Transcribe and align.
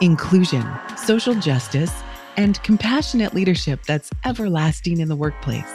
inclusion, 0.00 0.66
social 0.96 1.34
justice, 1.34 2.02
and 2.36 2.62
compassionate 2.62 3.34
leadership 3.34 3.82
that's 3.84 4.10
everlasting 4.24 5.00
in 5.00 5.08
the 5.08 5.16
workplace. 5.16 5.70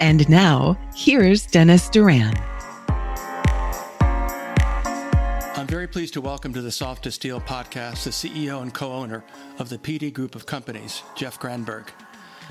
And 0.00 0.28
now, 0.28 0.76
here's 0.94 1.46
Dennis 1.46 1.88
Duran. 1.88 2.34
I'm 5.56 5.68
very 5.68 5.86
pleased 5.86 6.14
to 6.14 6.20
welcome 6.20 6.52
to 6.52 6.60
the 6.60 6.72
Soft 6.72 7.04
to 7.04 7.12
Steel 7.12 7.40
podcast 7.40 8.04
the 8.04 8.10
CEO 8.10 8.60
and 8.60 8.74
co 8.74 8.92
owner 8.92 9.24
of 9.58 9.68
the 9.68 9.78
PD 9.78 10.12
Group 10.12 10.34
of 10.34 10.44
Companies, 10.44 11.02
Jeff 11.14 11.38
Granberg. 11.38 11.90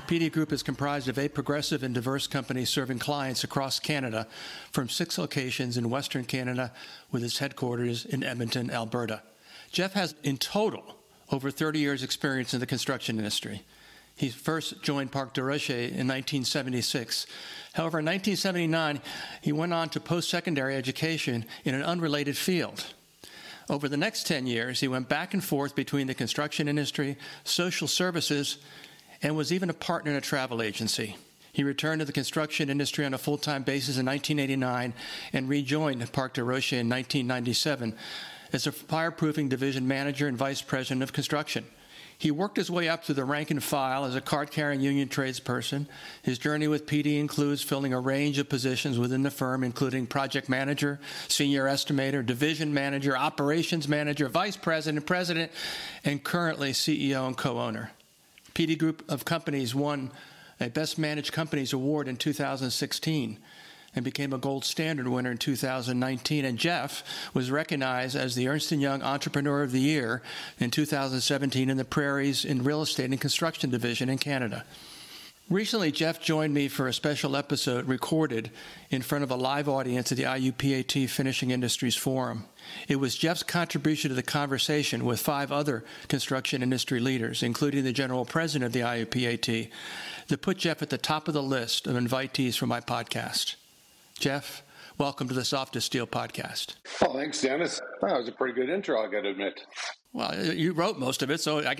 PD 0.06 0.32
Group 0.32 0.52
is 0.52 0.62
comprised 0.62 1.08
of 1.08 1.18
eight 1.18 1.32
progressive 1.32 1.82
and 1.82 1.94
diverse 1.94 2.26
companies 2.26 2.70
serving 2.70 2.98
clients 2.98 3.44
across 3.44 3.78
Canada 3.78 4.26
from 4.72 4.88
six 4.88 5.16
locations 5.16 5.76
in 5.76 5.88
Western 5.88 6.24
Canada 6.24 6.72
with 7.10 7.22
its 7.22 7.38
headquarters 7.38 8.04
in 8.04 8.22
Edmonton, 8.22 8.70
Alberta. 8.70 9.22
Jeff 9.74 9.94
has 9.94 10.14
in 10.22 10.38
total 10.38 10.84
over 11.32 11.50
30 11.50 11.80
years' 11.80 12.04
experience 12.04 12.54
in 12.54 12.60
the 12.60 12.66
construction 12.66 13.18
industry. 13.18 13.62
He 14.14 14.28
first 14.28 14.80
joined 14.82 15.10
Park 15.10 15.34
Derochie 15.34 15.88
in 15.88 16.06
1976. 16.06 17.26
However, 17.72 17.98
in 17.98 18.04
1979, 18.04 19.00
he 19.42 19.50
went 19.50 19.74
on 19.74 19.88
to 19.88 19.98
post 19.98 20.30
secondary 20.30 20.76
education 20.76 21.44
in 21.64 21.74
an 21.74 21.82
unrelated 21.82 22.36
field. 22.36 22.86
Over 23.68 23.88
the 23.88 23.96
next 23.96 24.28
10 24.28 24.46
years, 24.46 24.78
he 24.78 24.86
went 24.86 25.08
back 25.08 25.34
and 25.34 25.42
forth 25.42 25.74
between 25.74 26.06
the 26.06 26.14
construction 26.14 26.68
industry, 26.68 27.16
social 27.42 27.88
services, 27.88 28.58
and 29.22 29.36
was 29.36 29.52
even 29.52 29.70
a 29.70 29.74
partner 29.74 30.12
in 30.12 30.16
a 30.16 30.20
travel 30.20 30.62
agency. 30.62 31.16
He 31.52 31.64
returned 31.64 31.98
to 31.98 32.04
the 32.04 32.12
construction 32.12 32.70
industry 32.70 33.04
on 33.04 33.14
a 33.14 33.18
full 33.18 33.38
time 33.38 33.64
basis 33.64 33.98
in 33.98 34.06
1989 34.06 34.94
and 35.32 35.48
rejoined 35.48 36.12
Park 36.12 36.34
Derochie 36.34 36.78
in 36.78 36.88
1997 36.88 37.96
as 38.54 38.66
a 38.66 38.72
fireproofing 38.72 39.48
division 39.48 39.86
manager 39.86 40.28
and 40.28 40.36
vice 40.36 40.62
president 40.62 41.02
of 41.02 41.12
construction. 41.12 41.64
He 42.16 42.30
worked 42.30 42.56
his 42.56 42.70
way 42.70 42.88
up 42.88 43.04
through 43.04 43.16
the 43.16 43.24
rank 43.24 43.50
and 43.50 43.62
file 43.62 44.04
as 44.04 44.14
a 44.14 44.20
card 44.20 44.52
carrying 44.52 44.80
union 44.80 45.08
tradesperson. 45.08 45.86
His 46.22 46.38
journey 46.38 46.68
with 46.68 46.86
PD 46.86 47.18
includes 47.18 47.62
filling 47.62 47.92
a 47.92 48.00
range 48.00 48.38
of 48.38 48.48
positions 48.48 48.98
within 48.98 49.24
the 49.24 49.30
firm, 49.30 49.64
including 49.64 50.06
project 50.06 50.48
manager, 50.48 51.00
senior 51.26 51.64
estimator, 51.64 52.24
division 52.24 52.72
manager, 52.72 53.16
operations 53.16 53.88
manager, 53.88 54.28
vice 54.28 54.56
president, 54.56 55.04
president, 55.06 55.50
and 56.04 56.22
currently 56.22 56.70
CEO 56.70 57.26
and 57.26 57.36
co 57.36 57.58
owner. 57.58 57.90
PD 58.54 58.78
Group 58.78 59.04
of 59.10 59.24
Companies 59.24 59.74
won 59.74 60.12
a 60.60 60.68
Best 60.70 60.98
Managed 60.98 61.32
Companies 61.32 61.72
Award 61.72 62.06
in 62.06 62.16
2016 62.16 63.38
and 63.94 64.04
became 64.04 64.32
a 64.32 64.38
gold 64.38 64.64
standard 64.64 65.08
winner 65.08 65.30
in 65.30 65.38
2019. 65.38 66.44
And 66.44 66.58
Jeff 66.58 67.02
was 67.32 67.50
recognized 67.50 68.16
as 68.16 68.34
the 68.34 68.48
Ernst 68.48 68.70
& 68.70 68.72
Young 68.72 69.02
Entrepreneur 69.02 69.62
of 69.62 69.72
the 69.72 69.80
Year 69.80 70.22
in 70.58 70.70
2017 70.70 71.70
in 71.70 71.76
the 71.76 71.84
Prairies 71.84 72.44
in 72.44 72.64
Real 72.64 72.82
Estate 72.82 73.10
and 73.10 73.20
Construction 73.20 73.70
Division 73.70 74.08
in 74.08 74.18
Canada. 74.18 74.64
Recently, 75.50 75.92
Jeff 75.92 76.22
joined 76.22 76.54
me 76.54 76.68
for 76.68 76.88
a 76.88 76.92
special 76.94 77.36
episode 77.36 77.86
recorded 77.86 78.50
in 78.88 79.02
front 79.02 79.24
of 79.24 79.30
a 79.30 79.36
live 79.36 79.68
audience 79.68 80.10
at 80.10 80.16
the 80.16 80.24
IUPAT 80.24 81.10
Finishing 81.10 81.50
Industries 81.50 81.94
Forum. 81.94 82.46
It 82.88 82.96
was 82.96 83.14
Jeff's 83.14 83.42
contribution 83.42 84.08
to 84.08 84.14
the 84.14 84.22
conversation 84.22 85.04
with 85.04 85.20
five 85.20 85.52
other 85.52 85.84
construction 86.08 86.62
industry 86.62 86.98
leaders, 86.98 87.42
including 87.42 87.84
the 87.84 87.92
general 87.92 88.24
president 88.24 88.64
of 88.64 88.72
the 88.72 88.80
IUPAT, 88.80 89.68
that 90.28 90.40
put 90.40 90.56
Jeff 90.56 90.80
at 90.80 90.88
the 90.88 90.96
top 90.96 91.28
of 91.28 91.34
the 91.34 91.42
list 91.42 91.86
of 91.86 91.94
invitees 91.94 92.56
for 92.56 92.66
my 92.66 92.80
podcast. 92.80 93.56
Jeff, 94.18 94.62
welcome 94.96 95.28
to 95.28 95.34
the 95.34 95.44
Soft 95.44 95.76
as 95.76 95.84
Steel 95.84 96.06
podcast. 96.06 96.76
Well, 97.00 97.14
thanks, 97.14 97.40
Dennis. 97.42 97.80
That 98.00 98.16
was 98.16 98.28
a 98.28 98.32
pretty 98.32 98.54
good 98.54 98.70
intro, 98.70 99.00
I 99.00 99.10
got 99.10 99.22
to 99.22 99.30
admit. 99.30 99.60
Well, 100.12 100.54
you 100.54 100.72
wrote 100.74 100.96
most 100.96 101.24
of 101.24 101.30
it, 101.32 101.40
so 101.40 101.58
I, 101.58 101.74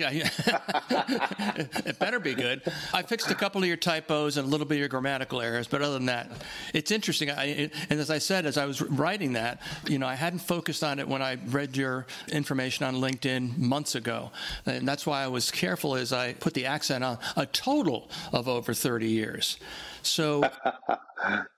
it 1.85 1.97
better 1.99 2.19
be 2.19 2.33
good. 2.33 2.61
I 2.93 3.01
fixed 3.03 3.31
a 3.31 3.35
couple 3.35 3.61
of 3.61 3.67
your 3.67 3.77
typos 3.77 4.35
and 4.35 4.45
a 4.45 4.49
little 4.51 4.65
bit 4.65 4.75
of 4.75 4.79
your 4.79 4.89
grammatical 4.89 5.39
errors, 5.41 5.67
but 5.69 5.81
other 5.81 5.93
than 5.93 6.07
that, 6.07 6.29
it's 6.73 6.91
interesting. 6.91 7.31
I, 7.31 7.71
and 7.89 7.99
as 8.01 8.11
I 8.11 8.17
said, 8.17 8.45
as 8.45 8.57
I 8.57 8.65
was 8.65 8.81
writing 8.81 9.31
that, 9.33 9.61
you 9.87 9.99
know, 9.99 10.07
I 10.07 10.15
hadn't 10.15 10.39
focused 10.39 10.83
on 10.83 10.99
it 10.99 11.07
when 11.07 11.21
I 11.21 11.37
read 11.45 11.77
your 11.77 12.05
information 12.27 12.85
on 12.85 12.95
LinkedIn 12.95 13.57
months 13.57 13.95
ago, 13.95 14.31
and 14.65 14.85
that's 14.85 15.05
why 15.05 15.23
I 15.23 15.27
was 15.27 15.49
careful 15.49 15.95
as 15.95 16.11
I 16.11 16.33
put 16.33 16.53
the 16.53 16.65
accent 16.65 17.05
on 17.05 17.17
a 17.37 17.45
total 17.45 18.09
of 18.33 18.49
over 18.49 18.73
30 18.73 19.07
years. 19.07 19.57
So, 20.05 20.49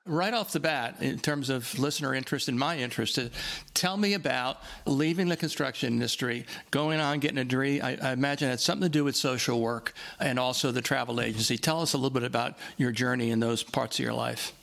right 0.06 0.34
off 0.34 0.52
the 0.54 0.60
bat, 0.60 1.02
in 1.02 1.20
terms 1.20 1.50
of 1.50 1.78
listener 1.78 2.14
interest 2.14 2.48
and 2.48 2.58
my 2.58 2.78
interest, 2.78 3.20
uh, 3.20 3.30
tell 3.74 3.98
me 3.98 4.14
about 4.14 4.62
leaving 4.86 5.28
the 5.28 5.38
construction 5.38 5.94
industry, 5.94 6.46
going 6.72 7.00
on 7.00 7.20
getting 7.20 7.38
a 7.38 7.44
degree. 7.44 7.82
I, 7.82 7.98
I 8.02 8.12
imagine 8.14 8.48
it 8.48 8.52
had 8.52 8.60
something 8.60 8.86
to 8.86 8.90
do 8.90 9.04
with 9.04 9.16
social 9.16 9.60
work 9.60 9.94
and 10.20 10.40
also 10.40 10.72
the 10.72 10.82
travel 10.82 11.22
agency. 11.22 11.58
Tell 11.58 11.82
us 11.82 11.94
a 11.94 11.98
little 11.98 12.10
bit 12.10 12.24
about 12.24 12.58
your 12.78 12.92
journey 12.92 13.32
in 13.32 13.40
those 13.40 13.64
parts 13.64 14.00
of 14.00 14.06
your 14.06 14.14
life. 14.14 14.54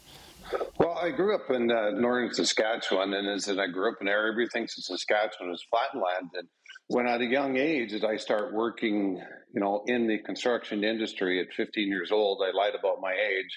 Well, 0.79 0.99
I 1.01 1.11
grew 1.11 1.35
up 1.35 1.51
in 1.51 1.71
uh, 1.71 1.91
northern 1.91 2.33
Saskatchewan, 2.33 3.15
and 3.15 3.29
as 3.29 3.49
I 3.49 3.67
grew 3.67 3.91
up 3.91 3.99
in 4.01 4.07
there, 4.07 4.27
everything 4.27 4.63
in 4.63 4.69
Saskatchewan 4.69 5.53
is 5.53 5.65
flatland. 5.71 6.31
And 6.35 6.49
when 6.89 7.07
at 7.07 7.21
a 7.21 7.27
young 7.27 7.57
age, 7.57 7.93
as 7.93 8.05
I 8.05 8.17
start 8.17 8.53
working, 8.53 9.23
you 9.55 9.61
know, 9.61 9.85
in 9.87 10.09
the 10.09 10.19
construction 10.19 10.83
industry 10.83 11.41
at 11.41 11.55
15 11.55 11.89
years 11.89 12.11
old, 12.11 12.43
I 12.43 12.57
lied 12.57 12.75
about 12.79 13.01
my 13.01 13.13
age 13.13 13.57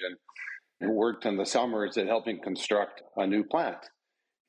and 0.79 0.95
worked 0.95 1.25
in 1.25 1.37
the 1.37 1.45
summers 1.45 1.97
at 1.97 2.05
helping 2.05 2.39
construct 2.39 3.01
a 3.15 3.25
new 3.25 3.43
plant. 3.43 3.77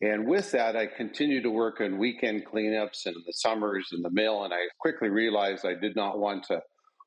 And 0.02 0.28
with 0.28 0.52
that, 0.52 0.76
I 0.76 0.86
continued 0.86 1.44
to 1.44 1.50
work 1.50 1.80
on 1.80 1.98
weekend 1.98 2.44
cleanups 2.46 3.06
and 3.06 3.16
in 3.16 3.22
the 3.26 3.32
summers 3.32 3.88
in 3.92 4.02
the 4.02 4.10
mill. 4.10 4.44
And 4.44 4.52
I 4.52 4.66
quickly 4.78 5.08
realized 5.08 5.64
I 5.64 5.74
did 5.74 5.96
not 5.96 6.18
want 6.18 6.44
to 6.44 6.60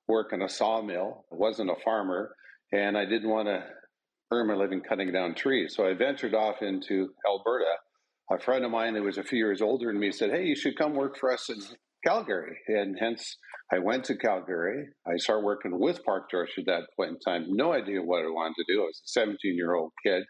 work 0.07 0.33
in 0.33 0.41
a 0.41 0.49
sawmill. 0.49 1.25
I 1.31 1.35
wasn't 1.35 1.69
a 1.69 1.75
farmer, 1.85 2.35
and 2.73 2.97
I 2.97 3.05
didn't 3.05 3.29
want 3.29 3.47
to 3.47 3.63
earn 4.31 4.47
my 4.47 4.55
living 4.55 4.81
cutting 4.81 5.11
down 5.13 5.35
trees. 5.35 5.75
So 5.75 5.85
I 5.85 5.93
ventured 5.93 6.33
off 6.33 6.63
into 6.63 7.09
Alberta 7.27 7.75
a 8.31 8.39
friend 8.39 8.65
of 8.65 8.71
mine 8.71 8.95
who 8.95 9.03
was 9.03 9.17
a 9.17 9.23
few 9.23 9.37
years 9.37 9.61
older 9.61 9.87
than 9.87 9.99
me 9.99 10.11
said, 10.11 10.31
Hey, 10.31 10.45
you 10.45 10.55
should 10.55 10.77
come 10.77 10.95
work 10.95 11.17
for 11.17 11.31
us 11.31 11.49
in 11.49 11.57
Calgary. 12.05 12.57
And 12.67 12.97
hence 12.99 13.37
I 13.73 13.79
went 13.79 14.05
to 14.05 14.17
Calgary. 14.17 14.87
I 15.07 15.17
started 15.17 15.45
working 15.45 15.79
with 15.79 16.03
Park 16.03 16.29
Derochie 16.31 16.59
at 16.59 16.65
that 16.67 16.87
point 16.97 17.11
in 17.11 17.19
time. 17.19 17.45
No 17.49 17.73
idea 17.73 18.01
what 18.01 18.23
I 18.23 18.29
wanted 18.29 18.55
to 18.55 18.73
do. 18.73 18.81
I 18.81 18.85
was 18.85 19.01
a 19.05 19.19
17 19.19 19.55
year 19.55 19.75
old 19.75 19.91
kid. 20.05 20.23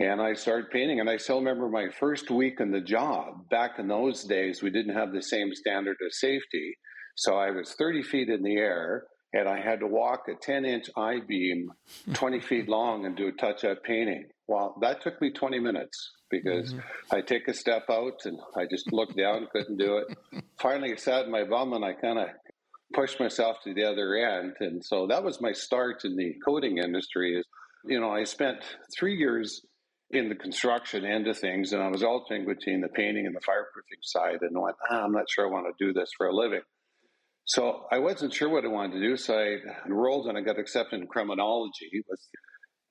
And 0.00 0.20
I 0.20 0.34
started 0.34 0.70
painting. 0.70 1.00
And 1.00 1.10
I 1.10 1.16
still 1.16 1.38
remember 1.38 1.68
my 1.68 1.88
first 1.98 2.30
week 2.30 2.60
in 2.60 2.70
the 2.70 2.80
job. 2.80 3.48
Back 3.50 3.78
in 3.78 3.88
those 3.88 4.24
days, 4.24 4.62
we 4.62 4.70
didn't 4.70 4.94
have 4.94 5.12
the 5.12 5.22
same 5.22 5.52
standard 5.54 5.96
of 6.04 6.12
safety. 6.12 6.74
So 7.16 7.36
I 7.36 7.50
was 7.50 7.74
30 7.74 8.02
feet 8.02 8.28
in 8.28 8.42
the 8.42 8.56
air 8.56 9.04
and 9.32 9.48
I 9.48 9.60
had 9.60 9.80
to 9.80 9.86
walk 9.86 10.28
a 10.28 10.34
10 10.34 10.64
inch 10.64 10.90
I 10.96 11.20
beam 11.26 11.72
20 12.14 12.40
feet 12.40 12.68
long 12.68 13.06
and 13.06 13.16
do 13.16 13.28
a 13.28 13.32
touch 13.32 13.64
up 13.64 13.82
painting. 13.82 14.26
Well, 14.46 14.76
that 14.80 15.02
took 15.02 15.20
me 15.20 15.30
20 15.30 15.58
minutes 15.58 16.12
because 16.30 16.72
mm-hmm. 16.72 17.16
I 17.16 17.20
take 17.20 17.48
a 17.48 17.54
step 17.54 17.84
out 17.90 18.24
and 18.24 18.38
I 18.56 18.66
just 18.66 18.92
looked 18.92 19.16
down, 19.16 19.48
couldn't 19.52 19.76
do 19.76 19.98
it. 19.98 20.44
Finally, 20.60 20.92
I 20.92 20.96
sat 20.96 21.26
in 21.26 21.30
my 21.30 21.44
bum 21.44 21.72
and 21.72 21.84
I 21.84 21.92
kind 21.92 22.18
of 22.18 22.28
pushed 22.94 23.20
myself 23.20 23.58
to 23.64 23.74
the 23.74 23.84
other 23.84 24.14
end. 24.16 24.54
And 24.60 24.84
so 24.84 25.06
that 25.08 25.22
was 25.22 25.40
my 25.40 25.52
start 25.52 26.04
in 26.04 26.16
the 26.16 26.34
coating 26.44 26.78
industry. 26.78 27.38
Is 27.38 27.44
you 27.84 28.00
know, 28.00 28.10
I 28.10 28.24
spent 28.24 28.58
three 28.96 29.16
years 29.16 29.62
in 30.10 30.28
the 30.28 30.34
construction 30.34 31.04
end 31.04 31.26
of 31.28 31.38
things, 31.38 31.72
and 31.72 31.82
I 31.82 31.88
was 31.88 32.02
alternating 32.02 32.48
between 32.48 32.80
the 32.80 32.88
painting 32.88 33.26
and 33.26 33.34
the 33.34 33.40
fireproofing 33.40 34.02
side, 34.02 34.38
and 34.40 34.58
went, 34.58 34.76
ah, 34.90 35.04
I'm 35.04 35.12
not 35.12 35.28
sure 35.28 35.46
I 35.46 35.50
want 35.50 35.66
to 35.66 35.84
do 35.84 35.92
this 35.92 36.10
for 36.16 36.28
a 36.28 36.34
living. 36.34 36.62
So 37.48 37.86
I 37.90 37.98
wasn't 37.98 38.34
sure 38.34 38.50
what 38.50 38.66
I 38.66 38.68
wanted 38.68 39.00
to 39.00 39.00
do, 39.00 39.16
so 39.16 39.38
I 39.38 39.56
enrolled 39.86 40.26
and 40.26 40.36
I 40.36 40.42
got 40.42 40.58
accepted 40.58 41.00
in 41.00 41.06
criminology 41.06 42.04
with 42.06 42.20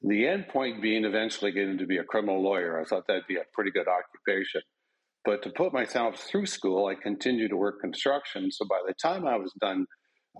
the 0.02 0.28
end 0.28 0.48
point 0.48 0.82
being 0.82 1.06
eventually 1.06 1.52
getting 1.52 1.78
to 1.78 1.86
be 1.86 1.98
a 1.98 2.04
criminal 2.04 2.42
lawyer. 2.42 2.82
I 2.82 2.84
thought 2.84 3.06
that'd 3.08 3.28
be 3.28 3.36
a 3.36 3.44
pretty 3.54 3.70
good 3.70 3.88
occupation. 3.88 4.62
But 5.24 5.44
to 5.44 5.52
put 5.52 5.74
myself 5.74 6.16
through 6.18 6.48
school, 6.48 6.88
I 6.88 6.96
continued 6.96 7.50
to 7.50 7.56
work 7.56 7.82
construction. 7.82 8.50
So 8.50 8.66
by 8.68 8.80
the 8.88 8.96
time 8.96 9.28
I 9.28 9.38
was 9.38 9.54
done 9.62 9.86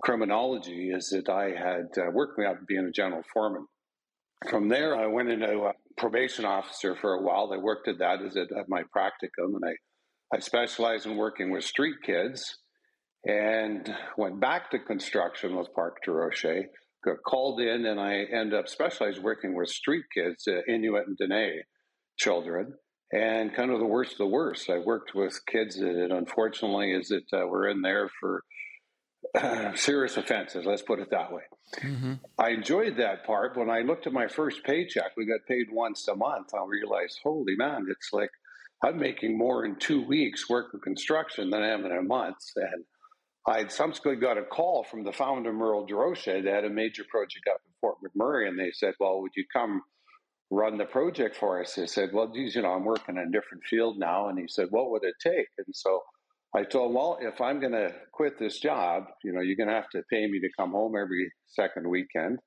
criminology, 0.02 0.90
is 0.90 1.10
that 1.10 1.28
I 1.28 1.50
had 1.50 1.86
uh, 1.96 2.10
worked 2.10 2.40
me 2.40 2.44
up 2.44 2.58
to 2.58 2.64
being 2.64 2.86
a 2.86 2.90
general 2.90 3.22
foreman. 3.32 3.66
From 4.50 4.68
there, 4.68 4.96
I 4.96 5.06
went 5.06 5.28
into 5.28 5.62
a 5.62 5.74
probation 5.96 6.44
officer 6.44 6.96
for 6.96 7.14
a 7.14 7.22
while. 7.22 7.52
I 7.52 7.58
worked 7.58 7.86
at 7.86 7.98
that 7.98 8.20
as 8.22 8.36
at, 8.36 8.50
at 8.50 8.68
my 8.68 8.82
practicum, 8.96 9.54
and 9.54 9.64
I, 9.64 10.36
I 10.36 10.40
specialized 10.40 11.06
in 11.06 11.16
working 11.16 11.52
with 11.52 11.62
street 11.62 11.96
kids 12.04 12.58
and 13.24 13.94
went 14.16 14.40
back 14.40 14.70
to 14.70 14.78
construction 14.78 15.56
with 15.56 15.72
Park 15.74 15.98
Derochie. 16.06 16.64
Got 17.04 17.22
called 17.24 17.60
in, 17.60 17.86
and 17.86 18.00
I 18.00 18.24
ended 18.32 18.54
up 18.54 18.68
specialized 18.68 19.22
working 19.22 19.54
with 19.54 19.68
street 19.68 20.04
kids, 20.12 20.48
uh, 20.48 20.62
Inuit 20.68 21.06
and 21.06 21.16
Dene 21.16 21.62
children, 22.16 22.74
and 23.12 23.54
kind 23.54 23.70
of 23.70 23.78
the 23.78 23.86
worst 23.86 24.12
of 24.12 24.18
the 24.18 24.26
worst. 24.26 24.68
I 24.68 24.78
worked 24.78 25.14
with 25.14 25.40
kids 25.46 25.76
that, 25.76 26.08
unfortunately, 26.10 26.92
is 26.92 27.08
that 27.08 27.24
uh, 27.32 27.46
were 27.46 27.68
in 27.68 27.82
there 27.82 28.10
for 28.20 28.42
uh, 29.34 29.72
serious 29.76 30.16
offenses. 30.16 30.66
Let's 30.66 30.82
put 30.82 30.98
it 30.98 31.10
that 31.10 31.32
way. 31.32 31.42
Mm-hmm. 31.76 32.14
I 32.38 32.50
enjoyed 32.50 32.96
that 32.96 33.24
part. 33.24 33.56
When 33.56 33.70
I 33.70 33.80
looked 33.80 34.06
at 34.06 34.12
my 34.12 34.26
first 34.26 34.64
paycheck, 34.64 35.12
we 35.16 35.26
got 35.26 35.46
paid 35.46 35.66
once 35.70 36.08
a 36.08 36.16
month. 36.16 36.48
I 36.54 36.64
realized, 36.66 37.20
holy 37.22 37.56
man, 37.56 37.86
it's 37.88 38.12
like 38.12 38.30
I'm 38.82 38.98
making 38.98 39.36
more 39.36 39.64
in 39.64 39.76
two 39.76 40.04
weeks 40.04 40.48
working 40.48 40.80
construction 40.80 41.50
than 41.50 41.62
I 41.62 41.68
am 41.68 41.84
in 41.84 41.92
a 41.92 42.02
month. 42.02 42.38
And 42.56 42.84
I 43.48 43.66
subsequently 43.68 44.20
got 44.20 44.36
a 44.36 44.44
call 44.44 44.84
from 44.84 45.04
the 45.04 45.12
founder, 45.12 45.52
Merle 45.52 45.86
Derochie, 45.86 46.44
that 46.44 46.54
had 46.54 46.64
a 46.64 46.70
major 46.70 47.04
project 47.10 47.48
up 47.50 47.60
in 47.66 47.72
Fort 47.80 47.96
McMurray, 48.04 48.46
and 48.46 48.58
they 48.58 48.70
said, 48.72 48.94
"Well, 49.00 49.22
would 49.22 49.32
you 49.36 49.44
come 49.50 49.82
run 50.50 50.76
the 50.76 50.84
project 50.84 51.34
for 51.34 51.60
us?" 51.60 51.78
I 51.78 51.86
said, 51.86 52.12
"Well, 52.12 52.28
geez, 52.28 52.54
you 52.54 52.62
know, 52.62 52.72
I'm 52.72 52.84
working 52.84 53.16
in 53.16 53.28
a 53.28 53.30
different 53.30 53.64
field 53.64 53.98
now," 53.98 54.28
and 54.28 54.38
he 54.38 54.46
said, 54.48 54.68
"What 54.70 54.90
would 54.90 55.04
it 55.04 55.14
take?" 55.20 55.48
And 55.56 55.74
so 55.74 56.02
I 56.54 56.64
told 56.64 56.90
him, 56.90 56.96
"Well, 56.96 57.18
if 57.22 57.40
I'm 57.40 57.58
going 57.58 57.72
to 57.72 57.94
quit 58.12 58.38
this 58.38 58.60
job, 58.60 59.06
you 59.24 59.32
know, 59.32 59.40
you're 59.40 59.56
going 59.56 59.68
to 59.68 59.74
have 59.74 59.90
to 59.90 60.02
pay 60.10 60.26
me 60.26 60.40
to 60.40 60.50
come 60.58 60.72
home 60.72 60.94
every 60.96 61.32
second 61.46 61.88
weekend." 61.88 62.38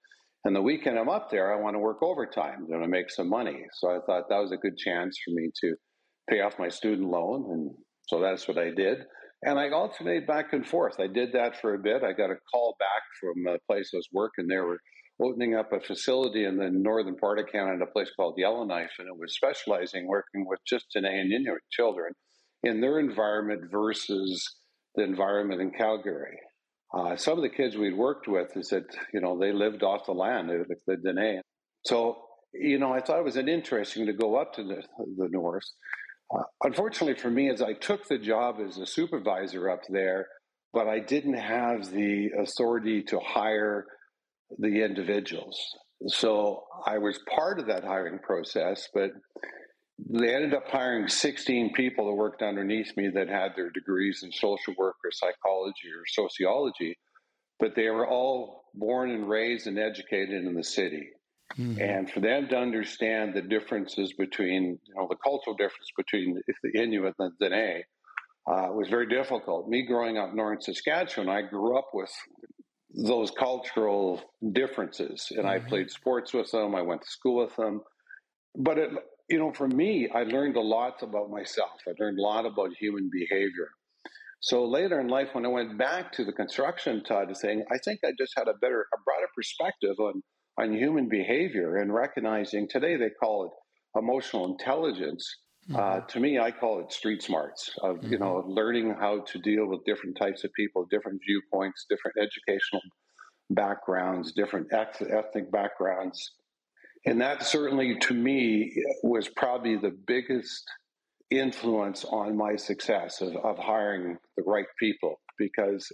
And 0.46 0.56
the 0.56 0.62
weekend 0.62 0.98
I'm 1.00 1.10
up 1.10 1.30
there, 1.30 1.54
I 1.54 1.60
want 1.60 1.76
to 1.76 1.80
work 1.80 2.02
overtime, 2.02 2.66
know, 2.68 2.80
to 2.80 2.88
make 2.88 3.10
some 3.12 3.30
money. 3.30 3.66
So 3.74 3.90
I 3.90 4.00
thought 4.06 4.30
that 4.30 4.40
was 4.40 4.52
a 4.52 4.58
good 4.58 4.78
chance 4.78 5.20
for 5.24 5.32
me 5.32 5.52
to 5.62 5.76
pay 6.30 6.42
off 6.42 6.60
my 6.60 6.70
student 6.70 7.10
loan. 7.10 7.52
And 7.52 7.76
so 8.08 8.20
that's 8.20 8.48
what 8.48 8.58
I 8.58 8.72
did. 8.72 9.06
And 9.44 9.60
I 9.60 9.70
alternated 9.70 10.28
back 10.28 10.54
and 10.54 10.68
forth. 10.68 11.00
I 11.00 11.08
did 11.08 11.34
that 11.34 11.60
for 11.60 11.74
a 11.74 11.80
bit. 11.80 12.04
I 12.04 12.14
got 12.14 12.30
a 12.30 12.38
call 12.52 12.76
back 12.80 13.02
from 13.20 13.48
a 13.48 13.58
place 13.68 13.90
I 13.94 13.98
was 13.98 14.08
working. 14.12 14.48
They 14.48 14.58
were 14.58 14.80
opening 15.22 15.56
up 15.56 15.72
a 15.74 15.80
facility 15.80 16.46
in 16.46 16.58
the 16.58 16.70
northern 16.70 17.16
part 17.16 17.40
of 17.40 17.48
Canada, 17.52 17.84
a 17.84 17.92
place 17.92 18.12
called 18.16 18.36
Yellowknife, 18.38 18.92
and 19.00 19.08
it 19.08 19.18
was 19.18 19.36
specializing 19.36 20.08
working 20.08 20.46
with 20.48 20.60
just 20.68 20.86
Dene 20.94 21.06
and 21.06 21.32
Inuit 21.32 21.62
children 21.72 22.14
in 22.64 22.82
their 22.82 23.00
environment 23.00 23.72
versus 23.72 24.44
the 24.96 25.04
environment 25.04 25.62
in 25.62 25.72
Calgary. 25.72 26.38
Uh, 26.94 27.16
some 27.16 27.38
of 27.38 27.44
the 27.44 27.50
kids 27.50 27.76
we'd 27.76 27.96
worked 27.96 28.28
with 28.28 28.56
is 28.58 28.70
that 28.70 28.86
you 29.14 29.22
know 29.22 29.40
they 29.40 29.54
lived 29.54 29.82
off 29.82 30.06
the 30.06 30.12
land, 30.12 30.50
the, 30.50 30.76
the 30.86 30.98
Dene. 30.98 31.42
So 31.86 32.18
you 32.54 32.80
know, 32.80 32.92
I 32.92 33.00
thought 33.00 33.20
it 33.20 33.26
was 33.26 33.38
an 33.38 33.48
interesting 33.48 34.06
to 34.08 34.14
go 34.14 34.36
up 34.36 34.54
to 34.56 34.64
the, 34.64 34.84
the 35.18 35.30
north 35.30 35.64
uh, 36.34 36.44
unfortunately 36.64 37.20
for 37.20 37.30
me, 37.30 37.50
as 37.50 37.62
I 37.62 37.74
took 37.74 38.08
the 38.08 38.18
job 38.18 38.58
as 38.66 38.78
a 38.78 38.86
supervisor 38.86 39.70
up 39.70 39.82
there, 39.90 40.28
but 40.74 40.88
I 40.88 41.00
didn't 41.00 41.38
have 41.38 41.92
the 41.92 42.30
authority 42.40 43.04
to 43.04 43.20
hire 43.20 43.86
the 44.58 44.84
individuals. 44.84 45.60
So 46.08 46.64
I 46.86 46.98
was 46.98 47.20
part 47.36 47.60
of 47.60 47.68
that 47.68 47.84
hiring 47.84 48.20
process, 48.20 48.88
but 48.94 49.12
they 50.10 50.34
ended 50.34 50.54
up 50.54 50.68
hiring 50.68 51.08
16 51.08 51.74
people 51.74 52.08
that 52.08 52.16
worked 52.16 52.42
underneath 52.42 52.96
me 52.98 53.10
that 53.10 53.30
had 53.30 53.52
their 53.56 53.70
degrees 53.70 54.22
in 54.24 54.32
social 54.32 54.74
work 54.78 54.96
or 55.06 55.12
psychology 55.12 55.90
or 55.96 56.04
sociology, 56.08 56.98
but 57.60 57.76
they 57.76 57.90
were 57.90 58.08
all 58.08 58.64
born 58.74 59.12
and 59.12 59.30
raised 59.30 59.68
and 59.68 59.78
educated 59.78 60.44
in 60.44 60.56
the 60.56 60.64
city. 60.64 61.10
Mm-hmm. 61.58 61.82
And 61.82 62.10
for 62.10 62.20
them 62.20 62.48
to 62.50 62.58
understand 62.58 63.34
the 63.34 63.42
differences 63.42 64.14
between, 64.14 64.80
you 64.86 64.96
know, 64.96 65.08
the 65.10 65.18
cultural 65.24 65.56
difference 65.56 65.90
between 65.98 66.42
the 66.64 66.82
Inuit 66.82 67.16
and 67.20 67.32
the 67.40 67.50
Dene 67.50 67.84
uh, 68.48 68.68
was 68.72 68.88
very 68.90 69.08
difficult. 69.08 69.68
Me 69.68 69.86
growing 69.86 70.18
up 70.18 70.30
in 70.30 70.36
northern 70.36 70.62
Saskatchewan, 70.62 71.30
I 71.30 71.42
grew 71.42 71.78
up 71.78 71.90
with 71.94 72.12
those 72.94 73.32
cultural 73.32 74.22
differences, 74.52 75.28
and 75.32 75.46
mm-hmm. 75.46 75.66
I 75.66 75.70
played 75.70 75.90
sports 75.92 76.34
with 76.34 76.52
them. 76.52 76.76
I 76.76 76.82
went 76.82 77.02
to 77.02 77.10
school 77.10 77.44
with 77.44 77.56
them, 77.56 77.82
but 78.56 78.78
it, 78.78 78.90
you 79.30 79.40
know, 79.40 79.54
for 79.54 79.68
me, 79.68 80.10
I 80.14 80.24
learned 80.24 80.58
a 80.58 80.62
lot 80.62 81.02
about 81.02 81.30
myself. 81.30 81.80
I 81.88 81.92
learned 81.98 82.20
a 82.20 82.22
lot 82.22 82.46
about 82.46 82.72
human 82.78 83.10
behavior. 83.12 83.70
So 84.42 84.66
later 84.66 85.00
in 85.00 85.08
life, 85.08 85.30
when 85.34 85.46
I 85.46 85.50
went 85.50 85.78
back 85.78 86.12
to 86.14 86.26
the 86.26 86.34
construction 86.34 87.04
side 87.06 87.30
of 87.30 87.38
thing, 87.38 87.64
I 87.72 87.78
think 87.78 88.00
I 88.04 88.10
just 88.18 88.34
had 88.36 88.48
a 88.48 88.56
better, 88.56 88.88
a 88.94 88.98
broader 89.06 89.28
perspective 89.36 90.00
on 90.00 90.24
on 90.62 90.74
human 90.74 91.10
behavior 91.10 91.78
and 91.78 91.94
recognizing 91.94 92.68
today 92.68 92.96
they 92.96 93.10
call 93.10 93.46
it 93.46 94.00
emotional 94.00 94.46
intelligence. 94.46 95.28
Uh, 95.70 95.78
mm-hmm. 95.78 96.00
Uh, 96.02 96.06
to 96.08 96.20
me, 96.20 96.40
I 96.40 96.52
call 96.52 96.80
it 96.80 96.92
street 96.92 97.22
smarts 97.22 97.72
of 97.82 97.98
mm-hmm. 97.98 98.14
you 98.14 98.20
know 98.20 98.44
learning 98.48 98.96
how 99.00 99.22
to 99.22 99.40
deal 99.40 99.68
with 99.68 99.84
different 99.86 100.18
types 100.18 100.44
of 100.44 100.52
people, 100.54 100.88
different 100.90 101.22
viewpoints, 101.26 101.86
different 101.90 102.18
educational 102.18 102.82
backgrounds, 103.50 104.32
different 104.32 104.68
ethnic 104.74 105.52
backgrounds, 105.52 106.32
and 107.06 107.22
that 107.22 107.44
certainly 107.44 107.98
to 108.00 108.14
me 108.14 108.74
was 109.04 109.28
probably 109.28 109.76
the 109.76 109.96
biggest 110.08 110.64
influence 111.30 112.06
on 112.06 112.36
my 112.36 112.56
success 112.56 113.22
of, 113.22 113.36
of 113.38 113.58
hiring 113.58 114.18
the 114.38 114.44
right 114.44 114.66
people 114.80 115.20
because 115.38 115.88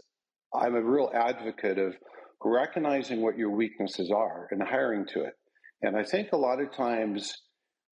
I'm 0.54 0.76
a 0.76 0.82
real 0.82 1.12
advocate 1.14 1.78
of 1.78 1.96
recognizing 2.44 3.22
what 3.22 3.38
your 3.38 3.52
weaknesses 3.52 4.12
are 4.12 4.48
and 4.52 4.62
hiring 4.62 5.06
to 5.14 5.24
it. 5.24 5.34
And 5.82 5.96
I 5.96 6.04
think 6.04 6.30
a 6.32 6.38
lot 6.38 6.62
of 6.62 6.76
times 6.76 7.34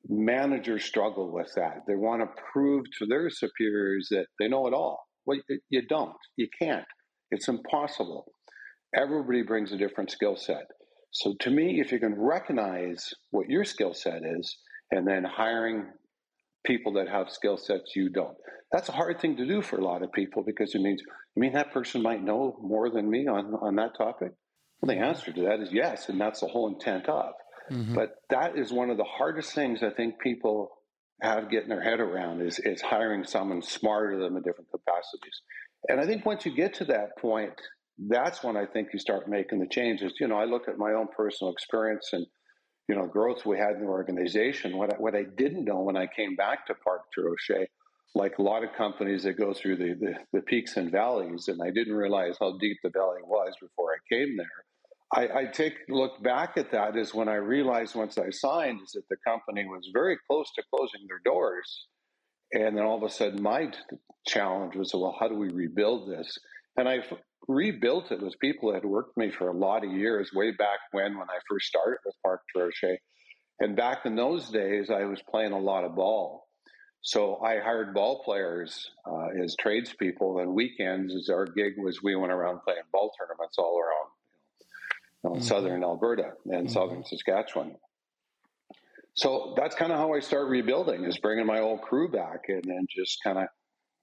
managers 0.08 0.86
struggle 0.86 1.32
with 1.32 1.52
that. 1.56 1.82
They 1.88 1.96
want 1.96 2.22
to 2.22 2.42
prove 2.52 2.86
to 3.00 3.06
their 3.06 3.30
superiors 3.30 4.08
that 4.12 4.28
they 4.40 4.48
know 4.48 4.68
it 4.68 4.74
all. 4.74 5.00
Well, 5.26 5.40
you 5.70 5.82
don't. 5.88 6.16
You 6.38 6.48
can't. 6.62 6.86
It's 7.32 7.48
impossible. 7.48 8.26
Everybody 8.96 9.42
brings 9.42 9.72
a 9.72 9.78
different 9.78 10.12
skill 10.12 10.36
set. 10.36 10.66
So 11.12 11.34
to 11.42 11.50
me, 11.50 11.80
if 11.80 11.92
you 11.92 12.00
can 12.00 12.20
recognize 12.20 13.14
what 13.32 13.50
your 13.50 13.64
skill 13.64 13.94
set 13.94 14.22
is 14.24 14.56
and 14.92 15.08
then 15.08 15.24
hiring 15.24 15.86
people 16.66 16.94
that 16.94 17.08
have 17.08 17.30
skill 17.30 17.58
sets 17.58 17.96
you 17.96 18.10
don't. 18.10 18.38
That's 18.72 18.90
a 18.90 18.94
hard 18.94 19.20
thing 19.20 19.38
to 19.38 19.46
do 19.46 19.62
for 19.62 19.78
a 19.78 19.84
lot 19.84 20.04
of 20.04 20.12
people 20.12 20.44
because 20.44 20.76
it 20.76 20.82
means, 20.82 21.02
I 21.08 21.40
mean, 21.40 21.54
that 21.54 21.72
person 21.72 22.02
might 22.02 22.24
know 22.24 22.58
more 22.62 22.90
than 22.90 23.10
me 23.10 23.28
on, 23.28 23.54
on 23.62 23.76
that 23.76 23.98
topic. 23.98 24.32
Well, 24.82 24.96
the 24.96 25.02
answer 25.02 25.32
to 25.32 25.42
that 25.44 25.62
is 25.62 25.70
yes, 25.72 26.10
and 26.10 26.20
that's 26.20 26.42
the 26.42 26.48
whole 26.48 26.68
intent 26.68 27.08
of. 27.08 27.34
Mm-hmm. 27.72 27.96
But 27.96 28.16
that 28.30 28.58
is 28.58 28.72
one 28.72 28.90
of 28.90 28.98
the 28.98 29.06
hardest 29.06 29.54
things 29.54 29.82
I 29.82 29.92
think 29.92 30.20
people 30.20 30.72
have 31.22 31.50
getting 31.50 31.70
their 31.70 31.82
head 31.82 32.00
around 32.00 32.42
is, 32.42 32.60
is 32.60 32.82
hiring 32.82 33.24
someone 33.24 33.62
smarter 33.62 34.18
than 34.18 34.34
them 34.34 34.38
in 34.38 34.44
different 34.44 34.70
capacities. 34.70 35.42
And 35.88 36.00
I 36.00 36.06
think 36.06 36.26
once 36.26 36.46
you 36.46 36.54
get 36.54 36.76
to 36.76 36.86
that 36.86 37.18
point, 37.20 37.54
that's 37.98 38.44
when 38.44 38.58
I 38.58 38.66
think 38.66 38.90
you 38.92 39.00
start 39.00 39.30
making 39.30 39.60
the 39.60 39.68
changes. 39.68 40.14
You 40.20 40.28
know, 40.28 40.36
I 40.36 40.46
look 40.46 40.68
at 40.68 40.78
my 40.78 40.92
own 40.92 41.08
personal 41.16 41.54
experience 41.54 42.10
and 42.12 42.26
you 42.88 42.96
know, 42.96 43.08
growth 43.08 43.46
we 43.46 43.58
had 43.58 43.76
in 43.76 43.82
the 43.82 43.88
organization. 43.88 44.78
What 44.78 44.94
I, 44.94 44.98
what 44.98 45.16
I 45.16 45.24
didn't 45.24 45.66
know 45.66 45.82
when 45.82 45.98
I 45.98 46.08
came 46.08 46.36
back 46.36 46.68
to 46.68 46.76
Park 46.76 47.02
Derochie, 47.18 47.66
like 48.14 48.38
a 48.38 48.42
lot 48.42 48.64
of 48.64 48.74
companies 48.74 49.24
that 49.24 49.34
go 49.34 49.54
through 49.54 49.78
the, 49.78 49.94
the, 49.94 50.16
the, 50.34 50.42
peaks 50.42 50.78
and 50.78 50.92
valleys, 50.92 51.48
and 51.48 51.62
I 51.62 51.72
didn't 51.72 51.96
realize 51.96 52.38
how 52.40 52.58
deep 52.58 52.78
the 52.84 52.90
valley 52.90 53.22
was 53.26 53.54
before 53.60 53.92
I 53.92 54.16
came 54.16 54.38
there. 54.38 54.66
I, 55.14 55.40
I 55.42 55.46
take 55.46 55.74
look 55.90 56.22
back 56.24 56.58
at 56.58 56.72
that 56.72 56.96
is 56.96 57.14
when 57.14 57.28
I 57.28 57.36
realized 57.36 57.96
once 57.96 58.18
I 58.18 58.30
signed 58.30 58.82
is 58.84 58.92
that 58.94 59.08
the 59.10 59.18
company 59.26 59.66
was 59.66 59.90
very 59.94 60.18
close 60.30 60.52
to 60.56 60.64
closing 60.74 61.02
their 61.08 61.22
doors, 61.26 61.88
and 62.54 62.78
then 62.78 62.86
all 62.86 62.98
of 62.98 63.04
a 63.04 63.10
sudden 63.10 63.42
my 63.42 63.72
challenge 64.28 64.76
was, 64.76 64.94
well, 64.94 65.16
how 65.20 65.28
do 65.28 65.36
we 65.36 65.50
rebuild 65.50 66.10
this? 66.10 66.38
And 66.78 66.88
I 66.88 67.00
rebuilt 67.48 68.12
it 68.12 68.22
with 68.22 68.40
people 68.40 68.70
that 68.72 68.84
had 68.84 68.86
worked 68.86 69.16
with 69.16 69.28
me 69.28 69.32
for 69.32 69.50
a 69.50 69.58
lot 69.58 69.84
of 69.84 69.92
years, 69.92 70.32
way 70.34 70.52
back 70.52 70.80
when, 70.92 71.18
when 71.18 71.30
I 71.30 71.40
first 71.50 71.68
started 71.68 72.00
with 72.06 72.16
Park 72.24 72.42
Derochie. 72.56 72.98
And 73.60 73.76
back 73.76 74.06
in 74.06 74.16
those 74.16 74.50
days, 74.50 74.90
I 74.90 75.06
was 75.06 75.22
playing 75.30 75.54
a 75.54 75.60
lot 75.60 75.84
of 75.84 75.96
ball. 75.96 76.48
So 77.02 77.38
I 77.38 77.60
hired 77.60 77.94
ball 77.94 78.24
players 78.24 78.90
uh, 79.06 79.28
as 79.44 79.56
tradespeople, 79.60 80.40
and 80.40 80.54
weekends 80.54 81.16
as 81.16 81.30
our 81.30 81.46
gig 81.46 81.74
was 81.78 82.02
we 82.02 82.16
went 82.16 82.34
around 82.34 82.62
playing 82.64 82.82
ball 82.92 83.12
tournaments 83.18 83.58
all 83.60 83.80
around 83.80 84.10
you 85.24 85.30
know, 85.30 85.36
mm-hmm. 85.36 85.46
southern 85.46 85.84
Alberta 85.84 86.32
and 86.46 86.66
mm-hmm. 86.66 86.74
southern 86.74 87.04
Saskatchewan. 87.06 87.76
So 89.14 89.54
that's 89.56 89.76
kind 89.76 89.92
of 89.92 89.98
how 89.98 90.14
I 90.14 90.20
start 90.20 90.50
rebuilding 90.50 91.06
is 91.06 91.18
bringing 91.20 91.46
my 91.46 91.60
old 91.60 91.82
crew 91.82 92.10
back 92.10 92.46
and 92.50 92.64
then 92.66 92.86
just 92.94 93.20
kind 93.24 93.38
of 93.38 93.48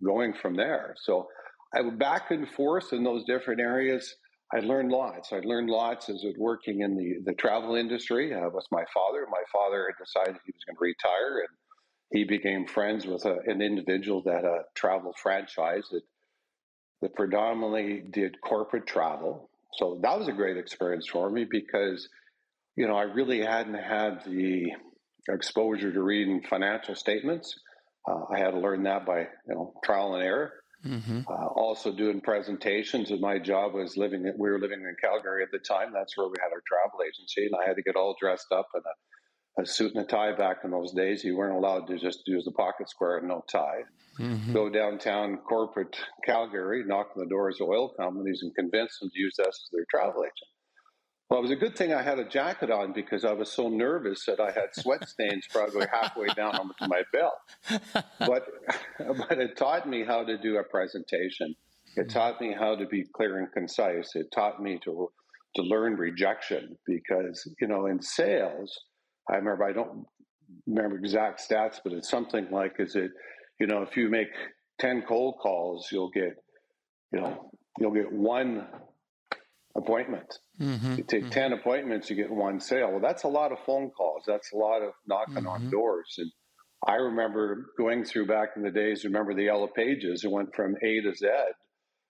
going 0.03 0.33
from 0.33 0.55
there. 0.55 0.95
So 1.03 1.29
I 1.75 1.81
went 1.81 1.99
back 1.99 2.31
and 2.31 2.49
forth 2.49 2.93
in 2.93 3.03
those 3.03 3.25
different 3.25 3.61
areas. 3.61 4.15
I 4.55 4.61
learned 4.61 4.91
lots. 4.91 5.33
I 5.33 5.39
learned 5.39 5.71
lots 5.71 6.11
as 6.11 6.23
working 6.37 6.83
in 6.83 6.97
the, 6.97 7.15
the 7.25 7.35
travel 7.35 7.75
industry 7.75 8.35
uh, 8.35 8.51
with 8.53 8.67
my 8.71 8.85
father. 8.93 9.27
My 9.31 9.43
father 9.51 9.87
had 9.87 10.05
decided 10.05 10.41
he 10.45 10.53
was 10.53 10.65
going 10.67 10.77
to 10.77 10.81
retire, 10.81 11.39
and 11.39 11.49
he 12.13 12.25
became 12.25 12.67
friends 12.67 13.07
with 13.07 13.25
a, 13.25 13.39
an 13.47 13.63
individual 13.63 14.23
that 14.25 14.45
a 14.45 14.49
uh, 14.49 14.63
travel 14.75 15.15
franchise 15.23 15.89
that, 15.91 16.03
that 17.01 17.15
predominantly 17.15 18.03
did 18.11 18.37
corporate 18.43 18.87
travel. 18.87 19.49
So 19.79 19.99
that 20.03 20.19
was 20.19 20.29
a 20.29 20.33
great 20.33 20.59
experience 20.59 21.09
for 21.09 21.31
me 21.31 21.47
because, 21.51 22.07
you 22.77 22.87
know, 22.87 22.97
I 22.97 23.05
really 23.05 23.41
hadn't 23.41 23.75
had 23.75 24.23
the 24.27 24.71
exposure 25.31 25.91
to 25.91 26.03
reading 26.03 26.43
financial 26.43 26.95
statements. 26.95 27.55
Uh, 28.07 28.25
I 28.35 28.39
had 28.39 28.51
to 28.51 28.59
learn 28.59 28.83
that 28.83 29.07
by, 29.07 29.21
you 29.21 29.55
know, 29.55 29.73
trial 29.83 30.15
and 30.15 30.23
error. 30.23 30.53
Mm-hmm. 30.87 31.21
Uh, 31.29 31.47
also 31.47 31.93
doing 31.93 32.21
presentations. 32.21 33.11
And 33.11 33.21
my 33.21 33.39
job 33.39 33.75
was 33.75 33.97
living. 33.97 34.23
We 34.37 34.51
were 34.51 34.59
living 34.59 34.81
in 34.81 34.97
Calgary 35.01 35.43
at 35.43 35.51
the 35.53 35.59
time. 35.59 35.93
That's 35.93 36.17
where 36.17 36.27
we 36.27 36.37
had 36.41 36.53
our 36.53 36.63
travel 36.67 37.01
agency, 37.07 37.47
and 37.47 37.55
I 37.55 37.67
had 37.67 37.77
to 37.77 37.83
get 37.83 37.97
all 37.97 38.17
dressed 38.21 38.51
up 38.53 38.69
in 38.75 38.81
a, 38.81 39.63
a 39.63 39.67
suit 39.67 39.95
and 39.95 40.05
a 40.05 40.07
tie. 40.07 40.35
Back 40.37 40.59
in 40.65 40.71
those 40.71 40.93
days, 40.93 41.23
you 41.23 41.37
weren't 41.37 41.57
allowed 41.57 41.87
to 41.87 41.99
just 41.99 42.23
use 42.27 42.45
the 42.45 42.53
pocket 42.53 42.89
square 42.89 43.19
and 43.19 43.29
no 43.29 43.45
tie. 43.51 43.83
Mm-hmm. 44.19 44.53
Go 44.53 44.69
downtown 44.69 45.39
corporate 45.49 45.97
Calgary, 46.27 46.85
knock 46.85 47.11
on 47.17 47.23
the 47.23 47.31
doors 47.31 47.61
of 47.61 47.69
oil 47.69 47.91
companies, 47.91 48.41
and 48.43 48.55
convince 48.55 48.99
them 48.99 49.11
to 49.11 49.19
use 49.19 49.39
us 49.39 49.49
as 49.49 49.69
their 49.73 49.87
travel 49.91 50.23
agent. 50.25 50.51
Well, 51.33 51.39
it 51.39 51.45
was 51.45 51.51
a 51.51 51.57
good 51.57 51.75
thing 51.75 51.95
I 51.95 52.03
had 52.03 52.19
a 52.19 52.27
jacket 52.27 52.71
on 52.71 52.93
because 52.93 53.25
I 53.25 53.33
was 53.33 53.51
so 53.51 53.71
nervous 53.71 54.27
that 54.27 54.39
I 54.39 54.51
had 54.51 54.75
sweat 54.75 55.09
stains 55.09 55.47
probably 55.51 55.87
halfway 55.91 56.27
down 56.27 56.55
onto 56.57 56.87
my 56.89 57.05
belt. 57.11 57.33
But 58.19 58.45
but 58.99 59.41
it 59.41 59.57
taught 59.57 59.89
me 59.89 60.05
how 60.05 60.25
to 60.25 60.37
do 60.37 60.59
a 60.59 60.63
presentation. 60.63 61.55
It 61.97 62.11
taught 62.11 62.39
me 62.39 62.53
how 62.53 62.77
to 62.77 62.85
be 62.85 63.07
clear 63.15 63.39
and 63.39 63.51
concise. 63.51 64.15
It 64.15 64.27
taught 64.31 64.63
me 64.63 64.79
to 64.85 65.11
to 65.57 65.63
learn 65.63 65.95
rejection 65.95 66.77
because 66.85 67.51
you 67.63 67.67
know 67.67 67.87
in 67.87 68.03
sales, 68.03 68.79
I 69.31 69.37
remember 69.37 69.65
I 69.65 69.73
don't 69.73 70.05
remember 70.67 70.99
exact 70.99 71.41
stats, 71.49 71.79
but 71.83 71.95
it's 71.95 72.11
something 72.11 72.49
like 72.51 72.75
is 72.79 72.95
it 72.95 73.11
you 73.59 73.67
know 73.67 73.81
if 73.81 73.97
you 73.97 74.11
make 74.11 74.29
ten 74.79 75.03
cold 75.09 75.37
calls, 75.43 75.89
you'll 75.91 76.11
get 76.11 76.35
you 77.11 77.21
know 77.21 77.51
you'll 77.79 77.95
get 77.95 78.13
one 78.13 78.67
appointment. 79.77 80.39
Mm-hmm, 80.61 80.97
you 80.97 81.05
take 81.05 81.23
mm-hmm. 81.23 81.31
10 81.31 81.53
appointments, 81.55 82.11
you 82.11 82.17
get 82.17 82.31
one 82.31 82.61
sale. 82.61 82.91
Well, 82.91 83.01
that's 83.01 83.25
a 83.25 83.29
lot 83.29 83.53
of 83.53 83.59
phone 83.65 83.91
calls. 83.91 84.25
That's 84.27 84.53
a 84.53 84.57
lot 84.57 84.83
of 84.83 84.93
knocking 85.07 85.35
mm-hmm. 85.35 85.49
on 85.49 85.71
doors. 85.71 86.15
And 86.19 86.31
I 86.87 86.97
remember 86.97 87.67
going 87.79 88.05
through 88.05 88.27
back 88.27 88.51
in 88.57 88.63
the 88.63 88.71
days, 88.71 89.05
remember 89.05 89.35
the 89.35 89.45
yellow 89.45 89.69
pages, 89.69 90.25
it 90.25 90.31
went 90.31 90.55
from 90.55 90.77
A 90.83 91.01
to 91.01 91.15
Z 91.15 91.29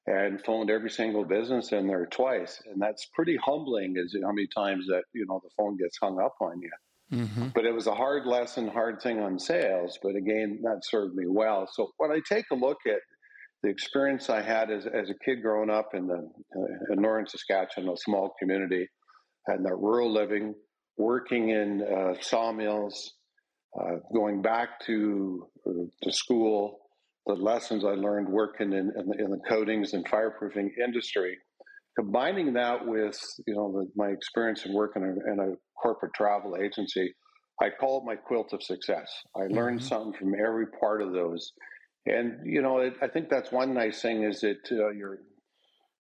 and 0.07 0.45
phoned 0.45 0.71
every 0.71 0.91
single 0.91 1.25
business 1.25 1.73
in 1.73 1.87
there 1.87 2.07
twice. 2.07 2.61
And 2.67 2.81
that's 2.81 3.07
pretty 3.15 3.37
humbling 3.37 3.95
is 3.97 4.17
how 4.21 4.33
many 4.33 4.49
times 4.49 4.87
that, 4.89 5.05
you 5.13 5.27
know, 5.29 5.41
the 5.43 5.51
phone 5.57 5.77
gets 5.77 5.99
hung 6.01 6.21
up 6.21 6.35
on 6.41 6.61
you. 6.61 6.71
Mm-hmm. 7.13 7.49
But 7.55 7.67
it 7.67 7.75
was 7.75 7.87
a 7.87 7.95
hard 7.95 8.27
lesson, 8.27 8.69
hard 8.69 9.01
thing 9.03 9.21
on 9.21 9.39
sales. 9.39 9.99
But 10.03 10.17
again, 10.17 10.61
that 10.63 10.81
served 10.83 11.15
me 11.15 11.27
well. 11.29 11.69
So 11.71 11.93
when 11.99 12.11
I 12.11 12.21
take 12.27 12.47
a 12.51 12.55
look 12.55 12.79
at 12.87 13.01
the 13.63 13.69
experience 13.69 14.29
I 14.29 14.43
had 14.43 14.71
as, 14.71 14.87
as 14.87 15.09
a 15.09 15.15
kid 15.25 15.41
growing 15.43 15.71
up 15.71 15.91
in 15.95 16.07
the 16.07 16.29
uh, 16.57 16.93
in 16.93 17.01
northern 17.01 17.27
Saskatchewan, 17.27 17.89
a 17.89 17.97
small 17.97 18.35
community, 18.39 18.89
and 19.47 19.65
that 19.65 19.77
rural 19.77 20.13
living, 20.13 20.55
working 20.97 21.51
in 21.51 21.83
uh, 21.83 22.15
sawmills, 22.21 23.15
uh, 23.81 23.97
going 24.13 24.43
back 24.43 24.81
to 24.87 25.49
uh, 25.67 25.85
to 26.03 26.13
school, 26.13 26.81
the 27.27 27.35
lessons 27.35 27.85
I 27.85 27.95
learned 27.95 28.29
working 28.29 28.73
in, 28.73 28.93
in, 28.99 29.07
the, 29.07 29.25
in 29.25 29.31
the 29.31 29.41
coatings 29.49 29.93
and 29.93 30.05
fireproofing 30.07 30.71
industry, 30.83 31.39
combining 31.97 32.53
that 32.55 32.85
with 32.85 33.19
you 33.47 33.55
know 33.55 33.73
the, 33.73 33.87
my 33.95 34.09
experience 34.09 34.67
in 34.67 34.73
working 34.73 35.03
in, 35.03 35.33
in 35.33 35.39
a 35.39 35.55
corporate 35.81 36.15
travel 36.15 36.57
agency, 36.61 37.15
I 37.63 37.71
call 37.71 37.99
it 37.99 38.07
my 38.07 38.17
quilt 38.17 38.53
of 38.53 38.63
success. 38.63 39.09
I 39.37 39.47
learned 39.47 39.79
mm-hmm. 39.79 39.89
something 39.89 40.13
from 40.15 40.35
every 40.35 40.67
part 40.81 41.01
of 41.01 41.13
those 41.13 41.53
and 42.07 42.41
you 42.45 42.63
know, 42.63 42.79
it, 42.79 42.95
I 43.01 43.09
think 43.09 43.29
that's 43.29 43.53
one 43.53 43.75
nice 43.75 44.03
thing 44.03 44.25
is 44.25 44.41
that 44.41 44.61
uh, 44.71 44.91
you're 44.91 45.19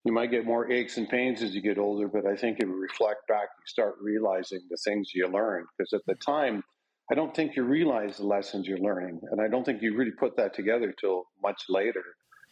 you 0.04 0.12
might 0.12 0.30
get 0.32 0.44
more 0.44 0.70
aches 0.70 0.96
and 0.96 1.08
pains 1.08 1.42
as 1.42 1.54
you 1.54 1.62
get 1.62 1.78
older, 1.78 2.08
but 2.08 2.26
I 2.26 2.34
think 2.34 2.58
if 2.58 2.66
you 2.66 2.74
reflect 2.74 3.28
back, 3.28 3.48
you 3.56 3.66
start 3.66 3.94
realizing 4.00 4.60
the 4.68 4.76
things 4.84 5.10
you 5.14 5.28
learned. 5.28 5.66
Because 5.78 5.92
at 5.92 6.00
the 6.06 6.16
time, 6.16 6.64
I 7.10 7.14
don't 7.14 7.34
think 7.34 7.54
you 7.54 7.62
realize 7.62 8.16
the 8.16 8.26
lessons 8.26 8.66
you're 8.66 8.78
learning, 8.78 9.20
and 9.30 9.40
I 9.40 9.48
don't 9.48 9.64
think 9.64 9.80
you 9.80 9.96
really 9.96 10.12
put 10.12 10.36
that 10.38 10.54
together 10.54 10.92
till 11.00 11.24
much 11.40 11.62
later. 11.68 12.02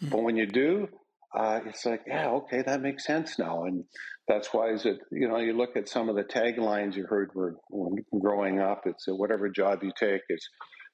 Mm-hmm. 0.01 0.11
But 0.11 0.23
when 0.23 0.37
you 0.37 0.47
do, 0.47 0.89
uh, 1.37 1.61
it's 1.67 1.87
like, 1.87 2.03
yeah, 2.07 2.29
okay, 2.31 2.63
that 2.63 2.83
makes 2.83 3.05
sense 3.05 3.39
now, 3.39 3.65
and 3.65 3.85
that's 4.29 4.49
why 4.53 4.71
is 4.71 4.85
it. 4.87 4.99
You 5.11 5.29
know, 5.29 5.39
you 5.39 5.53
look 5.53 5.77
at 5.77 5.89
some 5.89 6.09
of 6.09 6.17
the 6.17 6.25
taglines 6.25 6.95
you 6.95 7.07
heard 7.07 7.31
were 7.35 7.57
when 7.69 8.05
growing 8.21 8.61
up. 8.61 8.83
It's 8.87 9.09
uh, 9.09 9.15
whatever 9.15 9.49
job 9.49 9.83
you 9.83 9.93
take, 9.99 10.23
it's 10.29 10.49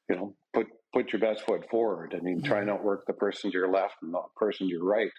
you 0.08 0.16
know, 0.16 0.34
put 0.54 0.66
put 0.92 1.12
your 1.12 1.20
best 1.20 1.44
foot 1.46 1.68
forward. 1.70 2.14
I 2.16 2.20
mean, 2.22 2.42
try 2.42 2.58
mm-hmm. 2.58 2.68
not 2.68 2.84
work 2.84 3.04
the 3.06 3.12
person 3.12 3.50
to 3.50 3.56
your 3.56 3.70
left 3.70 3.94
and 4.02 4.14
the 4.14 4.20
person 4.36 4.66
to 4.66 4.72
your 4.72 4.84
right. 4.84 5.10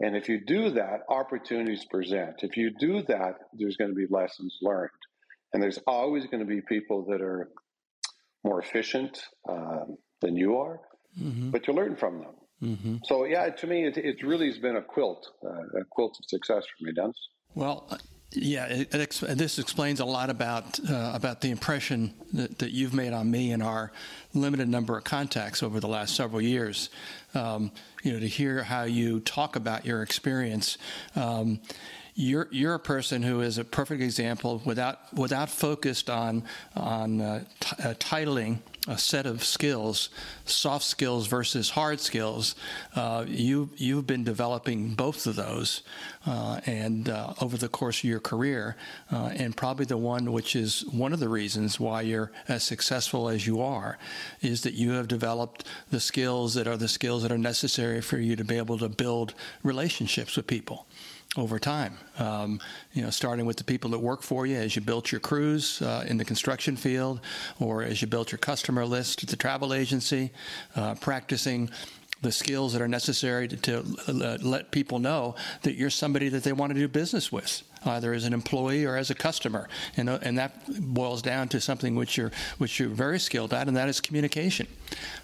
And 0.00 0.16
if 0.16 0.28
you 0.28 0.40
do 0.44 0.70
that, 0.70 1.00
opportunities 1.08 1.84
present. 1.90 2.36
If 2.42 2.56
you 2.56 2.70
do 2.78 3.02
that, 3.08 3.34
there's 3.52 3.76
going 3.76 3.90
to 3.90 3.96
be 3.96 4.06
lessons 4.08 4.56
learned. 4.62 4.90
And 5.52 5.62
there's 5.62 5.78
always 5.86 6.26
going 6.26 6.40
to 6.40 6.46
be 6.46 6.60
people 6.60 7.06
that 7.10 7.20
are 7.20 7.48
more 8.44 8.60
efficient 8.60 9.20
um, 9.48 9.96
than 10.20 10.36
you 10.36 10.56
are, 10.58 10.78
mm-hmm. 11.20 11.50
but 11.50 11.66
you 11.66 11.74
learn 11.74 11.96
from 11.96 12.18
them. 12.18 12.34
Mm-hmm. 12.62 12.96
So, 13.04 13.24
yeah, 13.24 13.48
to 13.48 13.66
me, 13.66 13.86
it, 13.86 13.96
it 13.96 14.22
really 14.22 14.46
has 14.46 14.58
been 14.58 14.76
a 14.76 14.82
quilt, 14.82 15.26
uh, 15.44 15.80
a 15.80 15.84
quilt 15.90 16.16
of 16.20 16.24
success 16.28 16.64
for 16.64 16.84
me, 16.84 16.92
Dennis. 16.92 17.16
Well, 17.54 17.88
yeah, 18.32 18.66
it, 18.66 18.94
it, 18.94 19.38
this 19.38 19.58
explains 19.58 20.00
a 20.00 20.04
lot 20.04 20.28
about 20.28 20.78
uh, 20.88 21.12
about 21.14 21.40
the 21.40 21.50
impression 21.50 22.12
that, 22.34 22.58
that 22.58 22.72
you've 22.72 22.92
made 22.92 23.14
on 23.14 23.30
me 23.30 23.52
and 23.52 23.62
our 23.62 23.90
limited 24.34 24.68
number 24.68 24.98
of 24.98 25.04
contacts 25.04 25.62
over 25.62 25.80
the 25.80 25.88
last 25.88 26.14
several 26.14 26.42
years. 26.42 26.90
Um, 27.34 27.72
you 28.02 28.12
know, 28.12 28.20
to 28.20 28.28
hear 28.28 28.62
how 28.62 28.84
you 28.84 29.20
talk 29.20 29.56
about 29.56 29.86
your 29.86 30.02
experience. 30.02 30.76
Um, 31.16 31.60
you're 32.14 32.48
you're 32.50 32.74
a 32.74 32.80
person 32.80 33.22
who 33.22 33.40
is 33.40 33.58
a 33.58 33.64
perfect 33.64 34.02
example 34.02 34.60
without 34.64 34.98
without 35.14 35.48
focused 35.48 36.10
on 36.10 36.42
on 36.76 37.20
uh, 37.20 37.44
t- 37.60 37.76
uh, 37.82 37.94
titling 37.94 38.58
a 38.88 38.96
set 38.96 39.26
of 39.26 39.44
skills, 39.44 40.08
soft 40.46 40.84
skills 40.84 41.26
versus 41.26 41.70
hard 41.70 42.00
skills. 42.00 42.54
Uh, 42.96 43.24
you 43.28 43.68
you've 43.76 44.06
been 44.06 44.24
developing 44.24 44.94
both 44.94 45.26
of 45.26 45.36
those, 45.36 45.82
uh, 46.26 46.60
and 46.64 47.08
uh, 47.08 47.34
over 47.40 47.56
the 47.56 47.68
course 47.68 47.98
of 47.98 48.04
your 48.04 48.18
career, 48.18 48.76
uh, 49.12 49.30
and 49.34 49.56
probably 49.56 49.84
the 49.84 49.96
one 49.96 50.32
which 50.32 50.56
is 50.56 50.84
one 50.86 51.12
of 51.12 51.20
the 51.20 51.28
reasons 51.28 51.78
why 51.78 52.00
you're 52.00 52.32
as 52.48 52.64
successful 52.64 53.28
as 53.28 53.46
you 53.46 53.60
are, 53.60 53.98
is 54.40 54.62
that 54.62 54.74
you 54.74 54.92
have 54.92 55.06
developed 55.06 55.64
the 55.90 56.00
skills 56.00 56.54
that 56.54 56.66
are 56.66 56.78
the 56.78 56.88
skills 56.88 57.22
that 57.22 57.30
are 57.30 57.38
necessary 57.38 58.00
for 58.00 58.18
you 58.18 58.34
to 58.36 58.44
be 58.44 58.56
able 58.56 58.78
to 58.78 58.88
build 58.88 59.34
relationships 59.62 60.34
with 60.34 60.46
people 60.46 60.86
over 61.36 61.58
time. 61.58 61.98
Um, 62.18 62.60
you 62.92 63.02
know, 63.02 63.10
starting 63.10 63.46
with 63.46 63.56
the 63.56 63.64
people 63.64 63.90
that 63.90 63.98
work 63.98 64.22
for 64.22 64.46
you 64.46 64.56
as 64.56 64.74
you 64.74 64.82
built 64.82 65.12
your 65.12 65.20
crews 65.20 65.82
uh, 65.82 66.04
in 66.08 66.16
the 66.16 66.24
construction 66.24 66.76
field, 66.76 67.20
or 67.60 67.82
as 67.82 68.00
you 68.00 68.08
built 68.08 68.32
your 68.32 68.38
customer 68.38 68.84
list 68.84 69.22
at 69.22 69.28
the 69.28 69.36
travel 69.36 69.74
agency, 69.74 70.30
uh, 70.74 70.94
practicing 70.96 71.70
the 72.22 72.32
skills 72.32 72.72
that 72.72 72.82
are 72.82 72.88
necessary 72.88 73.46
to, 73.46 73.56
to 73.56 73.84
uh, 74.08 74.38
let 74.42 74.72
people 74.72 74.98
know 74.98 75.36
that 75.62 75.74
you're 75.76 75.90
somebody 75.90 76.28
that 76.28 76.42
they 76.42 76.52
want 76.52 76.72
to 76.72 76.78
do 76.78 76.88
business 76.88 77.30
with 77.30 77.62
either 77.84 78.12
as 78.12 78.24
an 78.24 78.32
employee 78.32 78.84
or 78.84 78.96
as 78.96 79.10
a 79.10 79.14
customer, 79.14 79.68
and, 79.96 80.08
uh, 80.08 80.18
and 80.22 80.38
that 80.38 80.52
boils 80.80 81.22
down 81.22 81.48
to 81.48 81.60
something 81.60 81.94
which 81.94 82.16
you're 82.16 82.32
which 82.58 82.78
you're 82.78 82.88
very 82.88 83.18
skilled 83.18 83.52
at, 83.54 83.68
and 83.68 83.76
that 83.76 83.88
is 83.88 84.00
communication. 84.00 84.66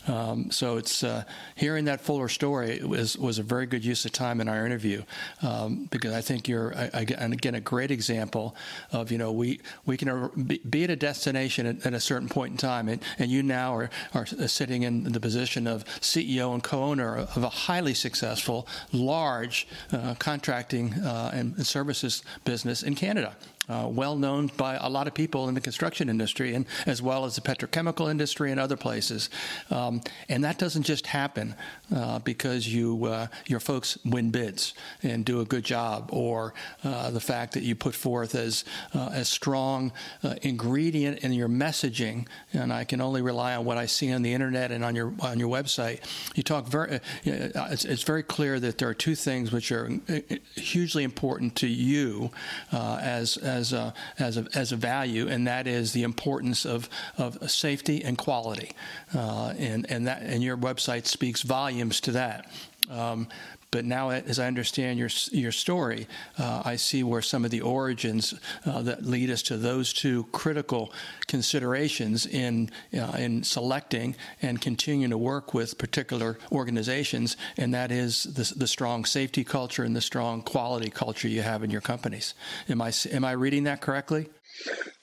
Um, 0.07 0.51
so 0.51 0.77
it's 0.77 1.03
uh, 1.03 1.25
hearing 1.57 1.87
that 1.87 2.01
fuller 2.01 2.29
story 2.29 2.83
was 2.83 3.17
was 3.17 3.39
a 3.39 3.43
very 3.43 3.67
good 3.67 3.85
use 3.85 4.05
of 4.05 4.13
time 4.13 4.41
in 4.41 4.49
our 4.49 4.67
interview 4.67 5.03
um, 5.43 5.89
because 5.91 6.13
I 6.13 6.21
think 6.21 6.49
you're 6.49 6.75
I, 6.77 6.91
I, 6.93 7.07
and 7.19 7.33
again 7.33 7.55
a 7.55 7.61
great 7.61 7.91
example 7.91 8.55
of 8.93 9.11
you 9.11 9.19
know 9.19 9.33
we 9.33 9.61
we 9.87 9.97
can 9.97 10.29
be 10.69 10.85
at 10.85 10.91
a 10.91 10.97
destination 10.97 11.67
at, 11.67 11.87
at 11.87 11.95
a 11.95 12.01
certain 12.01 12.29
point 12.29 12.53
in 12.53 12.57
time, 12.59 12.89
and, 12.89 13.03
and 13.19 13.31
you 13.31 13.43
now 13.43 13.75
are 13.75 13.91
are 14.13 14.27
sitting 14.27 14.83
in 14.83 15.05
the 15.05 15.21
position 15.21 15.67
of 15.67 15.85
CEO 16.01 16.53
and 16.53 16.63
co-owner 16.63 17.17
of 17.17 17.43
a 17.43 17.49
highly 17.49 17.95
successful 17.95 18.67
large 18.93 19.67
uh, 19.93 20.15
contracting 20.19 20.95
uh, 20.95 21.31
and 21.33 21.67
services 21.67 22.23
business 22.45 22.83
in 22.83 22.95
Canada 22.95 23.37
uh, 23.69 23.89
well 23.91 24.17
known 24.17 24.51
by 24.57 24.75
a 24.77 24.89
lot 24.89 25.07
of 25.07 25.15
people 25.15 25.49
in 25.49 25.55
the 25.55 25.61
construction 25.61 26.09
industry 26.09 26.55
and 26.55 26.67
as 26.87 27.01
well 27.01 27.25
as 27.25 27.35
the 27.37 27.41
petrochemical 27.41 28.11
industry 28.11 28.51
and 28.51 28.61
other 28.61 28.77
places. 28.77 29.31
Um, 29.71 30.03
and 30.29 30.45
that 30.45 30.59
doesn't 30.59 30.83
just 30.83 31.07
happen 31.07 31.55
uh, 31.95 32.19
because 32.21 32.73
you 32.73 33.07
uh, 33.07 33.27
your 33.47 33.61
folks 33.61 33.99
win 34.05 34.31
bids 34.31 34.75
and 35.03 35.25
do 35.25 35.41
a 35.41 35.45
good 35.45 35.65
job, 35.65 36.11
or 36.13 36.55
uh, 36.83 37.11
the 37.11 37.21
fact 37.21 37.55
that 37.55 37.63
you 37.63 37.75
put 37.75 37.95
forth 37.95 38.35
as 38.35 38.65
uh, 38.95 39.11
a 39.13 39.25
strong 39.25 39.93
ingredient 40.43 41.19
in 41.21 41.33
your 41.33 41.49
messaging. 41.49 42.27
And 42.53 42.73
I 42.73 42.85
can 42.85 43.01
only 43.01 43.23
rely 43.23 43.55
on 43.57 43.65
what 43.65 43.79
I 43.79 43.87
see 43.87 44.13
on 44.13 44.23
the 44.23 44.33
internet 44.33 44.71
and 44.71 44.85
on 44.85 44.95
your 44.95 45.13
on 45.21 45.39
your 45.39 45.49
website. 45.49 46.01
You 46.35 46.43
talk 46.43 46.67
very. 46.67 47.01
It's, 47.25 47.85
it's, 47.85 48.05
very 48.05 48.23
clear 48.23 48.61
that 48.61 48.77
there 48.79 48.89
are 48.89 48.95
two 48.95 49.15
things 49.15 49.51
which 49.51 49.73
are 49.73 49.91
hugely 50.57 51.05
important 51.05 51.57
to 51.57 51.67
you 51.67 52.31
as 52.71 53.39
as 53.55 53.73
a, 53.73 53.95
as 54.19 54.37
a, 54.37 54.47
as 54.55 54.73
a 54.73 54.77
value, 54.77 55.29
and 55.29 55.47
that 55.47 55.67
is 55.67 55.93
the 55.93 56.03
importance 56.03 56.67
of, 56.67 56.89
of 57.17 57.51
safety 57.51 58.03
and 58.05 58.19
quality. 58.19 58.73
Uh, 59.15 59.55
and, 59.59 59.87
and, 59.91 60.07
that, 60.07 60.23
and 60.23 60.43
your 60.43 60.57
website 60.57 61.07
speaks 61.07 61.43
volumes 61.43 62.01
to 62.01 62.13
that. 62.13 62.51
Um, 62.91 63.29
but 63.71 63.85
now, 63.85 64.11
as 64.11 64.39
I 64.39 64.47
understand 64.47 65.01
your 65.01 65.09
your 65.33 65.51
story, 65.51 66.07
uh, 66.39 66.63
I 66.65 66.77
see 66.77 67.03
where 67.03 67.23
some 67.23 67.45
of 67.45 67.51
the 67.51 67.61
origins 67.61 68.33
uh, 68.65 68.83
that 68.83 69.05
lead 69.05 69.31
us 69.31 69.43
to 69.43 69.57
those 69.57 69.93
two 69.93 70.25
critical 70.31 70.93
considerations 71.27 72.25
in 72.25 72.71
uh, 72.97 73.17
in 73.19 73.43
selecting 73.43 74.15
and 74.43 74.61
continuing 74.61 75.11
to 75.11 75.19
work 75.19 75.55
with 75.55 75.77
particular 75.77 76.39
organizations, 76.53 77.37
and 77.57 77.75
that 77.75 77.91
is 77.91 78.23
the, 78.23 78.55
the 78.57 78.69
strong 78.69 79.05
safety 79.05 79.43
culture 79.43 79.83
and 79.83 79.97
the 79.97 80.01
strong 80.01 80.41
quality 80.43 80.91
culture 80.91 81.27
you 81.27 81.43
have 81.43 81.65
in 81.65 81.71
your 81.71 81.81
companies. 81.81 82.35
Am 82.69 82.81
I 82.81 82.93
am 83.11 83.25
I 83.25 83.33
reading 83.33 83.65
that 83.65 83.81
correctly? 83.81 84.29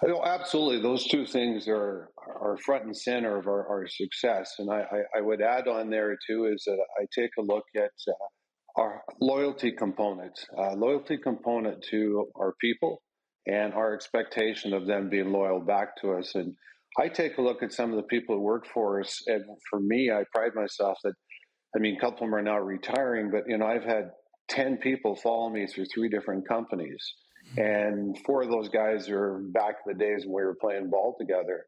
Oh, 0.03 0.23
absolutely. 0.23 0.81
Those 0.81 1.05
two 1.07 1.25
things 1.25 1.67
are 1.67 2.09
are 2.41 2.57
front 2.57 2.85
and 2.85 2.97
center 2.97 3.37
of 3.37 3.47
our, 3.47 3.67
our 3.67 3.87
success. 3.87 4.55
And 4.59 4.69
I, 4.69 4.79
I, 4.79 5.19
I, 5.19 5.21
would 5.21 5.41
add 5.41 5.67
on 5.67 5.89
there 5.89 6.17
too 6.27 6.45
is 6.51 6.63
that 6.65 6.77
I 6.99 7.05
take 7.13 7.29
a 7.37 7.41
look 7.41 7.65
at 7.75 7.91
uh, 8.07 8.81
our 8.81 9.03
loyalty 9.19 9.71
component, 9.71 10.37
uh, 10.57 10.73
loyalty 10.73 11.17
component 11.17 11.83
to 11.91 12.27
our 12.35 12.55
people, 12.59 13.01
and 13.45 13.73
our 13.73 13.93
expectation 13.93 14.73
of 14.73 14.87
them 14.87 15.09
being 15.09 15.31
loyal 15.31 15.59
back 15.59 15.95
to 16.01 16.13
us. 16.13 16.35
And 16.35 16.55
I 16.99 17.09
take 17.09 17.37
a 17.37 17.41
look 17.41 17.63
at 17.63 17.73
some 17.73 17.91
of 17.91 17.97
the 17.97 18.03
people 18.03 18.35
who 18.35 18.41
work 18.41 18.65
for 18.73 18.99
us, 18.99 19.21
and 19.27 19.43
for 19.69 19.79
me, 19.79 20.11
I 20.11 20.23
pride 20.33 20.51
myself 20.55 20.97
that, 21.03 21.13
I 21.75 21.79
mean, 21.79 21.95
a 21.95 21.99
couple 21.99 22.25
of 22.25 22.31
them 22.31 22.35
are 22.35 22.41
now 22.41 22.59
retiring, 22.59 23.29
but 23.31 23.43
you 23.47 23.57
know, 23.57 23.65
I've 23.65 23.83
had 23.83 24.11
ten 24.49 24.77
people 24.77 25.15
follow 25.15 25.49
me 25.49 25.67
through 25.67 25.85
three 25.93 26.09
different 26.09 26.47
companies. 26.47 27.03
And 27.57 28.17
four 28.25 28.43
of 28.43 28.49
those 28.49 28.69
guys 28.69 29.09
are 29.09 29.39
back 29.53 29.75
in 29.85 29.93
the 29.93 29.99
days 29.99 30.23
when 30.25 30.35
we 30.35 30.43
were 30.43 30.57
playing 30.59 30.89
ball 30.89 31.15
together. 31.19 31.65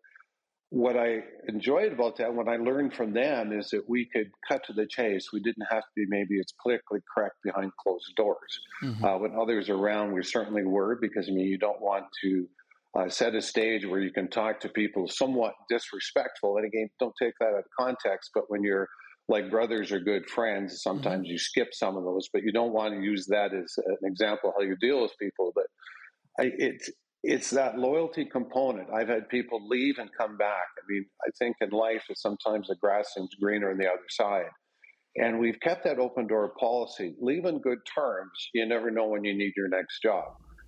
What 0.73 0.97
I 0.97 1.19
enjoyed 1.47 1.93
about 1.93 2.17
that, 2.17 2.33
what 2.33 2.47
I 2.47 2.55
learned 2.55 2.95
from 2.95 3.13
them, 3.13 3.53
is 3.53 3.69
that 3.69 3.87
we 3.87 4.05
could 4.11 4.31
cut 4.47 4.63
to 4.65 4.73
the 4.73 4.87
chase. 4.87 5.27
We 5.31 5.39
didn't 5.39 5.67
have 5.69 5.83
to 5.83 5.91
be 5.95 6.05
maybe 6.07 6.39
it's 6.39 6.53
politically 6.63 7.01
correct 7.13 7.35
behind 7.43 7.71
closed 7.81 8.15
doors. 8.15 8.59
Mm-hmm. 8.83 9.05
Uh, 9.05 9.17
when 9.19 9.35
others 9.39 9.69
are 9.69 9.75
around, 9.75 10.13
we 10.13 10.23
certainly 10.23 10.63
were, 10.63 10.97
because 10.99 11.29
I 11.29 11.31
mean, 11.31 11.45
you 11.45 11.59
don't 11.59 11.79
want 11.79 12.05
to 12.23 12.47
uh, 12.97 13.07
set 13.07 13.35
a 13.35 13.41
stage 13.41 13.85
where 13.85 13.99
you 13.99 14.11
can 14.11 14.29
talk 14.29 14.61
to 14.61 14.69
people 14.69 15.07
somewhat 15.07 15.53
disrespectful. 15.69 16.57
And 16.57 16.65
again, 16.65 16.89
don't 16.99 17.13
take 17.21 17.33
that 17.39 17.49
out 17.49 17.59
of 17.59 17.65
context, 17.77 18.31
but 18.33 18.45
when 18.47 18.63
you're 18.63 18.89
like 19.27 19.49
brothers 19.49 19.91
or 19.91 19.99
good 19.99 20.29
friends. 20.29 20.81
Sometimes 20.81 21.25
mm-hmm. 21.25 21.33
you 21.33 21.37
skip 21.37 21.69
some 21.71 21.95
of 21.95 22.03
those, 22.03 22.29
but 22.33 22.43
you 22.43 22.51
don't 22.51 22.73
want 22.73 22.93
to 22.93 23.01
use 23.01 23.27
that 23.27 23.53
as 23.53 23.73
an 23.77 24.09
example 24.09 24.53
how 24.57 24.63
you 24.63 24.75
deal 24.75 25.01
with 25.01 25.11
people. 25.19 25.51
But 25.55 25.65
I, 26.39 26.51
it's 26.57 26.89
it's 27.23 27.49
that 27.51 27.77
loyalty 27.77 28.25
component. 28.25 28.89
I've 28.93 29.07
had 29.07 29.29
people 29.29 29.65
leave 29.67 29.97
and 29.97 30.09
come 30.17 30.37
back. 30.37 30.67
I 30.77 30.83
mean, 30.89 31.05
I 31.25 31.29
think 31.39 31.55
in 31.61 31.69
life, 31.69 32.03
it's 32.09 32.21
sometimes 32.21 32.67
the 32.67 32.75
grass 32.75 33.13
seems 33.15 33.29
greener 33.41 33.71
on 33.71 33.77
the 33.77 33.87
other 33.87 34.03
side. 34.09 34.49
And 35.15 35.39
we've 35.39 35.59
kept 35.61 35.85
that 35.85 35.99
open 35.99 36.27
door 36.27 36.53
policy. 36.59 37.15
Leave 37.21 37.45
on 37.45 37.59
good 37.59 37.79
terms. 37.95 38.49
You 38.53 38.65
never 38.65 38.91
know 38.91 39.07
when 39.07 39.23
you 39.23 39.37
need 39.37 39.53
your 39.55 39.69
next 39.69 40.01
job. 40.01 40.25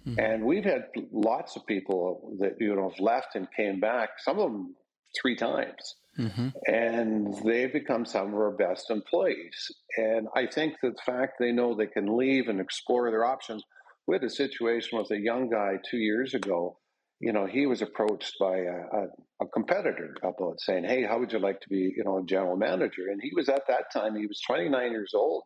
Mm-hmm. 0.08 0.20
And 0.20 0.46
we've 0.46 0.64
had 0.64 0.86
lots 1.12 1.56
of 1.56 1.66
people 1.66 2.38
that 2.40 2.54
you 2.60 2.76
know 2.76 2.90
have 2.90 3.00
left 3.00 3.36
and 3.36 3.48
came 3.58 3.80
back. 3.80 4.10
Some 4.20 4.40
of 4.40 4.52
them 4.52 4.76
three 5.20 5.36
times. 5.36 5.96
Mm-hmm. 6.20 6.50
And 6.68 7.36
they've 7.44 7.74
become 7.74 8.06
some 8.06 8.28
of 8.28 8.36
our 8.36 8.52
best 8.52 8.90
employees. 8.90 9.72
And 9.98 10.28
I 10.36 10.46
think 10.46 10.76
that 10.82 10.96
the 10.96 11.12
fact 11.12 11.34
they 11.40 11.52
know 11.52 11.76
they 11.76 11.88
can 11.88 12.16
leave 12.18 12.48
and 12.48 12.62
explore 12.62 13.10
their 13.12 13.26
options. 13.26 13.64
We 14.08 14.16
had 14.16 14.24
a 14.24 14.30
situation 14.30 14.98
with 14.98 15.12
a 15.12 15.20
young 15.20 15.50
guy 15.50 15.78
two 15.90 15.98
years 15.98 16.34
ago. 16.34 16.78
You 17.20 17.34
know, 17.34 17.46
he 17.46 17.66
was 17.66 17.82
approached 17.82 18.36
by 18.40 18.58
a, 18.58 18.78
a, 18.94 19.08
a 19.42 19.48
competitor 19.54 20.16
about 20.24 20.60
saying, 20.60 20.84
Hey, 20.84 21.04
how 21.04 21.20
would 21.20 21.32
you 21.32 21.40
like 21.40 21.62
to 21.62 21.70
be, 21.70 21.94
you 21.96 22.04
know, 22.04 22.20
a 22.20 22.26
general 22.26 22.58
manager? 22.58 23.08
And 23.10 23.20
he 23.22 23.32
was 23.36 23.50
at 23.50 23.64
that 23.68 23.92
time, 23.92 24.16
he 24.16 24.28
was 24.28 24.42
29 24.46 24.92
years 24.92 25.12
old. 25.16 25.44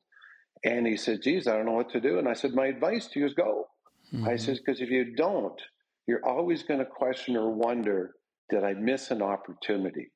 And 0.63 0.85
he 0.85 0.97
said, 0.97 1.21
Geez, 1.21 1.47
I 1.47 1.55
don't 1.55 1.65
know 1.65 1.73
what 1.73 1.91
to 1.91 2.01
do. 2.01 2.19
And 2.19 2.27
I 2.27 2.33
said, 2.33 2.53
My 2.53 2.67
advice 2.67 3.07
to 3.07 3.19
you 3.19 3.25
is 3.25 3.33
go. 3.33 3.67
Mm-hmm. 4.13 4.27
I 4.27 4.35
said, 4.35 4.57
Because 4.57 4.81
if 4.81 4.89
you 4.89 5.15
don't, 5.15 5.61
you're 6.07 6.25
always 6.25 6.63
going 6.63 6.79
to 6.79 6.85
question 6.85 7.37
or 7.37 7.51
wonder, 7.51 8.15
Did 8.49 8.63
I 8.63 8.73
miss 8.73 9.11
an 9.11 9.21
opportunity? 9.21 10.11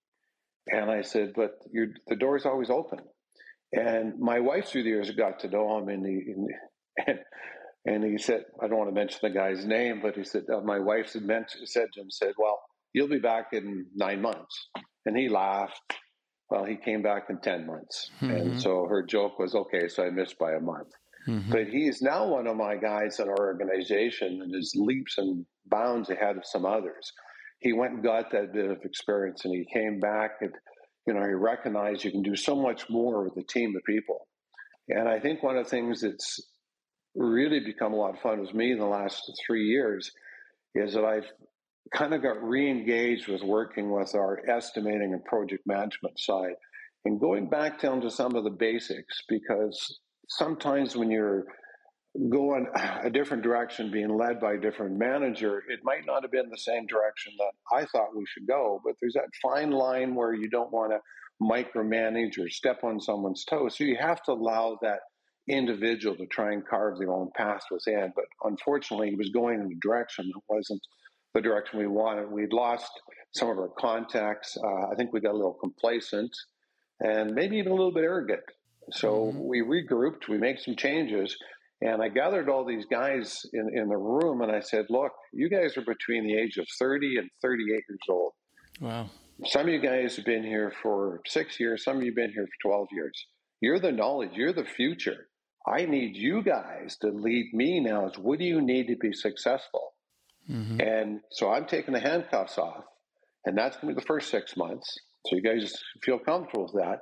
And 0.72 0.90
I 0.90 1.02
said, 1.02 1.34
but 1.36 1.60
the 2.08 2.16
door's 2.16 2.46
always 2.46 2.70
open. 2.70 3.00
And 3.74 4.20
my 4.20 4.40
wife 4.40 4.68
through 4.68 4.84
the 4.84 4.90
years 4.90 5.12
got 5.12 5.40
to 5.42 5.50
know 5.50 5.78
him, 5.78 5.90
and 5.90 6.06
he, 6.06 6.32
and, 6.32 6.48
and 7.08 7.20
he 7.85 8.17
said, 8.17 8.46
I 8.61 8.67
don't 8.67 8.77
want 8.77 8.89
to 8.89 8.96
mention 8.96 9.19
the 9.22 9.29
guy's 9.29 9.65
name, 9.65 10.00
but 10.01 10.15
he 10.15 10.24
said, 10.24 10.43
uh, 10.53 10.61
my 10.61 10.79
wife 10.79 11.07
said, 11.07 11.24
said 11.65 11.87
to 11.93 12.01
him, 12.01 12.09
said, 12.09 12.33
well, 12.37 12.59
you'll 12.93 13.09
be 13.09 13.19
back 13.19 13.48
in 13.51 13.87
nine 13.93 14.22
months. 14.22 14.69
And 15.05 15.17
he 15.17 15.27
laughed. 15.27 15.81
Well, 16.50 16.65
he 16.65 16.77
came 16.77 17.01
back 17.01 17.24
in 17.29 17.39
10 17.39 17.65
months. 17.65 18.11
Mm-hmm. 18.22 18.31
And 18.31 18.61
so 18.61 18.85
her 18.87 19.03
joke 19.03 19.39
was, 19.39 19.55
okay, 19.55 19.87
so 19.87 20.03
I 20.03 20.11
missed 20.11 20.37
by 20.37 20.53
a 20.53 20.59
month. 20.59 20.89
Mm-hmm. 21.27 21.51
But 21.51 21.67
he's 21.67 22.01
now 22.01 22.27
one 22.27 22.48
of 22.48 22.55
my 22.55 22.75
guys 22.75 23.19
in 23.19 23.27
our 23.27 23.39
organization 23.39 24.41
and 24.41 24.53
is 24.55 24.74
leaps 24.75 25.17
and 25.17 25.46
bounds 25.65 26.09
ahead 26.09 26.37
of 26.37 26.46
some 26.46 26.65
others 26.65 27.11
he 27.63 27.72
went 27.72 27.93
and 27.93 28.03
got 28.03 28.31
that 28.31 28.53
bit 28.53 28.69
of 28.69 28.83
experience 28.83 29.46
and 29.46 29.55
he 29.55 29.65
came 29.74 30.00
back 30.00 30.31
and 30.41 30.51
you 31.07 31.13
know 31.13 31.22
he 31.22 31.33
recognized 31.33 32.03
you 32.03 32.11
can 32.11 32.22
do 32.22 32.35
so 32.35 32.55
much 32.55 32.89
more 32.89 33.24
with 33.24 33.37
a 33.37 33.48
team 33.48 33.74
of 33.75 33.83
people 33.85 34.27
and 34.89 35.07
i 35.07 35.19
think 35.19 35.41
one 35.41 35.57
of 35.57 35.63
the 35.63 35.69
things 35.69 36.01
that's 36.01 36.41
really 37.16 37.60
become 37.60 37.94
a 37.94 37.96
lot 37.96 38.16
of 38.16 38.22
fun 38.22 38.42
with 38.42 38.54
me 38.54 38.72
in 38.72 38.80
the 38.80 38.86
last 38.86 39.32
three 39.46 39.66
years 39.68 40.12
is 40.76 40.94
that 40.94 41.06
i've 41.06 41.28
kind 41.94 42.14
of 42.14 42.22
got 42.22 42.42
re-engaged 42.42 43.28
with 43.28 43.44
working 43.44 43.92
with 43.92 44.16
our 44.16 44.40
estimating 44.50 45.14
and 45.14 45.24
project 45.26 45.64
management 45.66 46.18
side 46.18 46.56
and 47.06 47.20
going 47.20 47.50
back 47.50 47.80
down 47.82 48.02
to 48.02 48.10
some 48.10 48.36
of 48.36 48.44
the 48.44 48.50
basics 48.50 49.22
because 49.28 50.00
sometimes 50.30 50.96
when 50.96 51.12
you're 51.12 51.46
going 52.30 52.68
a 53.04 53.10
different 53.10 53.44
direction, 53.44 53.92
being 53.92 54.16
led 54.16 54.40
by 54.40 54.54
a 54.54 54.60
different 54.60 54.98
manager, 54.98 55.64
it 55.70 55.80
might 55.84 56.06
not 56.06 56.24
have 56.24 56.32
been 56.32 56.50
the 56.50 56.58
same 56.58 56.86
direction 56.86 57.34
that 57.38 57.76
I 57.76 57.86
thought 57.86 58.16
we 58.16 58.26
should 58.28 58.48
go. 58.48 58.80
But 58.86 58.96
there's 59.02 59.16
that 59.16 59.30
fine 59.42 59.72
line 59.72 60.16
where 60.16 60.34
you 60.34 60.50
don't 60.50 60.72
want 60.72 60.92
to 60.92 61.00
micromanage 61.42 62.38
or 62.40 62.50
step 62.50 62.84
on 62.84 63.00
someone's 63.00 63.44
toes. 63.46 63.78
So 63.78 63.84
you 63.84 63.98
have 64.00 64.22
to 64.24 64.32
allow 64.32 64.78
that 64.82 65.00
individual 65.48 66.16
to 66.16 66.25
try 66.27 66.53
and 66.53 66.66
carve 66.66 66.98
their 66.98 67.12
own 67.12 67.29
path 67.36 67.64
within. 67.70 68.14
But 68.16 68.25
unfortunately, 68.44 69.10
he 69.10 69.16
was 69.16 69.29
going 69.29 69.60
in 69.60 69.72
a 69.72 69.79
direction 69.82 70.32
that 70.34 70.42
wasn't 70.48 70.82
the 71.34 71.42
direction 71.42 71.79
we 71.79 71.88
wanted. 71.88 72.29
We'd 72.29 72.53
lost 72.53 72.92
some 73.34 73.50
of 73.50 73.58
our 73.58 73.70
contacts. 73.79 74.58
Uh, 74.64 74.92
I 74.92 74.96
think 74.96 75.12
we 75.12 75.20
got 75.20 75.32
a 75.32 75.38
little 75.38 75.53
complacent 75.53 76.32
and 77.00 77.34
maybe 77.34 77.58
even 77.58 77.72
a 77.72 77.75
little 77.75 77.94
bit 77.94 78.03
arrogant. 78.03 78.44
So 78.92 79.27
mm-hmm. 79.27 79.48
we 79.48 79.62
regrouped, 79.62 80.27
we 80.27 80.38
made 80.38 80.60
some 80.60 80.75
changes, 80.75 81.36
and 81.82 82.01
I 82.01 82.10
gathered 82.10 82.50
all 82.50 82.66
these 82.66 82.86
guys 82.86 83.46
in, 83.53 83.70
in 83.77 83.90
the 83.90 83.98
room 83.98 84.42
and 84.42 84.51
I 84.51 84.60
said, 84.60 84.86
Look, 84.90 85.12
you 85.34 85.50
guys 85.50 85.77
are 85.77 85.82
between 85.82 86.25
the 86.25 86.38
age 86.38 86.58
of 86.58 86.68
30 86.79 87.18
and 87.18 87.29
38 87.42 87.68
years 87.68 88.00
old. 88.10 88.32
Wow. 88.79 89.10
Some 89.46 89.68
of 89.68 89.74
you 89.74 89.82
guys 89.82 90.16
have 90.16 90.25
been 90.25 90.44
here 90.44 90.72
for 90.82 91.20
six 91.25 91.60
years, 91.60 91.84
some 91.84 91.98
of 91.98 92.03
you 92.03 92.12
have 92.12 92.16
been 92.16 92.32
here 92.32 92.46
for 92.46 92.70
12 92.70 92.88
years. 92.92 93.25
You're 93.62 93.79
the 93.79 93.92
knowledge, 93.92 94.32
you're 94.34 94.53
the 94.53 94.66
future. 94.66 95.27
I 95.66 95.86
need 95.86 96.16
you 96.16 96.44
guys 96.44 96.98
to 97.02 97.08
lead 97.08 97.54
me 97.54 97.80
now. 97.80 98.08
Is 98.08 98.18
what 98.18 98.40
do 98.40 98.46
you 98.46 98.62
need 98.62 98.88
to 98.88 98.96
be 98.96 99.14
successful? 99.14 99.94
Mm-hmm. 100.50 100.82
And 100.82 101.22
so 101.32 101.52
I'm 101.52 101.66
taking 101.66 101.94
the 101.94 102.00
handcuffs 102.00 102.58
off, 102.58 102.84
and 103.46 103.58
that's 103.58 103.78
going 103.78 103.94
to 103.94 103.96
be 103.96 104.02
the 104.02 104.06
first 104.08 104.30
six 104.30 104.58
months. 104.58 104.98
So 105.28 105.38
you 105.38 105.42
guys 105.42 105.74
feel 106.02 106.20
comfortable 106.20 106.66
with 106.66 106.74
that. 106.74 107.00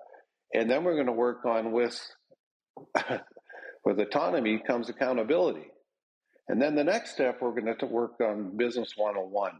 And 0.54 0.70
then 0.70 0.84
we're 0.84 0.94
going 0.96 1.08
to 1.08 1.12
work 1.14 1.46
on 1.46 1.72
with 1.72 2.00
With 3.84 4.00
autonomy 4.00 4.60
comes 4.60 4.90
accountability. 4.90 5.68
And 6.48 6.62
then 6.62 6.76
the 6.76 6.84
next 6.84 7.14
step, 7.14 7.42
we're 7.42 7.60
going 7.60 7.76
to 7.76 7.86
work 7.86 8.20
on 8.22 8.58
business 8.58 8.94
101. 8.96 9.54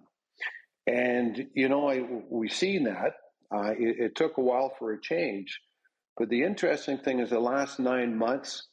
And, 0.88 1.48
you 1.54 1.70
know, 1.70 1.90
I, 1.90 2.06
we've 2.30 2.52
seen 2.52 2.84
that. 2.84 3.14
Uh, 3.54 3.72
it, 3.78 4.00
it 4.00 4.16
took 4.16 4.38
a 4.38 4.42
while 4.42 4.74
for 4.78 4.92
a 4.92 5.02
change. 5.02 5.60
But 6.18 6.30
the 6.30 6.44
interesting 6.44 6.98
thing 6.98 7.20
is 7.20 7.30
the 7.30 7.40
last 7.40 7.80
nine 7.80 8.18
months, 8.18 8.68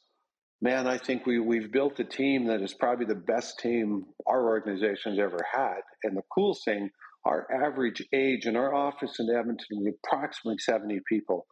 man, 0.61 0.87
I 0.87 0.97
think 0.97 1.25
we, 1.25 1.39
we've 1.39 1.71
built 1.71 1.99
a 1.99 2.03
team 2.03 2.47
that 2.47 2.61
is 2.61 2.73
probably 2.73 3.05
the 3.05 3.15
best 3.15 3.59
team 3.59 4.05
our 4.27 4.47
organization's 4.47 5.19
ever 5.19 5.39
had. 5.51 5.81
And 6.03 6.17
the 6.17 6.23
cool 6.33 6.57
thing, 6.65 6.89
our 7.25 7.47
average 7.51 8.03
age 8.13 8.45
in 8.45 8.55
our 8.55 8.73
office 8.73 9.17
in 9.19 9.29
Edmonton, 9.29 9.79
we 9.79 9.85
have 9.85 9.95
approximately 10.03 10.57
70 10.59 10.99
people. 11.07 11.45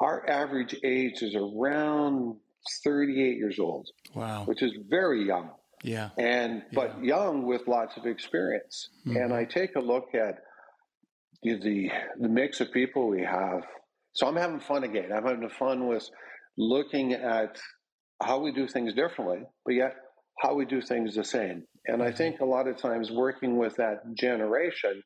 Our 0.00 0.28
average 0.28 0.74
age 0.84 1.22
is 1.22 1.34
around 1.34 2.36
38 2.84 3.36
years 3.36 3.58
old. 3.58 3.88
Wow. 4.14 4.44
Which 4.44 4.62
is 4.62 4.72
very 4.88 5.26
young. 5.26 5.50
Yeah. 5.82 6.10
And 6.18 6.62
but 6.72 6.96
yeah. 7.00 7.16
young 7.16 7.46
with 7.46 7.68
lots 7.68 7.96
of 7.96 8.06
experience. 8.06 8.88
Mm-hmm. 9.06 9.16
And 9.16 9.32
I 9.32 9.44
take 9.44 9.76
a 9.76 9.80
look 9.80 10.14
at 10.14 10.38
the 11.42 11.90
the 12.18 12.28
mix 12.28 12.60
of 12.60 12.72
people 12.72 13.08
we 13.08 13.22
have. 13.22 13.62
So 14.14 14.26
I'm 14.26 14.36
having 14.36 14.60
fun 14.60 14.84
again. 14.84 15.10
I'm 15.14 15.24
having 15.24 15.48
fun 15.50 15.86
with 15.86 16.08
looking 16.56 17.12
at 17.12 17.58
how 18.22 18.40
we 18.40 18.52
do 18.52 18.66
things 18.66 18.94
differently, 18.94 19.42
but 19.64 19.74
yet 19.74 19.94
how 20.40 20.54
we 20.54 20.64
do 20.64 20.80
things 20.80 21.14
the 21.14 21.24
same. 21.24 21.64
And 21.86 22.02
I 22.02 22.08
mm-hmm. 22.08 22.16
think 22.16 22.40
a 22.40 22.44
lot 22.44 22.68
of 22.68 22.76
times 22.76 23.10
working 23.10 23.56
with 23.56 23.76
that 23.76 24.02
generation, 24.14 25.02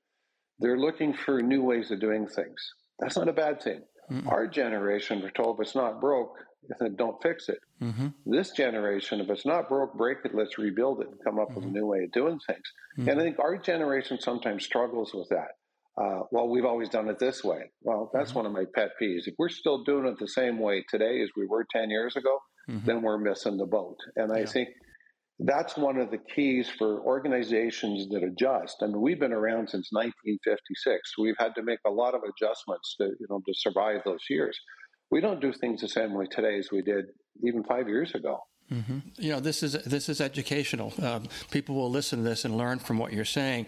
they're 0.59 0.79
looking 0.79 1.15
for 1.15 1.41
new 1.43 1.63
ways 1.63 1.91
of 1.91 2.01
doing 2.01 2.27
things. 2.27 2.73
That's 2.99 3.17
not 3.17 3.29
a 3.29 3.33
bad 3.33 3.63
thing. 3.63 3.83
Mm-hmm. 4.11 4.29
Our 4.29 4.47
generation, 4.47 5.21
we're 5.23 5.31
told 5.31 5.59
if 5.59 5.67
it's 5.67 5.77
not 5.77 6.01
broke, 6.01 6.35
then 6.79 6.97
don't 6.97 7.21
fix 7.23 7.49
it. 7.49 7.59
Mm-hmm. 7.83 8.09
This 8.27 8.51
generation, 8.51 9.21
if 9.21 9.31
it's 9.31 9.47
not 9.47 9.69
broke, 9.69 9.95
break 9.95 10.19
it, 10.25 10.35
let's 10.35 10.59
rebuild 10.59 11.01
it 11.01 11.09
and 11.09 11.19
come 11.25 11.39
up 11.39 11.49
with 11.55 11.65
a 11.65 11.67
mm-hmm. 11.67 11.77
new 11.77 11.87
way 11.87 12.05
of 12.05 12.13
doing 12.13 12.39
things. 12.47 12.63
And 13.09 13.21
I 13.21 13.23
think 13.23 13.39
our 13.39 13.57
generation 13.57 14.19
sometimes 14.21 14.65
struggles 14.65 15.15
with 15.15 15.29
that. 15.31 15.53
Uh, 16.01 16.23
well, 16.31 16.49
we've 16.49 16.65
always 16.65 16.89
done 16.89 17.09
it 17.09 17.19
this 17.19 17.43
way. 17.43 17.71
Well, 17.83 18.11
that's 18.13 18.31
mm-hmm. 18.31 18.39
one 18.39 18.47
of 18.47 18.53
my 18.53 18.65
pet 18.75 18.91
peeves. 19.01 19.27
If 19.27 19.35
we're 19.39 19.49
still 19.49 19.85
doing 19.85 20.07
it 20.07 20.19
the 20.19 20.29
same 20.29 20.59
way 20.59 20.85
today 20.89 21.23
as 21.23 21.31
we 21.37 21.47
were 21.47 21.67
10 21.71 21.91
years 21.91 22.17
ago, 22.17 22.39
mm-hmm. 22.71 22.87
then 22.87 23.03
we're 23.03 23.19
missing 23.19 23.57
the 23.57 23.67
boat. 23.67 23.99
And 24.17 24.33
I 24.33 24.45
think 24.45 24.69
that's 25.41 25.77
one 25.77 25.97
of 25.97 26.11
the 26.11 26.19
keys 26.19 26.69
for 26.69 27.01
organizations 27.01 28.09
that 28.11 28.23
adjust. 28.23 28.77
I 28.83 28.87
mean, 28.87 29.01
we've 29.01 29.19
been 29.19 29.33
around 29.33 29.71
since 29.71 29.89
1956. 29.91 31.19
We've 31.19 31.35
had 31.39 31.55
to 31.55 31.63
make 31.63 31.81
a 31.87 31.91
lot 31.91 32.15
of 32.15 32.23
adjustments 32.23 32.95
to, 32.99 33.05
you 33.19 33.27
know, 33.31 33.41
to 33.47 33.55
survive 33.55 34.03
those 34.05 34.25
years. 34.29 34.59
We 35.11 35.21
don't 35.21 35.41
do 35.41 35.53
things 35.53 35.81
the 35.81 35.89
same 35.89 36.15
way 36.15 36.27
today 36.27 36.59
as 36.59 36.71
we 36.71 36.83
did 36.83 37.07
even 37.43 37.65
five 37.65 37.89
years 37.89 38.15
ago. 38.15 38.41
Mm-hmm. 38.73 38.99
You 39.17 39.33
know, 39.33 39.41
this 39.41 39.65
is 39.65 39.73
this 39.73 40.09
is 40.09 40.21
educational. 40.21 40.93
Um, 41.03 41.25
people 41.51 41.75
will 41.75 41.91
listen 41.91 42.23
to 42.23 42.29
this 42.29 42.45
and 42.45 42.57
learn 42.57 42.79
from 42.79 42.99
what 42.99 43.13
you're 43.13 43.25
saying. 43.25 43.67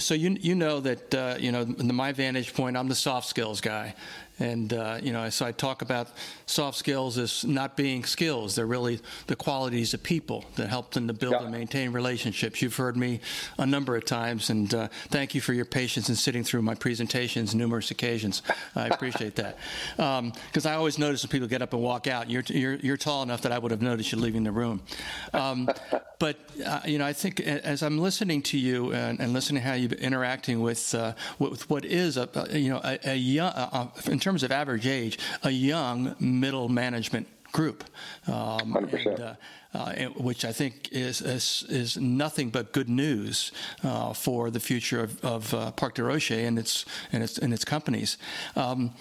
So 0.00 0.14
you 0.14 0.36
you 0.40 0.56
know 0.56 0.80
that 0.80 1.14
uh, 1.14 1.36
you 1.38 1.52
know 1.52 1.64
my 1.64 2.10
vantage 2.10 2.52
point. 2.52 2.76
I'm 2.76 2.88
the 2.88 2.96
soft 2.96 3.28
skills 3.28 3.60
guy, 3.60 3.94
and, 4.40 4.72
uh, 4.72 4.98
you 5.00 5.12
know, 5.12 5.30
so 5.30 5.46
I 5.46 5.52
talk 5.52 5.82
about 5.82 6.08
soft 6.46 6.76
skills 6.76 7.18
as 7.18 7.44
not 7.44 7.76
being 7.76 8.04
skills. 8.04 8.56
They're 8.56 8.66
really 8.66 9.00
the 9.28 9.36
qualities 9.36 9.94
of 9.94 10.02
people 10.02 10.44
that 10.56 10.68
help 10.68 10.92
them 10.92 11.06
to 11.06 11.12
build 11.12 11.34
and 11.34 11.52
maintain 11.52 11.92
relationships. 11.92 12.60
You've 12.60 12.74
heard 12.74 12.96
me 12.96 13.20
a 13.58 13.66
number 13.66 13.96
of 13.96 14.04
times, 14.04 14.50
and 14.50 14.72
uh, 14.74 14.88
thank 15.08 15.36
you 15.36 15.40
for 15.40 15.52
your 15.52 15.64
patience 15.64 16.08
in 16.08 16.16
sitting 16.16 16.42
through 16.42 16.62
my 16.62 16.74
presentations 16.74 17.54
numerous 17.54 17.92
occasions. 17.92 18.42
I 18.74 18.88
appreciate 18.88 19.36
that. 19.36 19.58
Because 19.96 20.66
um, 20.66 20.72
I 20.72 20.74
always 20.74 20.98
notice 20.98 21.22
when 21.22 21.30
people 21.30 21.48
get 21.48 21.62
up 21.62 21.72
and 21.72 21.82
walk 21.82 22.08
out, 22.08 22.28
you're, 22.28 22.42
you're, 22.48 22.74
you're 22.74 22.96
tall 22.96 23.22
enough 23.22 23.42
that 23.42 23.52
I 23.52 23.58
would 23.58 23.70
have 23.70 23.82
noticed 23.82 24.10
you 24.10 24.18
leaving 24.18 24.42
the 24.42 24.52
room. 24.52 24.82
Um, 25.32 25.68
but, 26.18 26.38
uh, 26.64 26.80
you 26.86 26.98
know, 26.98 27.06
I 27.06 27.12
think 27.12 27.40
as 27.40 27.82
I'm 27.82 27.98
listening 27.98 28.42
to 28.42 28.58
you 28.58 28.92
and, 28.92 29.20
and 29.20 29.32
listening 29.32 29.62
to 29.62 29.68
how 29.68 29.74
you're 29.74 29.92
interacting 29.92 30.60
with, 30.60 30.94
uh, 30.94 31.14
with 31.38 31.68
what 31.70 31.84
is, 31.84 32.16
a, 32.16 32.28
you 32.50 32.70
know, 32.70 32.80
a, 32.82 32.98
a 33.04 33.16
young, 33.16 33.52
terms 34.24 34.42
of 34.42 34.50
average 34.50 34.86
age, 34.86 35.18
a 35.42 35.50
young 35.50 36.16
middle 36.18 36.68
management 36.68 37.26
group, 37.52 37.84
um, 38.26 38.74
and, 38.74 39.20
uh, 39.20 39.34
uh, 39.74 39.92
which 40.16 40.44
I 40.44 40.52
think 40.52 40.88
is, 40.90 41.20
is, 41.20 41.64
is 41.68 41.96
nothing 41.96 42.50
but 42.50 42.72
good 42.72 42.88
news 42.88 43.52
uh, 43.82 44.12
for 44.12 44.50
the 44.50 44.60
future 44.60 45.00
of, 45.04 45.24
of 45.24 45.54
uh, 45.54 45.70
Park 45.72 45.94
Derochie 45.94 46.46
and 46.46 46.58
its 46.58 46.84
and 47.12 47.22
its 47.22 47.38
and 47.38 47.52
its 47.52 47.64
companies. 47.64 48.18
Um, 48.56 48.92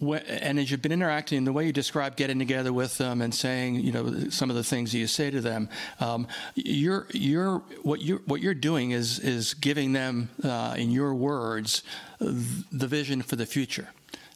and 0.00 0.58
as 0.58 0.70
you've 0.70 0.82
been 0.82 0.92
interacting, 0.92 1.44
the 1.44 1.52
way 1.52 1.64
you 1.66 1.72
describe 1.72 2.16
getting 2.16 2.38
together 2.38 2.72
with 2.72 2.98
them 2.98 3.22
and 3.22 3.32
saying, 3.34 3.76
you 3.76 3.92
know, 3.92 4.28
some 4.28 4.50
of 4.50 4.56
the 4.56 4.64
things 4.64 4.92
you 4.92 5.06
say 5.06 5.30
to 5.30 5.40
them, 5.40 5.68
um, 6.00 6.26
you're 6.54 7.06
you're 7.12 7.58
what 7.82 8.02
you're 8.02 8.22
what 8.26 8.40
you're 8.40 8.54
doing 8.54 8.90
is 8.90 9.18
is 9.20 9.54
giving 9.54 9.92
them, 9.92 10.28
uh, 10.42 10.74
in 10.76 10.90
your 10.90 11.14
words, 11.14 11.82
the 12.18 12.86
vision 12.88 13.22
for 13.22 13.36
the 13.36 13.46
future. 13.46 13.88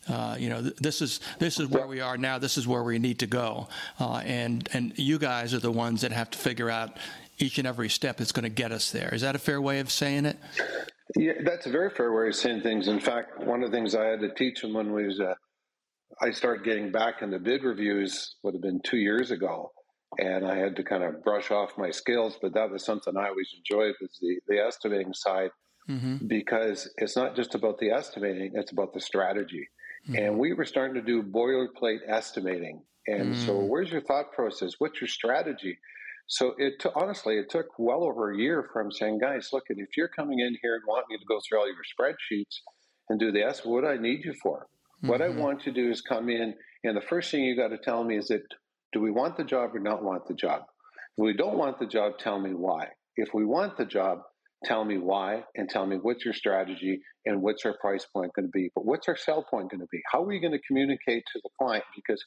Uh, 0.08 0.36
you 0.38 0.48
know, 0.48 0.62
th- 0.62 0.76
this 0.76 1.02
is 1.02 1.20
this 1.38 1.58
is 1.58 1.68
where 1.68 1.86
we 1.86 2.00
are 2.00 2.16
now. 2.16 2.38
This 2.38 2.56
is 2.56 2.66
where 2.66 2.82
we 2.82 2.98
need 2.98 3.18
to 3.20 3.26
go, 3.26 3.68
uh, 3.98 4.22
and 4.24 4.68
and 4.72 4.92
you 4.96 5.18
guys 5.18 5.52
are 5.54 5.58
the 5.58 5.72
ones 5.72 6.02
that 6.02 6.12
have 6.12 6.30
to 6.30 6.38
figure 6.38 6.70
out 6.70 6.96
each 7.38 7.58
and 7.58 7.66
every 7.66 7.88
step 7.88 8.16
that's 8.16 8.32
going 8.32 8.44
to 8.44 8.48
get 8.48 8.72
us 8.72 8.90
there. 8.90 9.12
Is 9.14 9.22
that 9.22 9.34
a 9.34 9.38
fair 9.38 9.60
way 9.60 9.80
of 9.80 9.90
saying 9.90 10.24
it? 10.24 10.38
Yeah, 11.16 11.32
that's 11.44 11.66
a 11.66 11.70
very 11.70 11.90
fair 11.90 12.12
way 12.12 12.28
of 12.28 12.34
saying 12.34 12.62
things. 12.62 12.88
In 12.88 13.00
fact, 13.00 13.44
one 13.44 13.62
of 13.62 13.70
the 13.70 13.76
things 13.76 13.94
I 13.94 14.06
had 14.06 14.20
to 14.20 14.34
teach 14.34 14.60
them 14.62 14.74
when 14.74 14.92
we 14.92 15.06
was 15.06 15.20
uh, 15.20 15.34
I 16.20 16.30
started 16.30 16.64
getting 16.64 16.90
back 16.90 17.22
into 17.22 17.38
bid 17.38 17.62
reviews 17.62 18.36
would 18.42 18.54
have 18.54 18.62
been 18.62 18.80
two 18.84 18.96
years 18.96 19.30
ago, 19.30 19.72
and 20.18 20.46
I 20.46 20.56
had 20.56 20.76
to 20.76 20.82
kind 20.82 21.02
of 21.02 21.22
brush 21.22 21.50
off 21.50 21.78
my 21.78 21.90
skills. 21.90 22.38
But 22.40 22.54
that 22.54 22.70
was 22.70 22.84
something 22.84 23.16
I 23.16 23.28
always 23.28 23.54
enjoyed 23.56 23.94
was 24.00 24.18
the 24.20 24.38
the 24.48 24.58
estimating 24.60 25.12
side. 25.12 25.50
Mm-hmm. 25.88 26.26
Because 26.26 26.90
it's 26.96 27.16
not 27.16 27.36
just 27.36 27.54
about 27.54 27.78
the 27.78 27.90
estimating; 27.90 28.52
it's 28.54 28.72
about 28.72 28.92
the 28.92 29.00
strategy. 29.00 29.68
Mm-hmm. 30.08 30.22
And 30.22 30.38
we 30.38 30.52
were 30.52 30.64
starting 30.64 30.94
to 30.94 31.02
do 31.02 31.22
boilerplate 31.22 31.98
estimating. 32.06 32.82
And 33.08 33.34
mm-hmm. 33.34 33.46
so, 33.46 33.54
mm. 33.54 33.68
where's 33.68 33.90
your 33.90 34.00
thought 34.00 34.32
process? 34.32 34.74
What's 34.78 35.00
your 35.00 35.08
strategy? 35.08 35.78
So, 36.28 36.54
it 36.58 36.80
t- 36.80 36.88
honestly, 36.94 37.38
it 37.38 37.50
took 37.50 37.66
well 37.78 38.02
over 38.02 38.32
a 38.32 38.36
year 38.36 38.68
from 38.72 38.90
saying, 38.90 39.20
guys, 39.20 39.50
look, 39.52 39.64
if 39.68 39.96
you're 39.96 40.08
coming 40.08 40.40
in 40.40 40.56
here 40.62 40.74
and 40.74 40.82
want 40.86 41.06
me 41.08 41.16
to 41.16 41.24
go 41.24 41.40
through 41.40 41.60
all 41.60 41.66
your 41.66 41.76
spreadsheets 41.84 42.58
and 43.08 43.18
do 43.18 43.30
this, 43.30 43.62
what 43.64 43.82
do 43.82 43.88
I 43.88 43.96
need 43.96 44.24
you 44.24 44.34
for? 44.42 44.66
Mm-hmm. 44.98 45.08
What 45.08 45.22
I 45.22 45.28
mm-hmm. 45.28 45.40
want 45.40 45.60
to 45.62 45.72
do 45.72 45.90
is 45.90 46.00
come 46.00 46.28
in, 46.28 46.54
and 46.84 46.96
the 46.96 47.00
first 47.00 47.30
thing 47.30 47.44
you 47.44 47.56
got 47.56 47.68
to 47.68 47.78
tell 47.78 48.02
me 48.02 48.16
is 48.16 48.28
that 48.28 48.42
do 48.92 49.00
we 49.00 49.10
want 49.10 49.36
the 49.36 49.44
job 49.44 49.74
or 49.74 49.80
not 49.80 50.02
want 50.02 50.26
the 50.26 50.34
job? 50.34 50.62
If 51.16 51.22
we 51.22 51.32
don't 51.32 51.58
want 51.58 51.78
the 51.78 51.86
job, 51.86 52.18
tell 52.18 52.40
me 52.40 52.54
why. 52.54 52.88
If 53.16 53.34
we 53.34 53.44
want 53.44 53.76
the 53.76 53.84
job, 53.84 54.22
tell 54.64 54.84
me 54.84 54.98
why 54.98 55.44
and 55.54 55.68
tell 55.68 55.86
me 55.86 55.96
what's 55.96 56.24
your 56.24 56.34
strategy 56.34 57.00
and 57.24 57.42
what's 57.42 57.64
our 57.64 57.76
price 57.78 58.06
point 58.12 58.32
going 58.34 58.46
to 58.46 58.52
be. 58.52 58.70
But 58.74 58.86
what's 58.86 59.08
our 59.08 59.16
sell 59.16 59.42
point 59.42 59.70
going 59.70 59.80
to 59.80 59.88
be? 59.90 60.00
How 60.10 60.22
are 60.22 60.26
we 60.26 60.40
going 60.40 60.52
to 60.52 60.60
communicate 60.66 61.24
to 61.32 61.40
the 61.42 61.50
client? 61.58 61.84
Because, 61.94 62.22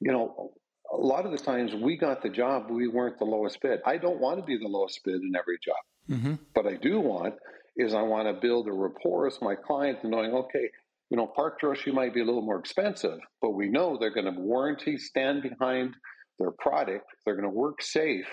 you 0.00 0.12
know, 0.12 0.52
a 0.92 0.96
lot 0.96 1.26
of 1.26 1.32
the 1.32 1.38
times 1.38 1.74
we 1.74 1.96
got 1.96 2.22
the 2.22 2.30
job, 2.30 2.70
we 2.70 2.88
weren't 2.88 3.18
the 3.18 3.24
lowest 3.24 3.60
bid. 3.60 3.80
I 3.86 3.98
don't 3.98 4.20
want 4.20 4.40
to 4.40 4.44
be 4.44 4.56
the 4.56 4.68
lowest 4.68 5.00
bid 5.04 5.16
in 5.16 5.32
every 5.38 5.58
job. 5.62 6.18
Mm-hmm. 6.18 6.34
But 6.54 6.66
I 6.66 6.74
do 6.76 7.00
want 7.00 7.34
is 7.76 7.94
I 7.94 8.02
want 8.02 8.26
to 8.26 8.40
build 8.40 8.66
a 8.66 8.72
rapport 8.72 9.24
with 9.24 9.40
my 9.40 9.54
client 9.54 9.98
and 10.02 10.10
knowing, 10.10 10.32
okay, 10.32 10.68
you 11.10 11.16
know, 11.16 11.26
Park 11.26 11.60
Derochie 11.60 11.92
might 11.92 12.12
be 12.12 12.20
a 12.20 12.24
little 12.24 12.42
more 12.42 12.58
expensive, 12.58 13.18
but 13.40 13.50
we 13.50 13.68
know 13.68 13.96
they're 13.98 14.12
going 14.12 14.32
to 14.32 14.40
warranty, 14.40 14.98
stand 14.98 15.42
behind 15.42 15.94
their 16.38 16.50
product. 16.50 17.06
They're 17.24 17.36
going 17.36 17.48
to 17.48 17.56
work 17.56 17.80
safe 17.82 18.26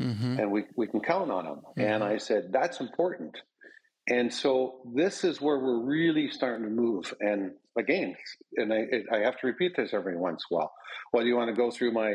mm-hmm. 0.00 0.38
and 0.38 0.50
we, 0.50 0.64
we 0.76 0.86
can 0.86 1.00
count 1.00 1.30
on 1.30 1.44
them. 1.44 1.56
Mm-hmm. 1.56 1.80
And 1.80 2.04
I 2.04 2.16
said, 2.16 2.50
that's 2.52 2.80
important. 2.80 3.36
And 4.08 4.32
so 4.32 4.80
this 4.94 5.22
is 5.24 5.40
where 5.40 5.58
we're 5.58 5.84
really 5.84 6.30
starting 6.30 6.64
to 6.64 6.70
move. 6.70 7.12
And 7.20 7.52
again, 7.78 8.16
and 8.56 8.72
I, 8.72 8.86
I 9.12 9.18
have 9.18 9.38
to 9.40 9.46
repeat 9.46 9.76
this 9.76 9.92
every 9.92 10.16
once 10.16 10.44
in 10.50 10.56
a 10.56 10.58
while. 10.58 10.72
Well, 11.12 11.22
do 11.22 11.28
you 11.28 11.36
want 11.36 11.50
to 11.50 11.56
go 11.56 11.70
through 11.70 11.92
my, 11.92 12.14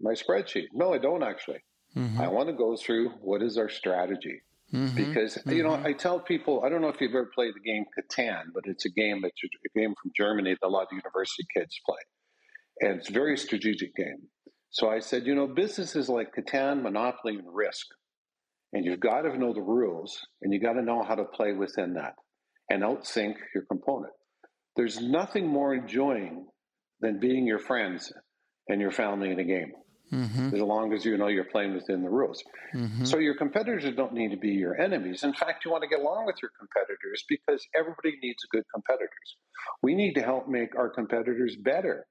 my 0.00 0.12
spreadsheet? 0.12 0.68
No, 0.72 0.94
I 0.94 0.98
don't 0.98 1.22
actually. 1.22 1.62
Mm-hmm. 1.96 2.20
I 2.20 2.28
want 2.28 2.48
to 2.48 2.54
go 2.54 2.76
through 2.76 3.10
what 3.20 3.42
is 3.42 3.58
our 3.58 3.68
strategy. 3.68 4.40
Mm-hmm. 4.72 4.96
Because 4.96 5.38
you 5.46 5.62
know, 5.62 5.70
mm-hmm. 5.70 5.86
I 5.86 5.92
tell 5.92 6.18
people, 6.18 6.64
I 6.64 6.68
don't 6.68 6.80
know 6.80 6.88
if 6.88 7.00
you've 7.00 7.14
ever 7.14 7.30
played 7.32 7.54
the 7.54 7.60
game 7.60 7.84
Catan, 7.96 8.46
but 8.52 8.64
it's 8.66 8.84
a 8.86 8.90
game 8.90 9.20
that's 9.22 9.40
a 9.44 9.78
game 9.78 9.94
from 10.00 10.10
Germany 10.16 10.56
that 10.60 10.66
a 10.66 10.68
lot 10.68 10.84
of 10.84 10.88
university 10.90 11.46
kids 11.56 11.78
play, 11.86 11.98
and 12.80 12.98
it's 12.98 13.08
a 13.08 13.12
very 13.12 13.36
strategic 13.36 13.94
game. 13.94 14.22
So 14.74 14.90
I 14.90 14.98
said, 14.98 15.24
you 15.24 15.36
know, 15.36 15.46
businesses 15.46 16.08
like 16.08 16.34
Catan, 16.34 16.82
Monopoly, 16.82 17.36
and 17.36 17.46
Risk. 17.46 17.86
And 18.72 18.84
you've 18.84 18.98
got 18.98 19.22
to 19.22 19.38
know 19.38 19.54
the 19.54 19.62
rules 19.62 20.18
and 20.42 20.52
you've 20.52 20.64
got 20.64 20.72
to 20.72 20.82
know 20.82 21.04
how 21.04 21.14
to 21.14 21.24
play 21.24 21.52
within 21.52 21.94
that 21.94 22.14
and 22.70 22.82
outsync 22.82 23.34
your 23.54 23.64
component. 23.70 24.12
There's 24.74 25.00
nothing 25.00 25.46
more 25.46 25.72
enjoying 25.72 26.46
than 27.00 27.20
being 27.20 27.46
your 27.46 27.60
friends 27.60 28.12
and 28.68 28.80
your 28.80 28.90
family 28.90 29.30
in 29.30 29.38
a 29.38 29.44
game. 29.44 29.74
Mm-hmm. 30.12 30.56
As 30.56 30.60
long 30.60 30.92
as 30.92 31.04
you 31.04 31.16
know 31.18 31.28
you're 31.28 31.44
playing 31.44 31.74
within 31.74 32.02
the 32.02 32.10
rules. 32.10 32.42
Mm-hmm. 32.74 33.04
So 33.04 33.18
your 33.18 33.36
competitors 33.36 33.84
don't 33.96 34.12
need 34.12 34.32
to 34.32 34.36
be 34.36 34.50
your 34.50 34.80
enemies. 34.80 35.22
In 35.22 35.34
fact, 35.34 35.64
you 35.64 35.70
want 35.70 35.84
to 35.84 35.88
get 35.88 36.00
along 36.00 36.26
with 36.26 36.36
your 36.42 36.50
competitors 36.58 37.24
because 37.28 37.64
everybody 37.78 38.18
needs 38.20 38.42
good 38.50 38.64
competitors. 38.74 39.36
We 39.84 39.94
need 39.94 40.14
to 40.14 40.22
help 40.22 40.48
make 40.48 40.76
our 40.76 40.90
competitors 40.90 41.56
better 41.62 42.06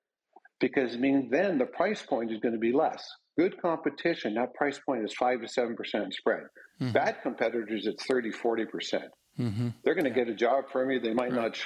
because 0.59 0.93
I 0.93 0.97
mean 0.97 1.29
then 1.31 1.57
the 1.57 1.65
price 1.65 2.01
point 2.01 2.31
is 2.31 2.39
going 2.39 2.53
to 2.53 2.59
be 2.59 2.71
less. 2.71 3.03
Good 3.37 3.59
competition, 3.61 4.35
that 4.35 4.53
price 4.53 4.79
point 4.85 5.03
is 5.03 5.13
five 5.13 5.41
to 5.41 5.47
seven 5.47 5.75
percent 5.75 6.13
spread. 6.13 6.43
Mm-hmm. 6.81 6.91
Bad 6.91 7.17
competitors, 7.23 7.85
it's 7.85 8.05
30, 8.05 8.31
40 8.31 8.65
percent. 8.65 9.05
Mm-hmm. 9.39 9.69
They're 9.83 9.95
going 9.95 10.05
to 10.05 10.11
yeah. 10.11 10.25
get 10.25 10.29
a 10.29 10.35
job 10.35 10.65
from 10.71 10.91
you. 10.91 10.99
They 10.99 11.13
might 11.13 11.31
right. 11.31 11.55
not 11.55 11.57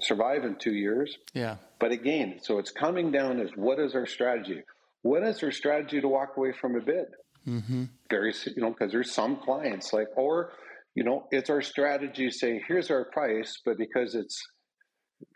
survive 0.00 0.44
in 0.44 0.56
two 0.56 0.74
years. 0.74 1.16
Yeah. 1.32 1.56
But 1.78 1.92
again, 1.92 2.38
so 2.42 2.58
it's 2.58 2.72
coming 2.72 3.12
down 3.12 3.40
as 3.40 3.50
what 3.54 3.78
is 3.78 3.94
our 3.94 4.06
strategy? 4.06 4.62
What 5.02 5.22
is 5.22 5.42
our 5.42 5.52
strategy 5.52 6.00
to 6.00 6.08
walk 6.08 6.36
away 6.36 6.52
from 6.52 6.74
a 6.76 6.80
bid? 6.80 7.06
Mm-hmm. 7.46 7.84
Very, 8.10 8.34
you 8.56 8.62
know, 8.62 8.70
because 8.70 8.90
there's 8.90 9.12
some 9.12 9.36
clients 9.36 9.92
like, 9.92 10.08
or 10.16 10.52
you 10.94 11.04
know, 11.04 11.26
it's 11.30 11.50
our 11.50 11.62
strategy. 11.62 12.30
to 12.30 12.34
Say, 12.34 12.62
here's 12.66 12.90
our 12.90 13.04
price, 13.04 13.60
but 13.64 13.76
because 13.76 14.14
it's 14.14 14.40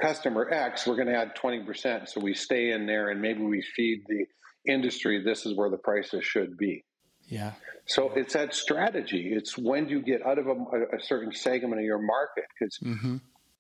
customer 0.01 0.49
X, 0.51 0.87
we're 0.87 0.97
going 0.97 1.09
to 1.09 1.17
add 1.17 1.37
20%. 1.37 2.09
So 2.09 2.21
we 2.21 2.35
stay 2.35 2.71
in 2.73 2.87
there 2.87 3.11
and 3.11 3.21
maybe 3.21 3.43
we 3.43 3.63
feed 3.63 4.03
the 4.09 4.25
industry. 4.71 5.23
This 5.23 5.47
is 5.47 5.57
where 5.57 5.71
the 5.71 5.79
prices 5.79 6.25
should 6.25 6.57
be. 6.57 6.85
Yeah. 7.27 7.53
So 7.87 8.13
it's 8.15 8.35
that 8.35 8.55
strategy. 8.55 9.33
It's 9.35 9.57
when 9.57 9.89
you 9.89 10.03
get 10.03 10.25
out 10.25 10.39
of 10.39 10.47
a, 10.47 10.53
a 10.97 11.01
certain 11.01 11.33
segment 11.33 11.81
of 11.81 11.85
your 11.85 12.01
market. 12.01 12.45
Because, 12.59 12.79
mm-hmm. 12.79 13.17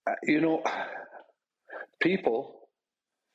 uh, 0.06 0.12
you 0.24 0.40
know, 0.40 0.62
people 2.00 2.68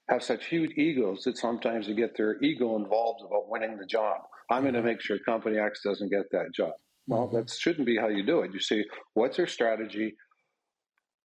have 0.10 0.24
such 0.24 0.48
huge 0.48 0.72
egos 0.78 1.24
that 1.24 1.38
sometimes 1.38 1.88
they 1.88 1.94
get 1.94 2.16
their 2.18 2.42
ego 2.44 2.76
involved 2.76 3.22
about 3.26 3.50
winning 3.50 3.78
the 3.78 3.86
job. 3.86 4.22
I'm 4.50 4.64
going 4.64 4.74
to 4.74 4.84
make 4.84 5.02
sure 5.02 5.18
company 5.20 5.58
X 5.58 5.82
doesn't 5.84 6.10
get 6.10 6.30
that 6.32 6.54
job. 6.54 6.74
Well, 7.08 7.28
mm-hmm. 7.28 7.38
that 7.38 7.50
shouldn't 7.50 7.86
be 7.86 7.98
how 7.98 8.10
you 8.10 8.24
do 8.24 8.42
it. 8.42 8.54
You 8.54 8.60
see, 8.60 8.84
what's 9.14 9.38
their 9.38 9.48
strategy? 9.48 10.16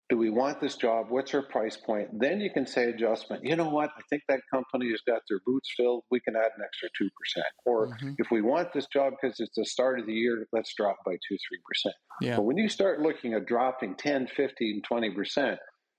Do 0.08 0.16
we 0.16 0.30
want 0.30 0.60
this 0.60 0.76
job? 0.76 1.06
What's 1.10 1.34
our 1.34 1.42
price 1.42 1.76
point? 1.76 2.08
Then 2.18 2.40
you 2.40 2.50
can 2.50 2.66
say 2.66 2.84
adjustment. 2.84 3.44
You 3.44 3.56
know 3.56 3.68
what? 3.68 3.90
I 3.96 4.00
think 4.08 4.22
that 4.28 4.40
company 4.52 4.90
has 4.90 5.00
got 5.06 5.20
their 5.28 5.40
boots 5.44 5.70
filled. 5.76 6.04
We 6.10 6.20
can 6.20 6.34
add 6.34 6.50
an 6.56 6.64
extra 6.64 6.88
2%. 7.00 7.10
Or 7.66 7.88
mm-hmm. 7.88 8.12
if 8.16 8.30
we 8.30 8.40
want 8.40 8.72
this 8.72 8.86
job 8.86 9.14
because 9.20 9.38
it's 9.38 9.54
the 9.56 9.66
start 9.66 10.00
of 10.00 10.06
the 10.06 10.14
year, 10.14 10.46
let's 10.52 10.72
drop 10.74 10.96
by 11.04 11.12
2 11.12 11.34
3%. 11.34 11.92
Yeah. 12.22 12.36
But 12.36 12.42
when 12.42 12.56
you 12.56 12.68
start 12.68 13.00
looking 13.00 13.34
at 13.34 13.44
dropping 13.46 13.96
10, 13.96 14.28
15, 14.28 14.82
20%, 14.90 15.56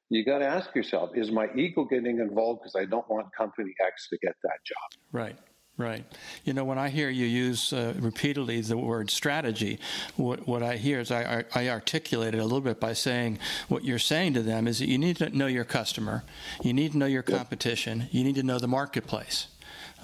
you 0.10 0.26
got 0.26 0.39
to 0.39 0.48
ask 0.48 0.74
yourself 0.74 1.12
is 1.13 1.32
my 1.32 1.48
ego 1.56 1.86
getting 1.86 2.19
involved 2.19 2.62
because 2.62 2.76
I 2.76 2.86
don't 2.86 3.08
want 3.10 3.28
company 3.38 3.74
X 3.86 4.08
to 4.10 4.17
get 4.24 4.34
that 4.43 4.58
job? 4.65 5.02
Right. 5.12 5.38
Right. 5.80 6.04
You 6.44 6.52
know, 6.52 6.65
when 6.65 6.78
I 6.78 6.89
hear 6.89 7.10
you 7.10 7.26
use 7.26 7.72
uh, 7.72 7.94
repeatedly 7.98 8.60
the 8.60 8.78
word 8.78 9.10
strategy, 9.10 9.80
what, 10.18 10.46
what 10.46 10.62
I 10.62 10.76
hear 10.76 11.00
is 11.00 11.10
I, 11.10 11.46
I 11.56 11.70
articulate 11.70 12.36
it 12.36 12.39
a 12.39 12.44
little 12.44 12.60
bit 12.60 12.82
by 12.82 12.92
saying 12.92 13.39
what 13.70 13.86
you're 13.86 13.98
saying 13.98 14.34
to 14.34 14.42
them 14.42 14.68
is 14.68 14.80
that 14.80 14.89
you 14.89 14.98
need 14.98 15.15
to 15.18 15.30
know 15.30 15.48
your 15.48 15.63
customer, 15.63 16.26
you 16.62 16.74
need 16.74 16.92
to 16.92 16.98
know 16.98 17.06
your 17.06 17.24
competition, 17.24 18.10
you 18.12 18.26
need 18.26 18.36
to 18.36 18.44
know 18.44 18.60
the 18.60 18.68
marketplace. 18.68 19.48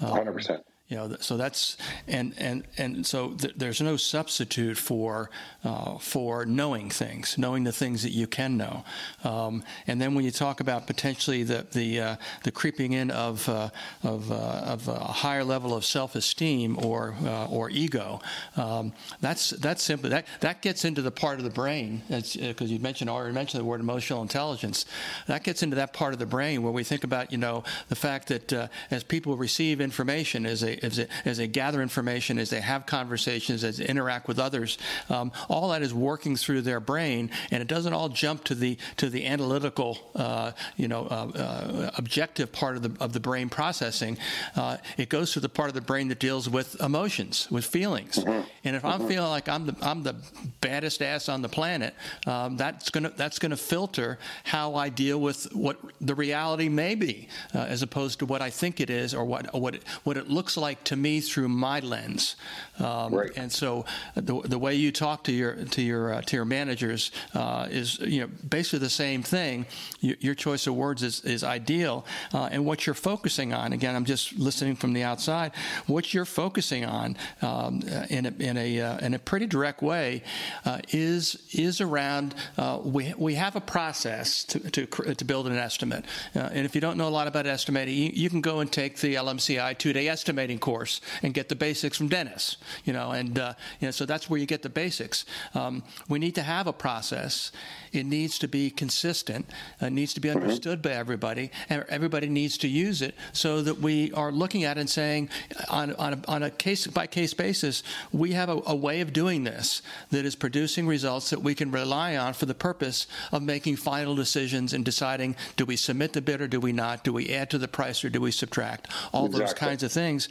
Um, 0.00 0.12
100% 0.12 0.62
you 0.88 0.96
know 0.96 1.16
so 1.20 1.36
that's 1.36 1.76
and 2.06 2.32
and 2.38 2.64
and 2.78 3.04
so 3.04 3.30
th- 3.30 3.54
there's 3.56 3.80
no 3.80 3.96
substitute 3.96 4.78
for 4.78 5.30
uh, 5.64 5.98
for 5.98 6.46
knowing 6.46 6.88
things 6.90 7.36
knowing 7.36 7.64
the 7.64 7.72
things 7.72 8.02
that 8.02 8.12
you 8.12 8.26
can 8.26 8.56
know. 8.56 8.84
Um, 9.24 9.64
and 9.88 10.00
then 10.00 10.14
when 10.14 10.24
you 10.24 10.30
talk 10.30 10.60
about 10.60 10.86
potentially 10.86 11.42
the 11.42 11.66
the 11.72 12.00
uh, 12.00 12.16
the 12.44 12.52
creeping 12.52 12.92
in 12.92 13.10
of 13.10 13.48
uh, 13.48 13.70
of, 14.04 14.30
uh, 14.30 14.34
of 14.34 14.86
a 14.86 14.98
higher 14.98 15.42
level 15.42 15.74
of 15.74 15.84
self-esteem 15.84 16.78
or 16.84 17.16
uh, 17.24 17.46
or 17.46 17.68
ego 17.70 18.20
um, 18.56 18.92
that's 19.20 19.50
that's 19.50 19.82
simply 19.82 20.10
that 20.10 20.26
that 20.40 20.62
gets 20.62 20.84
into 20.84 21.02
the 21.02 21.10
part 21.10 21.38
of 21.38 21.44
the 21.44 21.50
brain 21.50 22.02
because 22.08 22.60
uh, 22.62 22.64
you 22.64 22.78
mentioned 22.78 23.10
already 23.10 23.34
mentioned 23.34 23.60
the 23.60 23.64
word 23.64 23.80
emotional 23.80 24.22
intelligence. 24.22 24.86
That 25.26 25.42
gets 25.42 25.64
into 25.64 25.74
that 25.76 25.92
part 25.92 26.12
of 26.12 26.20
the 26.20 26.26
brain 26.26 26.62
where 26.62 26.72
we 26.72 26.84
think 26.84 27.02
about 27.02 27.32
you 27.32 27.38
know 27.38 27.64
the 27.88 27.96
fact 27.96 28.28
that 28.28 28.70
as 28.90 29.02
people 29.02 29.36
receive 29.36 29.80
information 29.80 30.46
as 30.46 30.62
as 30.82 30.96
they, 30.96 31.06
as 31.24 31.38
they 31.38 31.46
gather 31.46 31.82
information, 31.82 32.38
as 32.38 32.50
they 32.50 32.60
have 32.60 32.86
conversations, 32.86 33.64
as 33.64 33.78
they 33.78 33.86
interact 33.86 34.28
with 34.28 34.38
others, 34.38 34.78
um, 35.08 35.32
all 35.48 35.70
that 35.70 35.82
is 35.82 35.94
working 35.94 36.36
through 36.36 36.62
their 36.62 36.80
brain, 36.80 37.30
and 37.50 37.62
it 37.62 37.68
doesn't 37.68 37.92
all 37.92 38.08
jump 38.08 38.44
to 38.44 38.54
the 38.54 38.76
to 38.96 39.08
the 39.08 39.26
analytical, 39.26 39.98
uh, 40.14 40.52
you 40.76 40.88
know, 40.88 41.06
uh, 41.10 41.38
uh, 41.38 41.90
objective 41.96 42.52
part 42.52 42.76
of 42.76 42.82
the 42.82 43.04
of 43.04 43.12
the 43.12 43.20
brain 43.20 43.48
processing. 43.48 44.18
Uh, 44.54 44.76
it 44.96 45.08
goes 45.08 45.32
to 45.32 45.40
the 45.40 45.48
part 45.48 45.68
of 45.68 45.74
the 45.74 45.80
brain 45.80 46.08
that 46.08 46.18
deals 46.18 46.48
with 46.48 46.80
emotions, 46.80 47.48
with 47.50 47.64
feelings. 47.64 48.16
Mm-hmm. 48.16 48.48
And 48.64 48.76
if 48.76 48.84
I'm 48.84 49.00
mm-hmm. 49.00 49.08
feeling 49.08 49.30
like 49.30 49.48
I'm 49.48 49.66
the 49.66 49.76
I'm 49.82 50.02
the 50.02 50.16
baddest 50.60 51.02
ass 51.02 51.28
on 51.28 51.42
the 51.42 51.48
planet, 51.48 51.94
um, 52.26 52.56
that's 52.56 52.90
gonna 52.90 53.12
that's 53.16 53.38
gonna 53.38 53.56
filter 53.56 54.18
how 54.44 54.74
I 54.74 54.88
deal 54.88 55.20
with 55.20 55.54
what 55.54 55.78
the 56.00 56.14
reality 56.14 56.68
may 56.68 56.94
be, 56.94 57.28
uh, 57.54 57.58
as 57.60 57.82
opposed 57.82 58.18
to 58.20 58.26
what 58.26 58.42
I 58.42 58.50
think 58.50 58.80
it 58.80 58.90
is 58.90 59.14
or 59.14 59.24
what 59.24 59.54
what 59.54 59.76
it, 59.76 59.84
what 60.04 60.16
it 60.16 60.28
looks 60.28 60.56
like 60.56 60.65
like 60.66 60.82
to 60.84 60.96
me 60.96 61.20
through 61.20 61.48
my 61.48 61.78
lens. 61.78 62.34
Um, 62.78 63.14
right. 63.14 63.30
And 63.36 63.50
so 63.50 63.84
the, 64.14 64.40
the 64.42 64.58
way 64.58 64.74
you 64.74 64.92
talk 64.92 65.24
to 65.24 65.32
your 65.32 65.54
to 65.76 65.80
your 65.80 66.14
uh, 66.14 66.22
to 66.22 66.36
your 66.36 66.44
managers 66.44 67.10
uh, 67.34 67.68
is 67.70 67.98
you 68.00 68.20
know 68.20 68.28
basically 68.48 68.80
the 68.80 68.90
same 68.90 69.22
thing. 69.22 69.66
Your, 70.00 70.16
your 70.20 70.34
choice 70.34 70.66
of 70.66 70.74
words 70.74 71.02
is, 71.02 71.20
is 71.20 71.42
ideal, 71.44 72.04
uh, 72.34 72.48
and 72.52 72.66
what 72.66 72.84
you're 72.84 72.94
focusing 73.12 73.54
on. 73.54 73.72
Again, 73.72 73.94
I'm 73.96 74.04
just 74.04 74.38
listening 74.38 74.76
from 74.76 74.92
the 74.92 75.04
outside. 75.04 75.52
What 75.86 76.12
you're 76.12 76.24
focusing 76.24 76.84
on 76.84 77.16
um, 77.42 77.82
in 78.10 78.26
a 78.26 78.32
in 78.40 78.56
a 78.56 78.80
uh, 78.80 79.06
in 79.06 79.14
a 79.14 79.18
pretty 79.18 79.46
direct 79.46 79.82
way 79.82 80.22
uh, 80.64 80.80
is 80.92 81.38
is 81.52 81.80
around 81.80 82.34
uh, 82.58 82.80
we 82.82 83.14
we 83.16 83.34
have 83.34 83.56
a 83.56 83.60
process 83.60 84.44
to 84.44 84.58
to, 84.70 84.86
to 85.14 85.24
build 85.24 85.46
an 85.46 85.56
estimate. 85.56 86.04
and 86.34 86.66
if 86.66 86.74
you 86.74 86.80
don't 86.80 86.98
know 86.98 87.08
a 87.08 87.16
lot 87.20 87.26
about 87.26 87.46
estimating, 87.46 87.94
you, 87.96 88.10
you 88.12 88.28
can 88.28 88.40
go 88.40 88.60
and 88.60 88.70
take 88.70 88.98
the 88.98 89.14
LMCI 89.14 89.78
two 89.78 89.92
day 89.92 90.08
estimating 90.08 90.55
course 90.58 91.00
and 91.22 91.34
get 91.34 91.48
the 91.48 91.56
basics 91.56 91.96
from 91.96 92.08
Dennis. 92.08 92.56
You 92.84 92.92
know, 92.92 93.12
and 93.12 93.38
uh, 93.38 93.54
you 93.80 93.88
know, 93.88 93.92
so 93.92 94.06
that's 94.06 94.28
where 94.30 94.38
you 94.38 94.46
get 94.46 94.62
the 94.62 94.68
basics. 94.68 95.24
Um, 95.54 95.82
we 96.08 96.18
need 96.18 96.34
to 96.36 96.42
have 96.42 96.66
a 96.66 96.72
process. 96.72 97.52
It 97.92 98.06
needs 98.06 98.38
to 98.40 98.48
be 98.48 98.70
consistent. 98.70 99.48
It 99.80 99.92
needs 99.92 100.14
to 100.14 100.20
be 100.20 100.28
mm-hmm. 100.28 100.42
understood 100.42 100.82
by 100.82 100.90
everybody, 100.90 101.50
and 101.68 101.84
everybody 101.88 102.28
needs 102.28 102.58
to 102.58 102.68
use 102.68 103.02
it 103.02 103.14
so 103.32 103.62
that 103.62 103.78
we 103.78 104.12
are 104.12 104.32
looking 104.32 104.64
at 104.64 104.76
it 104.76 104.80
and 104.80 104.90
saying, 104.90 105.28
on 105.70 105.94
on 105.94 106.14
a, 106.14 106.20
on 106.28 106.42
a 106.42 106.50
case 106.50 106.86
by 106.86 107.06
case 107.06 107.34
basis, 107.34 107.82
we 108.12 108.32
have 108.32 108.48
a, 108.48 108.60
a 108.66 108.74
way 108.74 109.00
of 109.00 109.12
doing 109.12 109.44
this 109.44 109.82
that 110.10 110.24
is 110.24 110.36
producing 110.36 110.86
results 110.86 111.30
that 111.30 111.40
we 111.40 111.54
can 111.54 111.70
rely 111.70 112.16
on 112.16 112.32
for 112.34 112.46
the 112.46 112.54
purpose 112.54 113.06
of 113.32 113.42
making 113.42 113.76
final 113.76 114.14
decisions 114.14 114.72
and 114.72 114.84
deciding 114.84 115.36
do 115.56 115.64
we 115.64 115.76
submit 115.76 116.12
the 116.12 116.20
bid 116.20 116.40
or 116.40 116.48
do 116.48 116.60
we 116.60 116.72
not? 116.72 117.04
Do 117.04 117.12
we 117.12 117.30
add 117.30 117.50
to 117.50 117.58
the 117.58 117.68
price 117.68 118.04
or 118.04 118.10
do 118.10 118.20
we 118.20 118.30
subtract? 118.30 118.88
All 119.12 119.26
exactly. 119.26 119.44
those 119.44 119.54
kinds 119.54 119.82
of 119.82 119.92
things. 119.92 120.28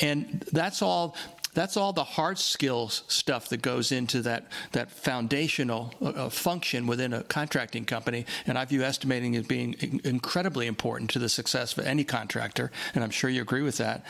And 0.00 0.44
that's 0.52 0.82
all 0.82 1.16
that's 1.54 1.76
all 1.76 1.92
the 1.92 2.04
hard 2.04 2.38
skills 2.38 3.04
stuff 3.08 3.48
that 3.48 3.62
goes 3.62 3.92
into 3.92 4.22
that 4.22 4.46
that 4.72 4.90
foundational 4.90 5.94
uh, 6.02 6.06
uh, 6.06 6.28
function 6.28 6.86
within 6.86 7.12
a 7.12 7.22
contracting 7.22 7.84
company. 7.84 8.26
And 8.46 8.58
I 8.58 8.64
view 8.64 8.82
estimating 8.82 9.36
as 9.36 9.46
being 9.46 9.74
in- 9.74 10.00
incredibly 10.04 10.66
important 10.66 11.10
to 11.10 11.18
the 11.18 11.28
success 11.28 11.76
of 11.78 11.86
any 11.86 12.04
contractor, 12.04 12.70
and 12.94 13.02
I'm 13.02 13.10
sure 13.10 13.30
you 13.30 13.40
agree 13.40 13.62
with 13.62 13.78
that. 13.78 14.04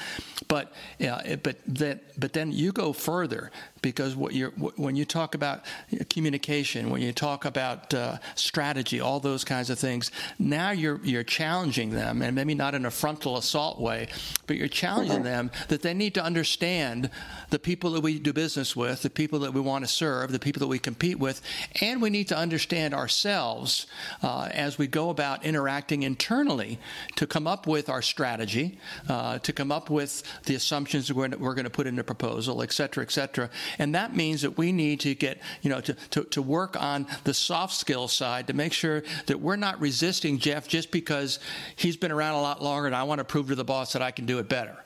But 0.49 0.73
uh, 1.07 1.37
but 1.37 1.59
that 1.67 2.19
but 2.19 2.33
then 2.33 2.51
you 2.51 2.73
go 2.73 2.93
further 2.93 3.51
because 3.85 4.16
what 4.16 4.33
you're 4.33 4.51
when 4.77 4.97
you 4.97 5.05
talk 5.05 5.35
about 5.35 5.62
communication, 6.09 6.88
when 6.88 7.03
you 7.03 7.12
talk 7.12 7.44
about 7.44 7.92
uh, 7.92 8.16
strategy, 8.35 8.99
all 8.99 9.20
those 9.20 9.44
kinds 9.44 9.68
of 9.68 9.79
things, 9.79 10.11
now 10.38 10.70
you're 10.70 10.99
you're 11.05 11.23
challenging 11.23 11.90
them, 11.90 12.23
and 12.23 12.35
maybe 12.35 12.55
not 12.55 12.75
in 12.75 12.87
a 12.87 12.90
frontal 12.90 13.37
assault 13.37 13.79
way, 13.79 14.09
but 14.47 14.57
you're 14.57 14.68
challenging 14.68 15.16
mm-hmm. 15.16 15.25
them 15.25 15.51
that 15.68 15.83
they 15.83 15.92
need 15.92 16.14
to 16.14 16.25
understand 16.25 17.11
the 17.51 17.59
people 17.59 17.90
that 17.90 18.01
we 18.01 18.18
do 18.18 18.33
business 18.33 18.75
with, 18.75 19.03
the 19.03 19.11
people 19.11 19.38
that 19.40 19.53
we 19.53 19.61
want 19.61 19.85
to 19.85 19.90
serve, 19.90 20.33
the 20.33 20.38
people 20.38 20.61
that 20.61 20.66
we 20.66 20.79
compete 20.79 21.18
with, 21.18 21.42
and 21.83 22.01
we 22.01 22.09
need 22.09 22.29
to 22.29 22.37
understand 22.37 22.94
ourselves 22.94 23.87
uh, 24.23 24.49
as 24.51 24.79
we 24.79 24.87
go 24.87 25.11
about 25.11 25.44
interacting 25.44 26.05
internally 26.05 26.79
to 27.16 27.27
come 27.27 27.47
up 27.47 27.66
with 27.66 27.90
our 27.90 28.01
strategy, 28.01 28.79
uh, 29.11 29.38
to 29.40 29.53
come 29.53 29.70
up 29.70 29.90
with 29.90 30.23
the 30.44 30.55
assumptions 30.55 31.12
we're, 31.12 31.29
we're 31.37 31.55
going 31.55 31.64
to 31.64 31.70
put 31.70 31.87
in 31.87 31.97
the 31.97 32.05
proposal, 32.05 32.62
et 32.62 32.73
cetera, 32.73 33.03
et 33.03 33.11
cetera, 33.11 33.51
and 33.78 33.94
that 33.94 34.14
means 34.14 34.42
that 34.42 34.56
we 34.56 34.72
need 34.72 35.00
to 35.00 35.14
get, 35.14 35.40
you 35.62 35.70
know, 35.70 35.80
to, 35.80 35.94
to, 36.10 36.24
to 36.24 36.42
work 36.42 36.80
on 36.80 37.06
the 37.24 37.34
soft 37.34 37.74
skill 37.74 38.08
side 38.08 38.46
to 38.46 38.52
make 38.52 38.72
sure 38.72 39.02
that 39.26 39.40
we're 39.40 39.56
not 39.56 39.80
resisting 39.80 40.38
Jeff 40.38 40.68
just 40.68 40.90
because 40.90 41.38
he's 41.76 41.96
been 41.96 42.12
around 42.12 42.34
a 42.34 42.42
lot 42.42 42.62
longer 42.62 42.87
and 42.87 42.96
I 42.96 43.04
want 43.04 43.18
to 43.18 43.24
prove 43.24 43.48
to 43.48 43.54
the 43.54 43.64
boss 43.64 43.92
that 43.92 44.02
I 44.02 44.10
can 44.10 44.26
do 44.26 44.38
it 44.38 44.48
better 44.48 44.76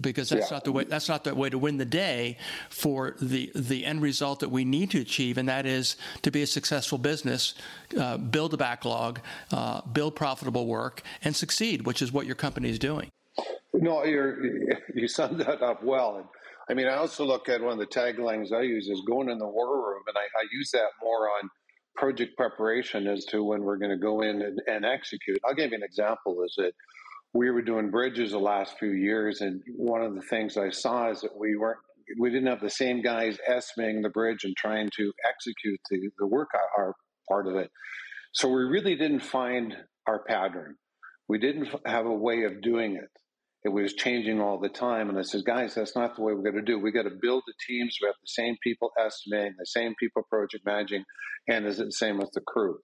because 0.00 0.28
that's 0.28 0.50
yeah. 0.50 0.56
not 0.56 0.64
the 0.64 0.72
way 0.72 0.84
that's 0.84 1.08
not 1.08 1.24
the 1.24 1.34
way 1.34 1.50
to 1.50 1.58
win 1.58 1.76
the 1.76 1.84
day 1.84 2.36
for 2.68 3.16
the 3.20 3.50
the 3.54 3.84
end 3.84 4.00
result 4.02 4.40
that 4.40 4.48
we 4.48 4.64
need 4.64 4.90
to 4.90 5.00
achieve 5.00 5.38
and 5.38 5.48
that 5.48 5.66
is 5.66 5.96
to 6.22 6.30
be 6.30 6.42
a 6.42 6.46
successful 6.46 6.98
business 6.98 7.54
uh, 7.98 8.16
build 8.16 8.54
a 8.54 8.56
backlog 8.56 9.20
uh, 9.52 9.80
build 9.92 10.14
profitable 10.14 10.66
work 10.66 11.02
and 11.24 11.34
succeed 11.34 11.86
which 11.86 12.02
is 12.02 12.12
what 12.12 12.26
your 12.26 12.36
company 12.36 12.68
is 12.68 12.78
doing 12.78 13.10
no 13.72 14.04
you're 14.04 14.44
you 14.94 15.08
summed 15.08 15.40
that 15.40 15.62
up 15.62 15.82
well 15.82 16.16
and 16.16 16.26
I 16.70 16.74
mean, 16.74 16.86
I 16.86 16.94
also 16.94 17.24
look 17.24 17.48
at 17.48 17.60
one 17.60 17.72
of 17.72 17.78
the 17.80 17.86
taglines 17.86 18.52
I 18.52 18.62
use 18.62 18.88
is 18.88 19.02
going 19.04 19.28
in 19.28 19.38
the 19.38 19.48
war 19.48 19.88
room, 19.88 20.02
and 20.06 20.16
I, 20.16 20.20
I 20.20 20.46
use 20.52 20.70
that 20.70 20.90
more 21.02 21.28
on 21.28 21.50
project 21.96 22.36
preparation 22.36 23.08
as 23.08 23.24
to 23.26 23.42
when 23.42 23.62
we're 23.62 23.76
going 23.76 23.90
to 23.90 23.96
go 23.96 24.20
in 24.20 24.40
and, 24.40 24.60
and, 24.68 24.84
execute. 24.84 25.38
I'll 25.44 25.54
give 25.54 25.72
you 25.72 25.76
an 25.78 25.82
example 25.82 26.44
is 26.44 26.54
that 26.58 26.72
we 27.34 27.50
were 27.50 27.60
doing 27.60 27.90
bridges 27.90 28.30
the 28.30 28.38
last 28.38 28.78
few 28.78 28.92
years, 28.92 29.40
and 29.40 29.60
one 29.76 30.02
of 30.02 30.14
the 30.14 30.22
things 30.22 30.56
I 30.56 30.70
saw 30.70 31.10
is 31.10 31.22
that 31.22 31.36
we 31.36 31.56
weren't 31.56 31.78
we 32.18 32.30
didn't 32.30 32.48
have 32.48 32.60
the 32.60 32.70
same 32.70 33.02
guys 33.02 33.38
estimating 33.46 34.02
the 34.02 34.08
bridge 34.08 34.44
and 34.44 34.56
trying 34.56 34.90
to 34.96 35.12
execute 35.28 35.80
the, 35.90 36.10
the 36.18 36.26
work 36.26 36.48
uh, 36.54 36.80
our 36.80 36.94
part 37.28 37.46
of 37.46 37.54
it. 37.56 37.70
So 38.32 38.48
we 38.48 38.62
really 38.62 38.96
didn't 38.96 39.20
find 39.20 39.76
our 40.08 40.24
pattern. 40.24 40.76
We 41.28 41.38
didn't 41.38 41.68
have 41.86 42.06
a 42.06 42.12
way 42.12 42.44
of 42.44 42.62
doing 42.62 42.96
it 42.96 43.19
it 43.62 43.68
was 43.68 43.92
changing 43.92 44.40
all 44.40 44.58
the 44.58 44.68
time. 44.68 45.10
And 45.10 45.18
I 45.18 45.22
said, 45.22 45.44
guys, 45.44 45.74
that's 45.74 45.94
not 45.94 46.16
the 46.16 46.22
way 46.22 46.32
we're 46.32 46.42
going 46.50 46.54
to 46.54 46.62
do. 46.62 46.78
We 46.78 46.92
got 46.92 47.02
to 47.02 47.18
build 47.20 47.42
the 47.46 47.52
teams. 47.66 47.98
We 48.00 48.06
have 48.06 48.16
the 48.20 48.26
same 48.26 48.56
people 48.62 48.90
estimating, 48.98 49.54
the 49.58 49.66
same 49.66 49.94
people 49.98 50.22
project 50.30 50.64
managing, 50.64 51.04
and 51.48 51.66
is 51.66 51.78
it 51.78 51.86
the 51.86 51.92
same 51.92 52.18
with 52.18 52.30
the 52.32 52.40
crew? 52.40 52.78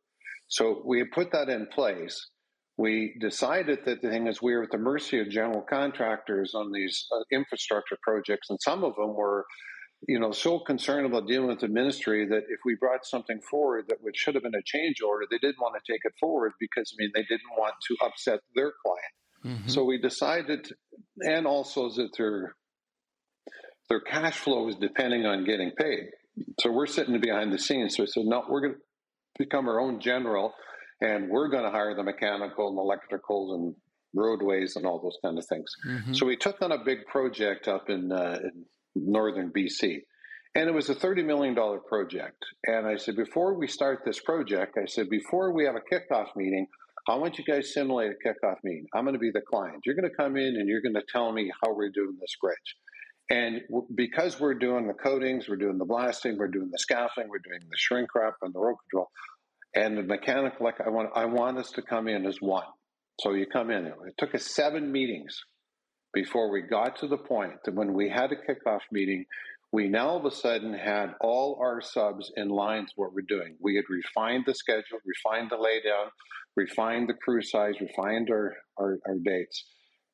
So 0.48 0.82
we 0.84 1.02
put 1.04 1.32
that 1.32 1.48
in 1.48 1.66
place. 1.66 2.28
We 2.76 3.16
decided 3.20 3.80
that 3.86 4.02
the 4.02 4.10
thing 4.10 4.26
is 4.26 4.42
we 4.42 4.54
were 4.54 4.64
at 4.64 4.70
the 4.70 4.78
mercy 4.78 5.18
of 5.18 5.30
general 5.30 5.62
contractors 5.62 6.54
on 6.54 6.72
these 6.72 7.06
uh, 7.10 7.22
infrastructure 7.32 7.96
projects, 8.02 8.50
and 8.50 8.58
some 8.60 8.84
of 8.84 8.94
them 8.96 9.14
were, 9.14 9.46
you 10.06 10.20
know, 10.20 10.30
so 10.30 10.58
concerned 10.58 11.06
about 11.06 11.26
dealing 11.26 11.48
with 11.48 11.60
the 11.60 11.68
ministry 11.68 12.26
that 12.26 12.44
if 12.50 12.60
we 12.66 12.76
brought 12.78 13.06
something 13.06 13.40
forward 13.50 13.86
that 13.88 14.02
would 14.02 14.14
should 14.14 14.34
have 14.34 14.44
been 14.44 14.54
a 14.54 14.62
change 14.62 14.96
order, 15.00 15.24
they 15.30 15.38
didn't 15.38 15.58
want 15.58 15.74
to 15.74 15.90
take 15.90 16.02
it 16.04 16.12
forward 16.20 16.52
because 16.60 16.92
I 16.92 17.02
mean 17.02 17.12
they 17.14 17.22
didn't 17.22 17.56
want 17.56 17.74
to 17.88 17.96
upset 18.04 18.40
their 18.54 18.74
client. 18.84 19.14
Mm-hmm. 19.46 19.68
So 19.68 19.85
we 19.85 19.98
decided, 19.98 20.68
and 21.20 21.46
also 21.46 21.88
that 21.90 22.11
their 22.16 22.54
their 23.88 24.00
cash 24.00 24.38
flow 24.38 24.68
is 24.68 24.76
depending 24.76 25.26
on 25.26 25.44
getting 25.44 25.70
paid. 25.70 26.09
So 26.61 26.72
we're 26.72 26.87
sitting 26.87 27.20
behind 27.20 27.52
the 27.52 27.59
scenes. 27.59 27.96
So 27.96 28.02
we 28.02 28.09
said, 28.09 28.24
no, 28.24 28.42
we're 28.48 28.61
going 28.61 28.74
to 28.74 28.80
become 29.38 29.68
our 29.68 29.80
own 29.80 30.00
general, 30.00 30.54
and 31.00 31.28
we're 31.28 31.48
going 31.48 31.62
to 31.62 31.70
hire 31.70 31.94
the 31.94 32.02
mechanical 32.02 32.68
and 32.68 32.78
electrical 32.78 33.54
and 33.54 33.74
roadways 34.14 34.76
and 34.76 34.87
all 34.87 35.00
those 35.00 35.18
kind 35.24 35.38
of 35.38 35.46
things. 35.46 35.70
Mm-hmm. 35.87 36.14
So 36.14 36.26
we 36.26 36.37
took 36.37 36.61
on 36.62 36.72
a 36.72 36.82
big 36.85 37.06
project 37.06 37.68
up 37.68 37.88
in, 37.88 38.11
uh, 38.11 38.40
in 38.42 38.64
northern 38.94 39.52
BC. 39.52 40.00
And 40.54 40.68
it 40.70 40.72
was 40.72 40.88
a 40.88 40.94
$30 40.94 41.24
million 41.24 41.54
project. 41.87 42.42
And 42.64 42.87
I 42.87 42.96
said, 42.96 43.14
before 43.14 43.59
we 43.59 43.66
start 43.66 44.02
this 44.06 44.20
project, 44.20 44.78
I 44.82 44.87
said, 44.87 45.11
before 45.11 45.52
we 45.52 45.66
have 45.66 45.74
a 45.76 45.94
kickoff 45.94 46.28
meeting, 46.35 46.66
I 47.08 47.14
want 47.14 47.38
you 47.38 47.44
guys 47.44 47.72
simulate 47.72 48.10
a 48.10 48.28
kickoff 48.28 48.56
meeting. 48.64 48.86
I'm 48.94 49.04
going 49.04 49.14
to 49.14 49.20
be 49.20 49.30
the 49.30 49.40
client. 49.40 49.82
You're 49.86 49.94
going 49.94 50.10
to 50.10 50.16
come 50.16 50.36
in 50.36 50.56
and 50.56 50.68
you're 50.68 50.80
going 50.80 50.94
to 50.94 51.04
tell 51.08 51.30
me 51.32 51.52
how 51.62 51.72
we're 51.72 51.90
doing 51.90 52.16
this 52.20 52.34
bridge. 52.40 52.76
And 53.30 53.62
because 53.94 54.40
we're 54.40 54.54
doing 54.54 54.86
the 54.86 54.94
coatings, 54.94 55.48
we're 55.48 55.56
doing 55.56 55.78
the 55.78 55.84
blasting, 55.84 56.36
we're 56.36 56.48
doing 56.48 56.70
the 56.70 56.78
scaffolding, 56.78 57.30
we're 57.30 57.38
doing 57.38 57.60
the 57.68 57.76
shrink 57.76 58.14
wrap 58.14 58.34
and 58.42 58.54
the 58.54 58.58
road 58.58 58.76
control, 58.90 59.10
and 59.74 59.98
the 59.98 60.02
mechanical, 60.02 60.64
like 60.64 60.80
I 60.84 60.90
want, 60.90 61.10
I 61.14 61.24
want 61.26 61.58
us 61.58 61.70
to 61.72 61.82
come 61.82 62.08
in 62.08 62.26
as 62.26 62.40
one. 62.40 62.66
So 63.20 63.34
you 63.34 63.46
come 63.46 63.70
in. 63.70 63.86
It 63.86 63.94
took 64.18 64.34
us 64.34 64.44
seven 64.44 64.92
meetings 64.92 65.40
before 66.12 66.50
we 66.50 66.62
got 66.62 66.96
to 67.00 67.08
the 67.08 67.16
point 67.16 67.52
that 67.64 67.74
when 67.74 67.94
we 67.94 68.08
had 68.08 68.30
a 68.32 68.36
kickoff 68.36 68.80
meeting, 68.92 69.26
we 69.72 69.88
now 69.88 70.09
all 70.09 70.18
of 70.18 70.24
a 70.24 70.31
sudden 70.31 70.72
had 70.72 71.14
all 71.20 71.59
our 71.61 71.81
subs 71.81 72.33
in 72.37 72.48
lines 72.48 72.92
what 72.96 73.12
we're 73.12 73.22
doing. 73.22 73.57
We 73.61 73.76
had 73.76 73.85
refined 73.90 74.44
the 74.46 74.55
schedule, 74.55 74.98
refined 75.05 75.50
the 75.50 75.57
laydown, 75.57 76.09
refined 76.57 77.09
the 77.09 77.14
crew 77.14 77.42
size, 77.42 77.74
refined 77.81 78.31
our, 78.31 78.55
our, 78.79 78.98
our 79.07 79.16
dates. 79.22 79.64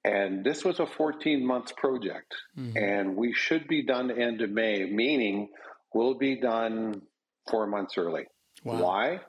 And 0.05 0.45
this 0.45 0.65
was 0.65 0.81
a 0.81 0.87
14 0.87 1.47
month 1.47 1.77
project, 1.77 2.35
mm-hmm. 2.59 2.77
and 2.77 3.17
we 3.17 3.33
should 3.33 3.69
be 3.69 3.87
done 3.87 4.11
end 4.11 4.41
of 4.41 4.51
May, 4.51 4.85
meaning 4.91 5.49
we'll 5.95 6.19
be 6.19 6.41
done 6.41 7.03
four 7.49 7.67
months 7.67 7.97
early. 7.97 8.25
Wow. 8.65 8.83
Why? 8.83 9.21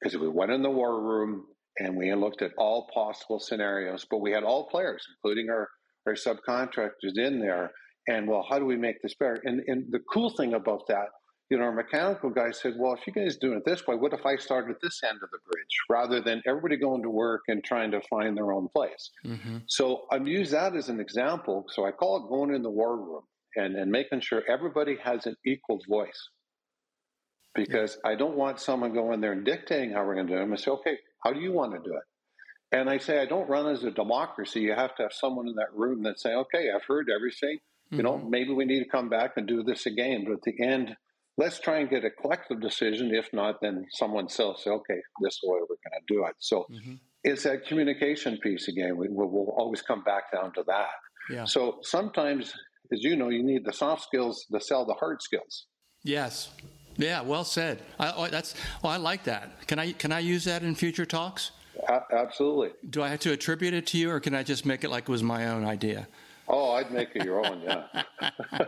Because 0.00 0.18
we 0.18 0.28
went 0.28 0.52
in 0.52 0.62
the 0.62 0.70
war 0.70 1.02
room 1.02 1.44
and 1.78 1.96
we 1.96 2.14
looked 2.14 2.40
at 2.40 2.52
all 2.56 2.88
possible 2.94 3.40
scenarios, 3.40 4.06
but 4.10 4.18
we 4.18 4.32
had 4.32 4.42
all 4.42 4.68
players, 4.68 5.04
including 5.16 5.50
our, 5.50 5.68
our 6.06 6.14
subcontractors, 6.14 7.16
in 7.16 7.40
there 7.40 7.72
and 8.08 8.28
well, 8.28 8.44
how 8.48 8.58
do 8.58 8.64
we 8.64 8.76
make 8.76 9.02
this 9.02 9.14
better? 9.14 9.40
And 9.44 9.62
and 9.66 9.86
the 9.90 10.00
cool 10.12 10.30
thing 10.30 10.54
about 10.54 10.86
that, 10.88 11.08
you 11.50 11.58
know, 11.58 11.64
our 11.64 11.72
mechanical 11.72 12.30
guy 12.30 12.50
said, 12.50 12.74
well, 12.78 12.94
if 12.94 13.06
you 13.06 13.12
guys 13.12 13.36
doing 13.36 13.58
it 13.58 13.64
this 13.64 13.86
way, 13.86 13.94
what 13.94 14.12
if 14.12 14.24
I 14.24 14.36
start 14.36 14.70
at 14.70 14.80
this 14.82 15.00
end 15.04 15.18
of 15.22 15.30
the 15.30 15.38
bridge 15.50 15.76
rather 15.90 16.20
than 16.20 16.42
everybody 16.46 16.76
going 16.76 17.02
to 17.02 17.10
work 17.10 17.42
and 17.48 17.62
trying 17.62 17.90
to 17.90 18.00
find 18.08 18.36
their 18.36 18.52
own 18.52 18.68
place? 18.68 19.10
Mm-hmm. 19.26 19.58
So 19.66 20.06
I'm 20.10 20.26
use 20.26 20.50
that 20.52 20.74
as 20.74 20.88
an 20.88 20.98
example. 20.98 21.66
So 21.68 21.86
I 21.86 21.90
call 21.90 22.16
it 22.24 22.28
going 22.28 22.54
in 22.54 22.62
the 22.62 22.70
war 22.70 22.96
room 22.96 23.22
and, 23.54 23.76
and 23.76 23.90
making 23.90 24.20
sure 24.20 24.42
everybody 24.48 24.96
has 25.04 25.26
an 25.26 25.36
equal 25.44 25.80
voice. 25.88 26.30
Because 27.54 27.98
yeah. 28.02 28.12
I 28.12 28.14
don't 28.14 28.36
want 28.36 28.58
someone 28.58 28.94
going 28.94 29.20
there 29.20 29.32
and 29.32 29.44
dictating 29.44 29.92
how 29.92 30.06
we're 30.06 30.14
going 30.14 30.28
to 30.28 30.32
do 30.32 30.40
it. 30.40 30.50
I 30.50 30.56
say, 30.56 30.70
okay, 30.70 30.96
how 31.22 31.34
do 31.34 31.40
you 31.40 31.52
want 31.52 31.72
to 31.72 31.78
do 31.78 31.94
it? 31.94 32.76
And 32.78 32.88
I 32.88 32.96
say, 32.96 33.20
I 33.20 33.26
don't 33.26 33.50
run 33.50 33.68
as 33.68 33.84
a 33.84 33.90
democracy. 33.90 34.60
You 34.60 34.72
have 34.72 34.94
to 34.96 35.02
have 35.02 35.12
someone 35.12 35.48
in 35.48 35.56
that 35.56 35.74
room 35.74 36.02
that 36.04 36.18
say, 36.18 36.32
okay, 36.32 36.70
I've 36.74 36.84
heard 36.88 37.08
everything. 37.14 37.58
Mm-hmm. 37.92 37.96
You 37.98 38.02
know, 38.04 38.18
mm-hmm. 38.18 38.30
maybe 38.30 38.52
we 38.52 38.64
need 38.64 38.82
to 38.82 38.88
come 38.88 39.10
back 39.10 39.32
and 39.36 39.46
do 39.46 39.62
this 39.62 39.84
again. 39.84 40.24
But 40.26 40.34
at 40.34 40.42
the 40.42 40.64
end, 40.64 40.96
let's 41.36 41.60
try 41.60 41.80
and 41.80 41.90
get 41.90 42.04
a 42.04 42.10
collective 42.10 42.60
decision. 42.60 43.14
If 43.14 43.28
not, 43.34 43.56
then 43.60 43.84
someone 43.92 44.28
else 44.38 44.64
say, 44.64 44.70
okay, 44.70 45.00
this 45.20 45.34
is 45.34 45.40
the 45.42 45.50
way 45.50 45.58
we're 45.60 45.66
going 45.66 46.00
to 46.00 46.14
do 46.14 46.24
it. 46.24 46.34
So 46.38 46.66
mm-hmm. 46.70 46.94
it's 47.22 47.42
that 47.42 47.66
communication 47.66 48.38
piece 48.42 48.68
again. 48.68 48.96
We, 48.96 49.08
will 49.08 49.54
always 49.58 49.82
come 49.82 50.02
back 50.04 50.32
down 50.32 50.52
to 50.54 50.64
that. 50.66 50.88
Yeah. 51.30 51.44
So 51.44 51.78
sometimes, 51.82 52.54
as 52.92 53.02
you 53.02 53.14
know, 53.14 53.28
you 53.28 53.42
need 53.42 53.64
the 53.66 53.72
soft 53.72 54.02
skills 54.02 54.46
to 54.50 54.60
sell 54.60 54.86
the 54.86 54.94
hard 54.94 55.20
skills. 55.20 55.66
Yes. 56.02 56.50
Yeah. 56.96 57.20
Well 57.20 57.44
said. 57.44 57.82
I, 57.98 58.12
oh, 58.16 58.28
that's. 58.28 58.54
Well, 58.82 58.92
I 58.92 58.96
like 58.96 59.24
that. 59.24 59.66
Can 59.66 59.78
I 59.78 59.92
can 59.92 60.12
I 60.12 60.18
use 60.18 60.44
that 60.44 60.62
in 60.62 60.74
future 60.74 61.06
talks? 61.06 61.52
A- 61.88 62.02
absolutely. 62.12 62.70
Do 62.88 63.02
I 63.02 63.08
have 63.08 63.20
to 63.20 63.32
attribute 63.32 63.72
it 63.72 63.86
to 63.88 63.98
you, 63.98 64.10
or 64.10 64.20
can 64.20 64.34
I 64.34 64.42
just 64.42 64.66
make 64.66 64.84
it 64.84 64.90
like 64.90 65.04
it 65.04 65.08
was 65.08 65.22
my 65.22 65.48
own 65.48 65.64
idea? 65.64 66.08
Oh, 66.54 66.72
I'd 66.72 66.92
make 66.92 67.08
it 67.14 67.24
your 67.24 67.44
own, 67.44 67.62
yeah. 67.62 67.84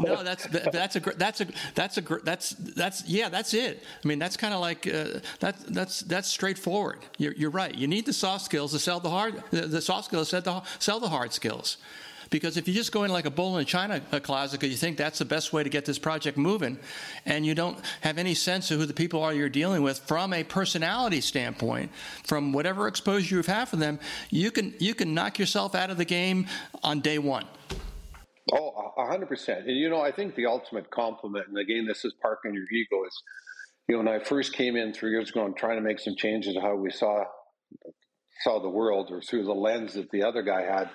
no, 0.00 0.24
that's 0.24 0.46
that's 0.46 0.96
a 0.96 1.00
that's 1.00 1.40
a 1.42 1.46
that's 1.74 1.98
a 1.98 2.02
that's 2.24 2.50
that's 2.50 3.06
yeah, 3.06 3.28
that's 3.28 3.52
it. 3.52 3.82
I 4.02 4.08
mean, 4.08 4.18
that's 4.18 4.38
kind 4.38 4.54
of 4.54 4.60
like 4.60 4.86
uh, 4.86 5.20
that 5.40 5.58
that's 5.68 6.00
that's 6.00 6.26
straightforward. 6.26 7.00
You're, 7.18 7.34
you're 7.34 7.50
right. 7.50 7.74
You 7.74 7.86
need 7.86 8.06
the 8.06 8.14
soft 8.14 8.46
skills 8.46 8.72
to 8.72 8.78
sell 8.78 8.98
the 8.98 9.10
hard. 9.10 9.42
The, 9.50 9.66
the 9.66 9.82
soft 9.82 10.06
skills 10.06 10.30
to 10.30 10.62
sell 10.78 11.00
the 11.00 11.10
hard 11.10 11.34
skills. 11.34 11.76
Because 12.30 12.56
if 12.56 12.68
you 12.68 12.74
just 12.74 12.92
go 12.92 13.04
in 13.04 13.10
like 13.10 13.26
a 13.26 13.30
bull 13.30 13.56
in 13.56 13.62
a 13.62 13.64
china 13.64 14.00
closet 14.22 14.60
because 14.60 14.70
you 14.70 14.76
think 14.76 14.96
that's 14.96 15.18
the 15.18 15.24
best 15.24 15.52
way 15.52 15.62
to 15.62 15.68
get 15.68 15.84
this 15.84 15.98
project 15.98 16.36
moving, 16.36 16.78
and 17.26 17.44
you 17.44 17.54
don't 17.54 17.78
have 18.00 18.18
any 18.18 18.34
sense 18.34 18.70
of 18.70 18.80
who 18.80 18.86
the 18.86 18.94
people 18.94 19.22
are 19.22 19.32
you're 19.32 19.48
dealing 19.48 19.82
with 19.82 19.98
from 20.00 20.32
a 20.32 20.44
personality 20.44 21.20
standpoint, 21.20 21.90
from 22.24 22.52
whatever 22.52 22.88
exposure 22.88 23.36
you've 23.36 23.46
had 23.46 23.68
for 23.68 23.76
them, 23.76 23.98
you 24.30 24.50
can 24.50 24.74
you 24.78 24.94
can 24.94 25.14
knock 25.14 25.38
yourself 25.38 25.74
out 25.74 25.90
of 25.90 25.96
the 25.96 26.04
game 26.04 26.46
on 26.82 27.00
day 27.00 27.18
one. 27.18 27.46
Oh, 28.52 28.92
hundred 28.96 29.28
percent. 29.28 29.66
And 29.66 29.76
you 29.76 29.88
know, 29.88 30.00
I 30.00 30.12
think 30.12 30.34
the 30.34 30.46
ultimate 30.46 30.90
compliment, 30.90 31.48
and 31.48 31.58
again, 31.58 31.86
this 31.86 32.04
is 32.04 32.14
parking 32.20 32.54
your 32.54 32.64
ego, 32.64 33.06
is 33.06 33.22
you 33.88 33.94
know, 33.94 34.02
when 34.02 34.08
I 34.08 34.22
first 34.22 34.52
came 34.52 34.76
in 34.76 34.92
three 34.92 35.10
years 35.10 35.30
ago 35.30 35.44
and 35.44 35.56
trying 35.56 35.76
to 35.76 35.82
make 35.82 36.00
some 36.00 36.16
changes 36.16 36.54
to 36.54 36.60
how 36.60 36.74
we 36.74 36.90
saw 36.90 37.24
saw 38.40 38.60
the 38.60 38.68
world 38.68 39.10
or 39.10 39.20
through 39.20 39.44
the 39.44 39.52
lens 39.52 39.94
that 39.94 40.10
the 40.10 40.22
other 40.22 40.42
guy 40.42 40.62
had 40.62 40.90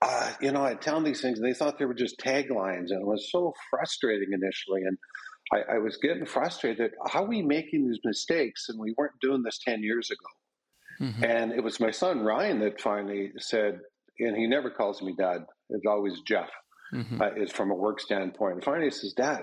uh, 0.00 0.32
you 0.40 0.52
know, 0.52 0.62
I'd 0.62 0.80
tell 0.80 0.94
them 0.94 1.04
these 1.04 1.20
things 1.20 1.38
and 1.38 1.48
they 1.48 1.54
thought 1.54 1.78
they 1.78 1.84
were 1.84 1.94
just 1.94 2.20
taglines. 2.20 2.90
And 2.90 3.00
it 3.00 3.06
was 3.06 3.30
so 3.30 3.52
frustrating 3.70 4.28
initially. 4.32 4.82
And 4.82 4.96
I, 5.52 5.76
I 5.76 5.78
was 5.78 5.96
getting 5.96 6.26
frustrated. 6.26 6.92
How 7.06 7.24
are 7.24 7.28
we 7.28 7.42
making 7.42 7.88
these 7.88 8.00
mistakes? 8.04 8.66
And 8.68 8.78
we 8.78 8.94
weren't 8.96 9.20
doing 9.20 9.42
this 9.42 9.58
10 9.64 9.82
years 9.82 10.10
ago. 10.10 11.08
Mm-hmm. 11.08 11.24
And 11.24 11.52
it 11.52 11.62
was 11.62 11.80
my 11.80 11.90
son, 11.90 12.20
Ryan, 12.20 12.60
that 12.60 12.80
finally 12.80 13.32
said, 13.38 13.80
and 14.18 14.36
he 14.36 14.46
never 14.46 14.70
calls 14.70 15.00
me 15.00 15.14
dad, 15.16 15.44
it's 15.70 15.86
always 15.86 16.20
Jeff, 16.26 16.48
mm-hmm. 16.92 17.20
uh, 17.20 17.30
is 17.36 17.52
from 17.52 17.70
a 17.70 17.74
work 17.74 18.00
standpoint. 18.00 18.54
And 18.54 18.64
finally, 18.64 18.86
he 18.86 18.90
says, 18.90 19.12
Dad, 19.12 19.42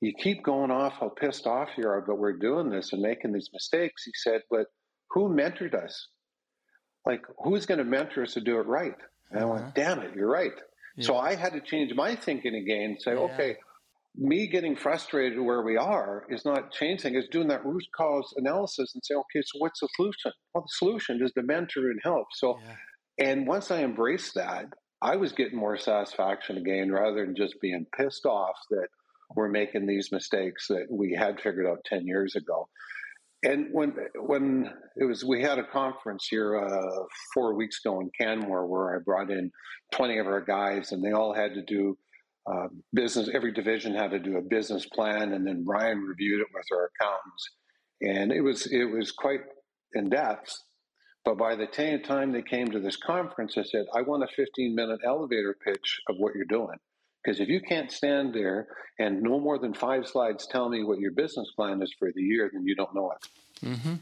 you 0.00 0.12
keep 0.20 0.42
going 0.42 0.70
off 0.70 0.94
how 0.98 1.10
pissed 1.10 1.46
off 1.46 1.68
you 1.76 1.86
are, 1.86 2.00
but 2.00 2.18
we're 2.18 2.38
doing 2.38 2.70
this 2.70 2.92
and 2.92 3.02
making 3.02 3.32
these 3.32 3.50
mistakes. 3.52 4.04
He 4.04 4.12
said, 4.14 4.40
but 4.50 4.66
who 5.10 5.28
mentored 5.28 5.74
us? 5.74 6.08
Like, 7.06 7.22
who's 7.44 7.66
going 7.66 7.78
to 7.78 7.84
mentor 7.84 8.22
us 8.22 8.34
to 8.34 8.40
do 8.40 8.58
it 8.58 8.66
right? 8.66 8.96
And 9.30 9.40
uh-huh. 9.40 9.46
I 9.46 9.52
went, 9.52 9.62
uh-huh. 9.62 9.72
damn 9.74 9.98
it, 10.00 10.14
you're 10.14 10.30
right. 10.30 10.52
Yeah. 10.96 11.06
So 11.06 11.16
I 11.16 11.34
had 11.34 11.52
to 11.52 11.60
change 11.60 11.94
my 11.94 12.14
thinking 12.14 12.54
again 12.54 12.90
and 12.90 13.02
say, 13.02 13.12
yeah. 13.12 13.20
okay, 13.20 13.56
me 14.16 14.48
getting 14.48 14.76
frustrated 14.76 15.40
where 15.40 15.62
we 15.62 15.76
are 15.76 16.24
is 16.28 16.44
not 16.44 16.72
changing, 16.72 17.14
it's 17.14 17.28
doing 17.28 17.48
that 17.48 17.64
root 17.64 17.84
cause 17.96 18.32
analysis 18.36 18.92
and 18.94 19.02
say, 19.04 19.14
okay, 19.14 19.42
so 19.44 19.58
what's 19.58 19.80
the 19.80 19.88
solution? 19.96 20.32
Well, 20.54 20.64
the 20.64 20.72
solution 20.72 21.20
is 21.22 21.32
to 21.32 21.42
mentor 21.42 21.90
and 21.90 22.00
help. 22.02 22.26
So, 22.32 22.58
yeah. 22.62 23.26
and 23.26 23.46
once 23.46 23.70
I 23.70 23.82
embraced 23.82 24.34
that, 24.34 24.66
I 25.02 25.16
was 25.16 25.32
getting 25.32 25.58
more 25.58 25.78
satisfaction 25.78 26.58
again 26.58 26.92
rather 26.92 27.24
than 27.24 27.34
just 27.34 27.60
being 27.60 27.86
pissed 27.96 28.26
off 28.26 28.56
that 28.70 28.88
we're 29.34 29.48
making 29.48 29.86
these 29.86 30.10
mistakes 30.12 30.66
that 30.68 30.86
we 30.90 31.16
had 31.18 31.40
figured 31.40 31.66
out 31.66 31.84
10 31.86 32.06
years 32.06 32.34
ago. 32.36 32.68
And 33.42 33.68
when 33.72 33.94
when 34.16 34.70
it 34.96 35.04
was, 35.04 35.24
we 35.24 35.42
had 35.42 35.58
a 35.58 35.64
conference 35.64 36.26
here 36.28 36.58
uh, 36.58 37.04
four 37.32 37.54
weeks 37.54 37.80
ago 37.82 38.00
in 38.00 38.10
Canmore 38.20 38.66
where 38.66 38.94
I 38.94 38.98
brought 39.02 39.30
in 39.30 39.50
twenty 39.92 40.18
of 40.18 40.26
our 40.26 40.42
guys, 40.42 40.92
and 40.92 41.02
they 41.02 41.12
all 41.12 41.32
had 41.32 41.54
to 41.54 41.62
do 41.62 41.96
uh, 42.50 42.68
business. 42.92 43.30
Every 43.32 43.52
division 43.52 43.94
had 43.94 44.10
to 44.10 44.18
do 44.18 44.36
a 44.36 44.42
business 44.42 44.86
plan, 44.86 45.32
and 45.32 45.46
then 45.46 45.64
Ryan 45.66 46.00
reviewed 46.00 46.40
it 46.40 46.48
with 46.52 46.66
our 46.72 46.90
accountants, 46.94 47.50
and 48.02 48.30
it 48.30 48.42
was 48.42 48.66
it 48.66 48.84
was 48.84 49.10
quite 49.10 49.40
in 49.94 50.10
depth. 50.10 50.54
But 51.24 51.38
by 51.38 51.56
the 51.56 51.66
time 51.66 52.32
they 52.32 52.42
came 52.42 52.70
to 52.70 52.80
this 52.80 52.96
conference, 52.96 53.56
I 53.56 53.62
said, 53.62 53.86
"I 53.94 54.02
want 54.02 54.22
a 54.22 54.28
fifteen 54.36 54.74
minute 54.74 55.00
elevator 55.06 55.56
pitch 55.64 56.00
of 56.10 56.16
what 56.18 56.34
you're 56.34 56.44
doing." 56.44 56.76
Because 57.22 57.40
if 57.40 57.48
you 57.48 57.60
can't 57.60 57.90
stand 57.90 58.34
there 58.34 58.68
and 58.98 59.22
no 59.22 59.38
more 59.38 59.58
than 59.58 59.74
five 59.74 60.06
slides 60.06 60.46
tell 60.46 60.68
me 60.68 60.82
what 60.82 60.98
your 60.98 61.12
business 61.12 61.50
plan 61.54 61.82
is 61.82 61.94
for 61.98 62.10
the 62.14 62.22
year, 62.22 62.50
then 62.52 62.66
you 62.66 62.74
don't 62.74 62.94
know 62.94 63.12
it. 63.12 63.66
Mm-hmm. 63.66 63.94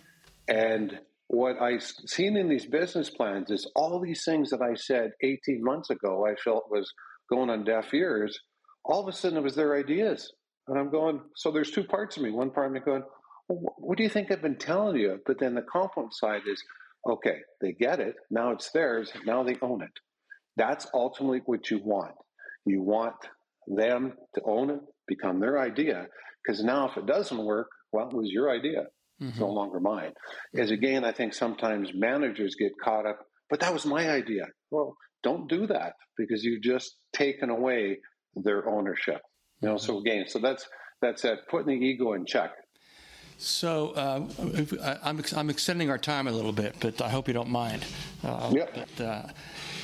And 0.48 0.98
what 1.26 1.60
I've 1.60 1.82
seen 1.82 2.36
in 2.36 2.48
these 2.48 2.66
business 2.66 3.10
plans 3.10 3.50
is 3.50 3.70
all 3.74 4.00
these 4.00 4.24
things 4.24 4.50
that 4.50 4.62
I 4.62 4.74
said 4.74 5.12
18 5.22 5.62
months 5.62 5.90
ago 5.90 6.26
I 6.26 6.34
felt 6.36 6.70
was 6.70 6.92
going 7.28 7.50
on 7.50 7.64
deaf 7.64 7.92
ears. 7.92 8.38
All 8.84 9.02
of 9.02 9.08
a 9.08 9.12
sudden, 9.12 9.36
it 9.36 9.44
was 9.44 9.54
their 9.54 9.76
ideas. 9.76 10.32
And 10.66 10.78
I'm 10.78 10.90
going, 10.90 11.20
so 11.34 11.50
there's 11.50 11.70
two 11.70 11.84
parts 11.84 12.16
of 12.16 12.22
me. 12.22 12.30
One 12.30 12.50
part 12.50 12.68
of 12.68 12.72
me 12.72 12.80
going, 12.80 13.02
well, 13.48 13.74
what 13.78 13.98
do 13.98 14.04
you 14.04 14.08
think 14.08 14.30
I've 14.30 14.42
been 14.42 14.56
telling 14.56 14.96
you? 14.96 15.20
But 15.26 15.38
then 15.38 15.54
the 15.54 15.62
compliment 15.62 16.14
side 16.14 16.42
is, 16.50 16.62
okay, 17.06 17.38
they 17.60 17.72
get 17.72 18.00
it. 18.00 18.14
Now 18.30 18.52
it's 18.52 18.70
theirs. 18.70 19.12
Now 19.26 19.42
they 19.42 19.56
own 19.60 19.82
it. 19.82 19.92
That's 20.56 20.86
ultimately 20.94 21.42
what 21.44 21.70
you 21.70 21.80
want. 21.82 22.14
You 22.68 22.82
want 22.82 23.16
them 23.66 24.12
to 24.34 24.42
own 24.44 24.70
it, 24.70 24.80
become 25.06 25.40
their 25.40 25.58
idea, 25.58 26.06
because 26.42 26.62
now 26.62 26.88
if 26.88 26.96
it 26.96 27.06
doesn't 27.06 27.44
work, 27.44 27.68
well, 27.92 28.08
it 28.08 28.14
was 28.14 28.30
your 28.30 28.50
idea. 28.50 28.82
Mm-hmm. 29.20 29.28
It's 29.30 29.38
no 29.38 29.46
mm-hmm. 29.46 29.56
longer 29.56 29.80
mine. 29.80 30.12
As 30.56 30.70
again, 30.70 31.04
I 31.04 31.12
think 31.12 31.34
sometimes 31.34 31.90
managers 31.94 32.54
get 32.58 32.72
caught 32.82 33.06
up, 33.06 33.18
but 33.50 33.60
that 33.60 33.72
was 33.72 33.84
my 33.84 34.10
idea. 34.10 34.46
Well, 34.70 34.94
don't 35.22 35.48
do 35.48 35.66
that 35.66 35.94
because 36.16 36.44
you've 36.44 36.62
just 36.62 36.96
taken 37.12 37.50
away 37.50 37.98
their 38.36 38.68
ownership. 38.68 39.20
You 39.60 39.68
know, 39.68 39.74
mm-hmm. 39.74 39.86
so 39.86 39.98
again, 39.98 40.24
so 40.28 40.38
that's 40.38 40.66
that's 41.02 41.22
that 41.22 41.48
putting 41.48 41.80
the 41.80 41.86
ego 41.86 42.12
in 42.12 42.26
check. 42.26 42.52
So 43.40 43.90
uh, 43.90 44.26
I'm, 45.04 45.22
I'm 45.36 45.48
extending 45.48 45.90
our 45.90 45.98
time 45.98 46.26
a 46.26 46.32
little 46.32 46.52
bit, 46.52 46.74
but 46.80 47.00
I 47.00 47.08
hope 47.08 47.28
you 47.28 47.34
don't 47.34 47.50
mind. 47.50 47.84
Uh, 48.24 48.50
yep. 48.52 48.74
But, 48.74 49.04
uh, 49.04 49.22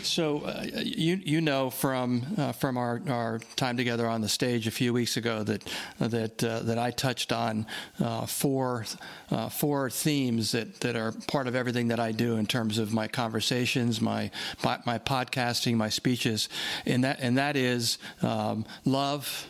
so 0.05 0.41
uh, 0.41 0.65
you 0.83 1.21
you 1.25 1.41
know 1.41 1.71
from 1.71 2.23
uh, 2.37 2.53
from 2.53 2.77
our, 2.77 3.01
our 3.09 3.41
time 3.57 3.77
together 3.77 4.07
on 4.07 4.21
the 4.21 4.29
stage 4.29 4.67
a 4.67 4.71
few 4.71 4.93
weeks 4.93 5.17
ago 5.17 5.43
that 5.43 5.63
that 5.99 6.45
uh, 6.45 6.61
that 6.61 6.79
I 6.79 6.91
touched 6.91 7.33
on 7.33 7.67
uh, 8.01 8.27
four 8.27 8.85
uh, 9.31 9.49
four 9.49 9.91
themes 9.91 10.53
that, 10.53 10.81
that 10.81 10.97
are 10.97 11.13
part 11.27 11.47
of 11.47 11.55
everything 11.55 11.89
that 11.89 12.01
I 12.01 12.13
do 12.13 12.37
in 12.37 12.47
terms 12.47 12.79
of 12.79 12.93
my 12.93 13.09
conversations, 13.09 14.01
my 14.01 14.31
my, 14.63 14.99
podcasting, 14.99 15.77
my 15.77 15.89
speeches, 15.89 16.49
and 16.87 17.05
that 17.05 17.21
and 17.21 17.39
that 17.39 17.57
is 17.57 17.99
um, 18.23 18.65
love, 18.85 19.49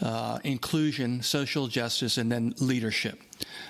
uh, 0.00 0.38
inclusion, 0.44 1.22
social 1.22 1.68
justice, 1.68 2.18
and 2.18 2.30
then 2.30 2.54
leadership. 2.58 3.20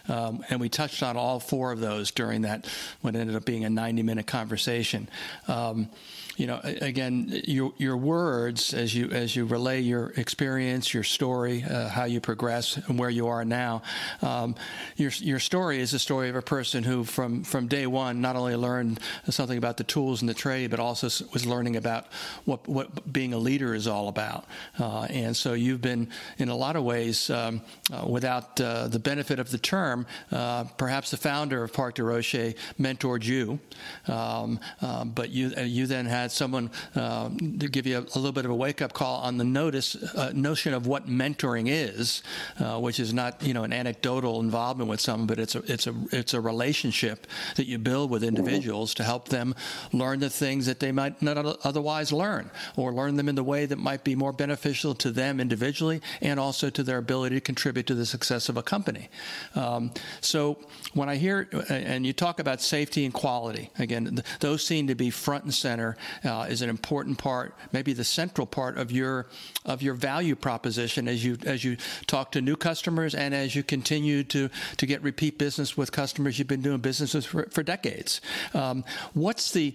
Um, 0.09 0.45
and 0.51 0.61
we 0.61 0.68
touched 0.68 1.03
on 1.03 1.16
all 1.16 1.41
four 1.41 1.73
of 1.73 1.81
those 1.81 2.11
during 2.11 2.43
that, 2.43 2.66
what 3.01 3.14
ended 3.14 3.37
up 3.37 3.45
being 3.45 3.64
a 3.64 3.70
90 3.70 4.03
minute 4.03 4.27
conversation. 4.27 5.09
Um, 5.49 5.89
you 6.37 6.47
know, 6.47 6.61
again, 6.62 7.43
your 7.45 7.73
your 7.77 7.97
words 7.97 8.73
as 8.73 8.95
you 8.95 9.11
as 9.11 9.37
you 9.37 9.45
relay 9.45 9.81
your 9.81 10.11
experience, 10.16 10.95
your 10.95 11.05
story, 11.05 11.62
uh, 11.62 11.89
how 11.89 12.05
you 12.05 12.20
progress, 12.20 12.79
and 12.89 12.99
where 12.99 13.11
you 13.11 13.29
are 13.29 13.45
now. 13.45 13.83
Um, 14.23 14.55
your 14.97 15.11
your 15.18 15.39
story 15.39 15.81
is 15.81 15.91
the 15.91 15.99
story 15.99 16.31
of 16.31 16.37
a 16.37 16.43
person 16.43 16.85
who, 16.85 17.05
from 17.05 17.45
from 17.45 17.68
day 17.68 17.87
one, 17.87 18.23
not 18.23 18.37
only 18.37 18.57
learned 18.57 19.01
something 19.29 19.59
about 19.59 19.77
the 19.77 19.85
tools 19.85 20.23
and 20.23 20.29
the 20.29 20.35
trade, 20.35 20.70
but 20.70 20.81
also 20.81 21.07
was 21.33 21.45
learning 21.45 21.77
about 21.77 22.07
what 22.47 22.66
what 22.66 23.12
being 23.12 23.35
a 23.35 23.39
leader 23.39 23.75
is 23.75 23.87
all 23.87 24.09
about. 24.09 24.47
Uh, 24.79 25.03
and 25.11 25.37
so 25.37 25.53
you've 25.53 25.83
been, 25.83 26.09
in 26.39 26.49
a 26.49 26.57
lot 26.57 26.77
of 26.77 26.85
ways, 26.85 27.29
um, 27.29 27.61
uh, 27.93 28.07
without 28.07 28.61
uh, 28.61 28.89
the 28.89 28.99
benefit 28.99 29.39
of 29.39 29.51
the 29.51 29.59
term, 29.63 30.07
uh, 30.31 30.65
perhaps 30.77 31.11
the 31.11 31.17
founder 31.17 31.63
of 31.63 31.73
Park 31.73 31.97
Derochie 31.97 32.57
mentored 32.81 33.25
you, 33.25 33.61
um, 34.09 34.61
uh, 34.81 35.05
but 35.05 35.31
you 35.31 35.51
you 35.63 35.87
then 35.87 36.07
had 36.07 36.33
someone 36.33 36.71
uh, 36.95 37.29
to 37.29 37.69
give 37.69 37.87
you 37.87 37.99
a, 37.99 38.01
a, 38.01 38.17
little 38.17 38.33
bit 38.33 38.45
of 38.45 38.51
a 38.51 38.55
wake 38.55 38.83
up 38.83 38.93
call 38.93 39.21
on 39.21 39.39
the 39.39 39.45
notice 39.45 39.97
uh, 40.15 40.33
notion 40.35 40.75
of 40.75 40.87
what 40.87 41.09
mentoring 41.09 41.67
is, 41.69 42.23
uh, 42.59 42.79
which 42.79 43.01
is 43.01 43.15
not 43.15 43.43
you 43.43 43.55
know 43.55 43.65
an 43.65 43.73
anecdotal 43.73 44.41
involvement 44.41 44.91
with 44.91 45.01
someone, 45.01 45.27
but 45.27 45.39
it's 45.39 45.55
a 45.55 45.63
it's 45.73 45.87
a 45.87 45.95
it's 46.11 46.35
a 46.35 46.41
relationship 46.41 47.27
that 47.57 47.67
you 47.67 47.79
build 47.79 48.11
with 48.11 48.25
individuals 48.25 48.95
to 48.95 49.05
help 49.05 49.29
them 49.29 49.55
learn 49.93 50.21
the 50.21 50.31
things 50.31 50.67
that 50.67 50.81
they 50.81 50.93
might 50.93 51.21
not 51.23 51.39
otherwise 51.65 52.13
learn, 52.13 52.51
or 52.77 52.93
learn 52.93 53.17
them 53.17 53.29
in 53.29 53.35
the 53.35 53.45
way 53.45 53.67
that 53.67 53.79
might 53.79 54.05
be 54.05 54.15
more 54.15 54.33
beneficial 54.33 54.95
to 54.95 55.11
them 55.11 55.41
individually 55.41 56.01
and 56.21 56.39
also 56.41 56.71
to 56.71 56.83
their 56.83 56.99
ability 56.99 57.35
to 57.37 57.41
contribute 57.41 57.87
to 57.87 57.95
the 57.95 58.07
success 58.07 58.49
of 58.49 58.57
a 58.57 58.63
company. 58.63 59.09
Um, 59.55 59.92
so 60.20 60.59
when 60.94 61.09
I 61.09 61.16
hear 61.16 61.48
and 61.68 62.07
you 62.07 62.12
talk 62.12 62.40
about 62.40 62.61
safety 62.61 63.05
and 63.05 63.12
quality, 63.12 63.70
again, 63.78 64.22
those 64.40 64.64
seem 64.64 64.86
to 64.88 64.94
be 64.94 65.11
front 65.11 65.44
and 65.44 65.55
center 65.55 65.96
uh, 66.24 66.46
is 66.48 66.62
an 66.62 66.70
important 66.70 67.18
part, 67.18 67.55
maybe 67.72 67.92
the 67.92 68.05
central 68.05 68.46
part 68.46 68.78
of 68.78 68.92
your 68.92 69.26
of 69.64 69.82
your 69.82 69.94
value 69.94 70.34
proposition 70.34 71.09
as 71.09 71.24
you 71.24 71.36
as 71.44 71.64
you 71.64 71.76
talk 72.07 72.32
to 72.32 72.40
new 72.40 72.57
customers 72.57 73.14
and 73.14 73.34
as 73.34 73.55
you 73.55 73.62
continue 73.62 74.24
to 74.24 74.48
to 74.76 74.86
get 74.86 75.03
repeat 75.03 75.38
business 75.38 75.76
with 75.76 75.92
customers 75.92 76.38
you've 76.38 76.48
been 76.48 76.62
doing 76.62 76.78
business 76.78 77.14
with 77.14 77.26
for, 77.26 77.48
for 77.50 77.62
decades. 77.62 78.20
Um, 78.55 78.84
what's 79.14 79.53
the 79.53 79.74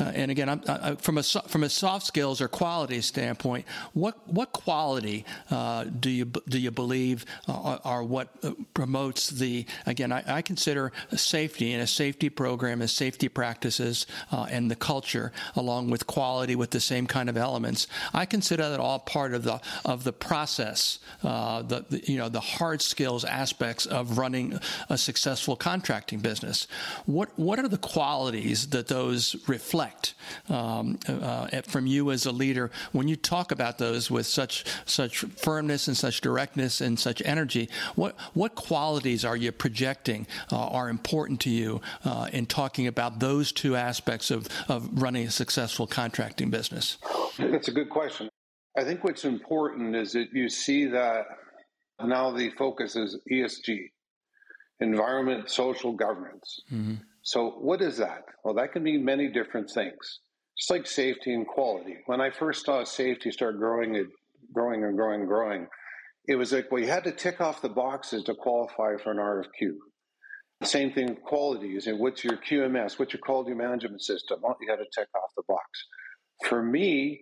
uh, 0.00 0.12
and 0.14 0.30
again, 0.30 0.48
I'm, 0.48 0.62
I, 0.68 0.94
from 0.94 1.18
a 1.18 1.22
from 1.22 1.64
a 1.64 1.68
soft 1.68 2.06
skills 2.06 2.40
or 2.40 2.48
quality 2.48 3.00
standpoint, 3.00 3.66
what 3.94 4.16
what 4.28 4.52
quality 4.52 5.24
uh, 5.50 5.84
do 5.84 6.10
you 6.10 6.24
do 6.24 6.58
you 6.58 6.70
believe 6.70 7.24
uh, 7.48 7.78
are 7.84 8.04
what 8.04 8.28
uh, 8.42 8.52
promotes 9.18 9.40
the 9.40 9.66
again? 9.86 10.12
I, 10.12 10.22
I, 10.26 10.42
consider 10.42 10.92
safety 11.14 11.72
and 11.72 11.82
a 11.82 11.86
safety 11.86 12.30
program 12.30 12.82
as 12.82 12.92
safety 12.92 13.28
practices 13.28 14.06
uh, 14.32 14.46
and 14.50 14.70
the 14.70 14.76
culture, 14.76 15.32
along 15.56 15.90
with 15.90 16.06
quality, 16.06 16.56
with 16.56 16.70
the 16.70 16.80
same 16.80 17.06
kind 17.06 17.28
of 17.28 17.36
elements. 17.36 17.86
I 18.14 18.26
consider 18.26 18.68
that 18.70 18.80
all 18.80 18.98
part 18.98 19.34
of 19.34 19.44
the 19.44 19.60
of 19.84 20.04
the 20.04 20.12
process, 20.12 20.98
uh, 21.22 21.62
the, 21.62 21.84
the 21.88 22.02
you 22.06 22.18
know 22.18 22.28
the 22.28 22.40
hard 22.40 22.82
skills 22.82 23.24
aspects 23.24 23.86
of 23.86 24.18
running 24.18 24.58
a 24.88 24.98
successful 24.98 25.56
contracting 25.56 26.20
business. 26.20 26.66
What 27.06 27.30
what 27.36 27.58
are 27.58 27.68
the 27.68 27.78
qualities 27.78 28.68
that 28.68 28.88
those 28.88 29.36
reflect? 29.46 29.68
reflect 29.68 30.14
um, 30.48 30.98
uh, 31.08 31.62
from 31.62 31.86
you 31.86 32.10
as 32.10 32.26
a 32.26 32.32
leader 32.32 32.70
when 32.92 33.08
you 33.08 33.16
talk 33.16 33.52
about 33.52 33.78
those 33.78 34.10
with 34.10 34.26
such 34.26 34.64
such 34.84 35.18
firmness 35.18 35.88
and 35.88 35.96
such 35.96 36.20
directness 36.20 36.80
and 36.80 36.98
such 36.98 37.22
energy? 37.24 37.68
What 37.94 38.14
what 38.34 38.54
qualities 38.54 39.07
are 39.24 39.36
you 39.36 39.52
projecting 39.52 40.26
uh, 40.52 40.68
are 40.68 40.88
important 40.88 41.40
to 41.40 41.50
you 41.50 41.80
uh, 42.04 42.28
in 42.32 42.46
talking 42.46 42.86
about 42.86 43.20
those 43.20 43.52
two 43.52 43.76
aspects 43.76 44.30
of, 44.30 44.48
of 44.68 44.88
running 45.00 45.26
a 45.26 45.30
successful 45.30 45.86
contracting 45.86 46.50
business? 46.50 46.98
That's 47.38 47.68
a 47.68 47.72
good 47.72 47.90
question. 47.90 48.28
I 48.76 48.84
think 48.84 49.02
what's 49.02 49.24
important 49.24 49.96
is 49.96 50.12
that 50.12 50.28
you 50.32 50.48
see 50.48 50.86
that 50.86 51.26
now 52.02 52.30
the 52.30 52.50
focus 52.50 52.94
is 52.96 53.18
ESG, 53.30 53.90
environment, 54.80 55.50
social 55.50 55.92
governance. 55.92 56.60
Mm-hmm. 56.72 56.94
So, 57.22 57.50
what 57.60 57.82
is 57.82 57.96
that? 57.98 58.24
Well, 58.44 58.54
that 58.54 58.72
can 58.72 58.82
mean 58.82 59.04
many 59.04 59.28
different 59.28 59.70
things. 59.70 60.20
It's 60.56 60.70
like 60.70 60.86
safety 60.86 61.34
and 61.34 61.46
quality. 61.46 61.98
When 62.06 62.20
I 62.20 62.30
first 62.30 62.64
saw 62.64 62.84
safety 62.84 63.30
start 63.30 63.58
growing 63.58 63.96
and 63.96 64.08
growing 64.52 64.84
and 64.84 64.96
growing 64.96 65.20
and 65.20 65.28
growing, 65.28 65.66
it 66.28 66.36
was 66.36 66.52
like, 66.52 66.70
well, 66.70 66.80
you 66.80 66.88
had 66.88 67.04
to 67.04 67.12
tick 67.12 67.40
off 67.40 67.62
the 67.62 67.68
boxes 67.68 68.22
to 68.24 68.34
qualify 68.34 68.96
for 69.02 69.10
an 69.10 69.16
RFQ. 69.16 69.72
The 70.60 70.66
same 70.66 70.92
thing 70.92 71.08
with 71.08 71.22
quality 71.22 71.76
is 71.76 71.88
what's 71.88 72.22
your 72.22 72.36
QMS, 72.36 72.98
what's 72.98 73.12
your 73.12 73.20
quality 73.22 73.54
management 73.54 74.02
system? 74.02 74.38
Well, 74.42 74.56
you 74.60 74.68
got 74.68 74.76
to 74.76 74.84
tick 74.94 75.08
off 75.16 75.30
the 75.36 75.42
box. 75.48 75.64
For 76.48 76.62
me, 76.62 77.20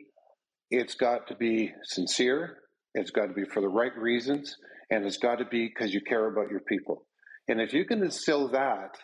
it's 0.70 0.94
got 0.94 1.28
to 1.28 1.36
be 1.36 1.72
sincere, 1.84 2.59
it's 2.94 3.11
got 3.11 3.26
to 3.26 3.34
be 3.34 3.44
for 3.44 3.61
the 3.61 3.68
right 3.68 3.96
reasons, 3.96 4.57
and 4.90 5.07
it's 5.07 5.18
got 5.18 5.36
to 5.36 5.44
be 5.46 5.68
because 5.68 5.94
you 5.94 6.00
care 6.00 6.26
about 6.26 6.50
your 6.50 6.61
people. 6.61 7.07
And 7.48 7.61
if 7.61 7.72
you 7.72 7.84
can 7.84 8.02
instill 8.02 8.48
that 8.48 8.96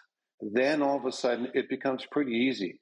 then 0.43 0.83
all 0.83 0.97
of 0.97 1.07
a 1.07 1.13
sudden 1.13 1.49
it 1.55 1.69
becomes 1.69 2.05
pretty 2.11 2.33
easy. 2.33 2.81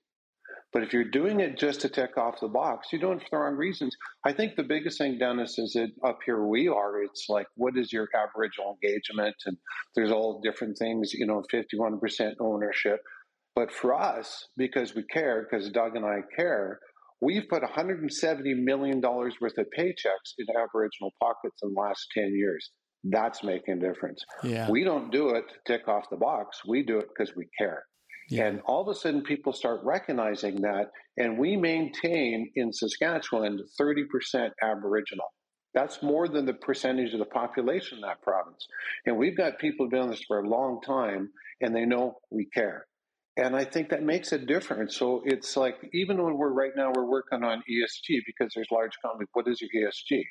But 0.72 0.84
if 0.84 0.92
you're 0.92 1.04
doing 1.04 1.40
it 1.40 1.58
just 1.58 1.80
to 1.80 1.88
tick 1.88 2.16
off 2.16 2.40
the 2.40 2.48
box, 2.48 2.88
you're 2.92 3.00
doing 3.00 3.18
it 3.18 3.22
for 3.22 3.28
the 3.32 3.36
wrong 3.38 3.56
reasons. 3.56 3.96
I 4.24 4.32
think 4.32 4.54
the 4.54 4.62
biggest 4.62 4.98
thing, 4.98 5.18
Dennis, 5.18 5.58
is 5.58 5.72
that 5.72 5.90
up 6.06 6.20
here 6.24 6.46
we 6.46 6.68
are, 6.68 7.02
it's 7.02 7.26
like, 7.28 7.48
what 7.56 7.76
is 7.76 7.92
your 7.92 8.08
Aboriginal 8.14 8.78
engagement? 8.82 9.34
And 9.46 9.56
there's 9.96 10.12
all 10.12 10.40
different 10.44 10.78
things, 10.78 11.12
you 11.12 11.26
know, 11.26 11.42
51% 11.52 12.34
ownership. 12.40 13.00
But 13.56 13.72
for 13.72 13.94
us, 13.94 14.46
because 14.56 14.94
we 14.94 15.02
care, 15.02 15.44
because 15.50 15.68
Doug 15.70 15.96
and 15.96 16.06
I 16.06 16.20
care, 16.36 16.78
we've 17.20 17.48
put 17.48 17.64
$170 17.64 18.08
million 18.62 19.00
worth 19.00 19.58
of 19.58 19.66
paychecks 19.76 20.34
in 20.38 20.46
Aboriginal 20.50 21.12
pockets 21.20 21.60
in 21.64 21.74
the 21.74 21.80
last 21.80 22.06
10 22.14 22.32
years. 22.36 22.70
That's 23.02 23.42
making 23.42 23.82
a 23.82 23.88
difference. 23.88 24.22
Yeah. 24.44 24.70
We 24.70 24.84
don't 24.84 25.10
do 25.10 25.30
it 25.30 25.44
to 25.48 25.72
tick 25.72 25.88
off 25.88 26.10
the 26.10 26.16
box. 26.16 26.60
We 26.66 26.84
do 26.84 26.98
it 26.98 27.08
because 27.08 27.34
we 27.34 27.48
care. 27.58 27.82
Yeah. 28.31 28.47
And 28.47 28.61
all 28.64 28.81
of 28.81 28.89
a 28.89 28.95
sudden, 28.95 29.22
people 29.22 29.53
start 29.53 29.81
recognizing 29.83 30.62
that. 30.62 30.91
And 31.16 31.37
we 31.37 31.57
maintain 31.57 32.51
in 32.55 32.72
Saskatchewan 32.72 33.61
30% 33.78 34.51
Aboriginal. 34.62 35.26
That's 35.74 36.03
more 36.03 36.28
than 36.28 36.47
the 36.47 36.55
percentage 36.55 37.12
of 37.12 37.18
the 37.18 37.26
population 37.26 37.99
in 37.99 38.03
that 38.03 38.22
province. 38.22 38.66
And 39.07 39.16
we've 39.16 39.37
got 39.37 39.59
people 39.59 39.89
doing 39.89 40.11
this 40.11 40.22
for 40.26 40.41
a 40.41 40.49
long 40.49 40.81
time, 40.81 41.31
and 41.61 41.74
they 41.74 41.85
know 41.85 42.14
we 42.31 42.47
care. 42.47 42.87
And 43.37 43.55
I 43.57 43.64
think 43.64 43.89
that 43.91 44.03
makes 44.03 44.33
a 44.33 44.39
difference. 44.39 44.97
So 44.97 45.22
it's 45.24 45.57
like, 45.57 45.76
even 45.93 46.22
when 46.22 46.37
we're 46.37 46.53
right 46.53 46.72
now, 46.76 46.93
we're 46.95 47.09
working 47.09 47.45
on 47.45 47.62
ESG 47.70 48.18
because 48.26 48.53
there's 48.55 48.68
large 48.72 48.93
companies. 49.03 49.28
What 49.33 49.49
is 49.49 49.61
your 49.61 49.70
ESG? 49.89 50.24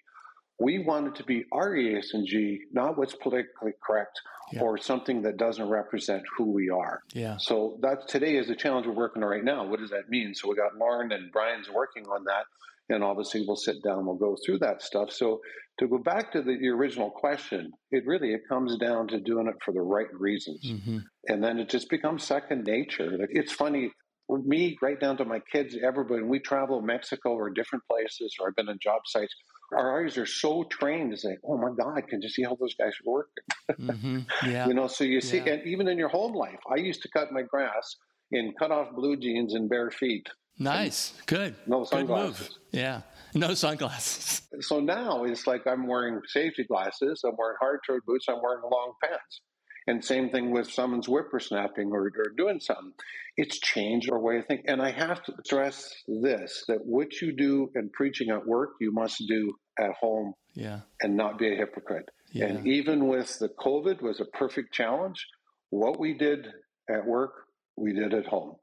We 0.60 0.80
want 0.80 1.07
it 1.07 1.16
to 1.16 1.24
be 1.24 1.45
our 1.51 1.72
ESG, 1.72 2.60
not 2.72 2.97
what's 2.97 3.16
politically 3.16 3.72
correct 3.82 4.20
yeah. 4.51 4.62
or 4.62 4.78
something 4.78 5.22
that 5.22 5.38
doesn't 5.38 5.68
represent 5.68 6.24
who 6.38 6.51
we 6.51 6.70
are. 6.70 7.01
Yeah. 7.14 7.38
So 7.38 7.78
that 7.82 8.07
today 8.07 8.36
is 8.36 8.49
a 8.49 8.55
challenge 8.55 8.86
we're 8.86 8.93
working 8.93 9.24
on 9.24 9.30
right 9.30 9.43
now. 9.43 9.66
What 9.66 9.80
does 9.80 9.91
that 9.91 10.10
mean? 10.10 10.34
So 10.34 10.49
we 10.49 10.55
got 10.55 10.76
Lauren 10.78 11.12
and 11.12 11.32
Brian's 11.32 11.70
working 11.70 12.05
on 12.07 12.26
that, 12.26 12.45
and 12.89 13.03
obviously 13.03 13.45
we'll 13.45 13.55
sit 13.55 13.82
down, 13.84 14.05
we'll 14.05 14.16
go 14.16 14.36
through 14.45 14.60
that 14.60 14.82
stuff. 14.82 15.12
So 15.12 15.41
to 15.80 15.88
go 15.88 15.97
back 15.97 16.32
to 16.34 16.41
the, 16.41 16.57
the 16.57 16.68
original 16.68 17.10
question, 17.10 17.72
it 17.91 18.05
really 18.05 18.34
it 18.34 18.41
comes 18.49 18.78
down 18.78 19.07
to 19.10 19.20
doing 19.20 19.47
it 19.47 19.55
for 19.64 19.72
the 19.72 19.82
right 19.82 20.14
reasons, 20.14 20.66
mm-hmm. 20.66 20.99
and 21.28 21.43
then 21.43 21.60
it 21.60 21.70
just 21.70 21.89
becomes 21.89 22.24
second 22.24 22.66
nature. 22.66 23.28
It's 23.30 23.53
funny 23.53 23.91
me 24.38 24.77
right 24.82 24.99
down 24.99 25.17
to 25.17 25.25
my 25.25 25.39
kids, 25.39 25.75
everybody, 25.84 26.21
when 26.21 26.30
we 26.30 26.39
travel 26.39 26.82
Mexico 26.82 27.32
or 27.32 27.49
different 27.49 27.84
places, 27.89 28.36
or 28.39 28.49
I've 28.49 28.55
been 28.55 28.69
on 28.69 28.77
job 28.82 29.01
sites, 29.05 29.34
our 29.75 30.03
eyes 30.03 30.17
are 30.17 30.25
so 30.25 30.63
trained 30.63 31.11
to 31.11 31.17
say, 31.17 31.38
"Oh 31.43 31.57
my 31.57 31.69
God, 31.77 32.07
can 32.07 32.21
you 32.21 32.30
see 32.30 32.43
how 32.43 32.55
those 32.55 32.73
guys 32.75 32.93
are 33.05 33.11
working?" 33.11 33.43
Mm-hmm. 33.71 34.19
Yeah. 34.49 34.67
you 34.67 34.73
know, 34.73 34.88
so 34.88 35.03
you 35.03 35.21
see, 35.21 35.38
yeah. 35.38 35.53
and 35.53 35.67
even 35.67 35.88
in 35.88 35.97
your 35.97 36.09
home 36.09 36.34
life, 36.34 36.59
I 36.71 36.77
used 36.77 37.01
to 37.03 37.09
cut 37.09 37.32
my 37.32 37.41
grass 37.43 37.95
in 38.32 38.53
cut 38.57 38.71
off 38.71 38.93
blue 38.95 39.17
jeans 39.17 39.53
and 39.53 39.69
bare 39.69 39.91
feet. 39.91 40.27
Nice, 40.57 41.13
good, 41.25 41.55
no 41.67 41.84
sunglasses. 41.86 42.38
Good 42.38 42.49
move. 42.49 42.57
Yeah, 42.71 43.01
no 43.34 43.53
sunglasses. 43.53 44.41
So 44.61 44.80
now 44.80 45.23
it's 45.23 45.47
like 45.47 45.65
I'm 45.67 45.88
wearing 45.88 46.19
safety 46.27 46.63
glasses, 46.63 47.21
I'm 47.23 47.36
wearing 47.38 47.57
hard 47.59 47.80
toe 47.88 47.99
boots, 48.05 48.25
I'm 48.27 48.41
wearing 48.41 48.61
long 48.63 48.93
pants. 49.03 49.41
And 49.88 50.03
same 50.03 50.30
thing 50.30 50.51
with 50.51 50.69
someone's 50.71 51.07
whippersnapping 51.07 51.91
or, 51.91 52.05
or 52.05 52.34
doing 52.38 52.59
something. 52.59 52.93
It's 53.38 53.59
changed 53.59 54.11
our 54.11 54.19
way 54.19 54.38
of 54.38 54.45
thinking. 54.45 54.69
And 54.69 54.82
I 54.82 54.91
have 54.91 55.23
to 55.23 55.34
stress 55.45 55.93
this 56.07 56.65
that 56.67 56.86
what 56.86 57.21
you 57.21 57.36
do 57.36 57.71
in 57.75 57.89
preaching 57.89 58.30
at 58.30 58.45
work, 58.45 58.71
you 58.80 58.91
must 58.91 59.23
do 59.27 59.53
at 59.80 59.91
home 59.99 60.34
yeah. 60.53 60.82
and 61.01 61.15
not 61.15 61.39
be 61.39 61.53
a 61.53 61.55
hypocrite. 61.55 62.09
Yeah. 62.32 62.45
And 62.45 62.67
even 62.67 63.07
with 63.07 63.39
the 63.39 63.49
COVID 63.49 64.01
was 64.01 64.19
a 64.19 64.25
perfect 64.25 64.73
challenge. 64.73 65.25
What 65.71 65.99
we 65.99 66.13
did 66.15 66.47
at 66.89 67.05
work, 67.05 67.32
we 67.75 67.93
did 67.93 68.13
at 68.13 68.25
home 68.25 68.55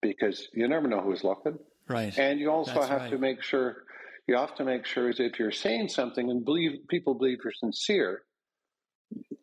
because 0.00 0.48
you 0.54 0.68
never 0.68 0.88
know 0.88 1.00
who's 1.00 1.24
looking. 1.24 1.58
Right. 1.88 2.16
And 2.18 2.38
you 2.38 2.50
also 2.50 2.74
That's 2.74 2.88
have 2.88 3.00
right. 3.02 3.10
to 3.10 3.18
make 3.18 3.42
sure 3.42 3.84
you 4.28 4.36
have 4.36 4.54
to 4.56 4.64
make 4.64 4.84
sure 4.84 5.08
is 5.08 5.20
if 5.20 5.38
you're 5.38 5.50
saying 5.50 5.88
something 5.88 6.30
and 6.30 6.44
believe 6.44 6.86
people 6.88 7.14
believe 7.14 7.38
you're 7.42 7.52
sincere, 7.52 8.22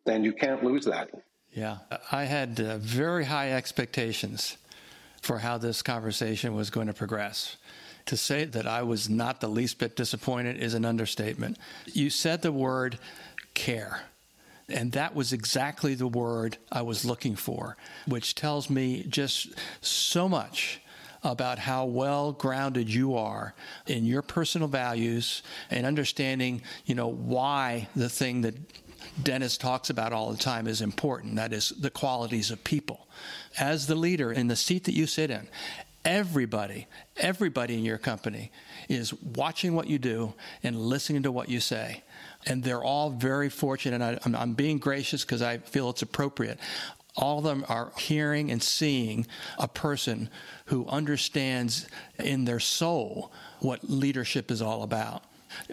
then 0.06 0.24
you 0.24 0.32
can't 0.32 0.64
lose 0.64 0.84
that. 0.86 1.10
Yeah. 1.52 1.78
I 2.12 2.24
had 2.24 2.60
uh, 2.60 2.78
very 2.78 3.24
high 3.24 3.52
expectations 3.52 4.56
for 5.22 5.38
how 5.38 5.58
this 5.58 5.82
conversation 5.82 6.54
was 6.54 6.70
going 6.70 6.86
to 6.86 6.92
progress. 6.92 7.56
To 8.06 8.16
say 8.16 8.44
that 8.44 8.66
I 8.68 8.82
was 8.82 9.08
not 9.08 9.40
the 9.40 9.48
least 9.48 9.78
bit 9.78 9.96
disappointed 9.96 10.58
is 10.58 10.74
an 10.74 10.84
understatement. 10.84 11.58
You 11.86 12.08
said 12.10 12.42
the 12.42 12.52
word 12.52 12.98
care. 13.54 14.02
And 14.68 14.92
that 14.92 15.14
was 15.14 15.32
exactly 15.32 15.94
the 15.94 16.06
word 16.06 16.58
I 16.70 16.82
was 16.82 17.04
looking 17.04 17.36
for, 17.36 17.76
which 18.06 18.34
tells 18.34 18.68
me 18.68 19.04
just 19.08 19.48
so 19.80 20.28
much 20.28 20.80
about 21.22 21.58
how 21.58 21.84
well 21.86 22.32
grounded 22.32 22.92
you 22.92 23.16
are 23.16 23.54
in 23.86 24.04
your 24.04 24.22
personal 24.22 24.68
values 24.68 25.42
and 25.70 25.86
understanding, 25.86 26.62
you 26.84 26.94
know, 26.94 27.08
why 27.08 27.88
the 27.96 28.08
thing 28.08 28.42
that 28.42 28.54
Dennis 29.22 29.56
talks 29.56 29.90
about 29.90 30.12
all 30.12 30.30
the 30.30 30.38
time 30.38 30.66
is 30.66 30.80
important. 30.80 31.36
That 31.36 31.52
is 31.52 31.70
the 31.70 31.90
qualities 31.90 32.50
of 32.50 32.62
people. 32.64 33.08
As 33.58 33.86
the 33.86 33.94
leader 33.94 34.32
in 34.32 34.48
the 34.48 34.56
seat 34.56 34.84
that 34.84 34.94
you 34.94 35.06
sit 35.06 35.30
in, 35.30 35.48
everybody, 36.04 36.86
everybody 37.16 37.74
in 37.74 37.84
your 37.84 37.98
company 37.98 38.52
is 38.88 39.12
watching 39.22 39.74
what 39.74 39.88
you 39.88 39.98
do 39.98 40.34
and 40.62 40.76
listening 40.76 41.24
to 41.24 41.32
what 41.32 41.48
you 41.48 41.60
say. 41.60 42.02
And 42.46 42.62
they're 42.62 42.84
all 42.84 43.10
very 43.10 43.48
fortunate. 43.48 43.96
And 43.96 44.04
I, 44.04 44.18
I'm, 44.24 44.36
I'm 44.36 44.52
being 44.54 44.78
gracious 44.78 45.24
because 45.24 45.42
I 45.42 45.58
feel 45.58 45.90
it's 45.90 46.02
appropriate. 46.02 46.60
All 47.16 47.38
of 47.38 47.44
them 47.44 47.64
are 47.68 47.92
hearing 47.98 48.50
and 48.50 48.62
seeing 48.62 49.26
a 49.58 49.66
person 49.66 50.28
who 50.66 50.86
understands 50.86 51.88
in 52.18 52.44
their 52.44 52.60
soul 52.60 53.32
what 53.60 53.88
leadership 53.90 54.50
is 54.50 54.62
all 54.62 54.82
about. 54.82 55.24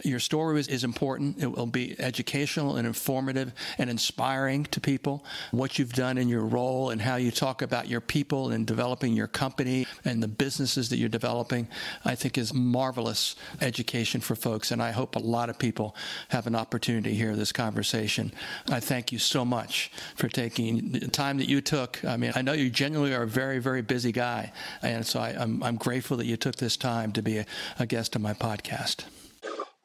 Your 0.04 0.20
story 0.20 0.60
is, 0.60 0.68
is, 0.68 0.84
important. 0.84 1.42
It 1.42 1.48
will 1.48 1.66
be 1.66 1.96
educational 2.00 2.76
and 2.76 2.86
informative 2.86 3.54
and 3.78 3.90
inspiring 3.90 4.66
to 4.66 4.82
people. 4.82 5.24
What 5.52 5.80
you've 5.80 5.94
done 5.94 6.18
in 6.18 6.28
your 6.28 6.46
role 6.46 6.90
and 6.90 7.02
how 7.02 7.16
you 7.16 7.32
talk 7.32 7.62
about 7.62 7.88
your 7.88 8.02
people 8.02 8.52
and 8.52 8.68
developing 8.68 9.14
your 9.14 9.28
company 9.28 9.88
and 10.04 10.22
the 10.22 10.28
businesses 10.28 10.90
that 10.90 10.98
you're 10.98 11.10
developing, 11.10 11.68
I 12.04 12.16
think 12.16 12.38
is 12.38 12.54
marvelous 12.54 13.36
education 13.62 14.22
for 14.22 14.36
folks. 14.36 14.72
And 14.72 14.82
I 14.82 14.92
hope 14.92 15.16
a 15.16 15.20
lot 15.20 15.50
of 15.50 15.58
people 15.58 15.96
have 16.30 16.48
an 16.48 16.56
opportunity 16.56 17.12
to 17.12 17.16
hear 17.16 17.36
this 17.36 17.52
conversation. 17.52 18.34
I 18.70 18.80
thank 18.80 19.12
you 19.12 19.20
so 19.20 19.46
much 19.46 19.92
for 20.16 20.28
taking 20.28 20.92
the 20.92 21.08
time 21.08 21.38
that 21.38 21.48
you 21.48 21.62
took. 21.62 22.04
I 22.04 22.18
mean, 22.18 22.32
I 22.36 22.42
know 22.42 22.54
you 22.54 22.70
genuinely 22.70 23.16
are 23.16 23.24
a 23.24 23.28
very, 23.28 23.60
very 23.60 23.82
busy 23.82 24.12
guy. 24.12 24.52
And 24.82 25.06
so 25.06 25.20
I, 25.20 25.30
am 25.30 25.42
I'm, 25.42 25.64
I'm 25.64 25.76
grateful 25.76 26.18
that 26.18 26.26
you 26.26 26.38
took 26.38 26.56
this 26.58 26.78
time 26.78 27.12
to 27.14 27.22
be 27.22 27.38
a, 27.38 27.46
a 27.80 27.86
guest 27.86 28.16
on 28.16 28.22
my 28.22 28.34
podcast. 28.34 29.06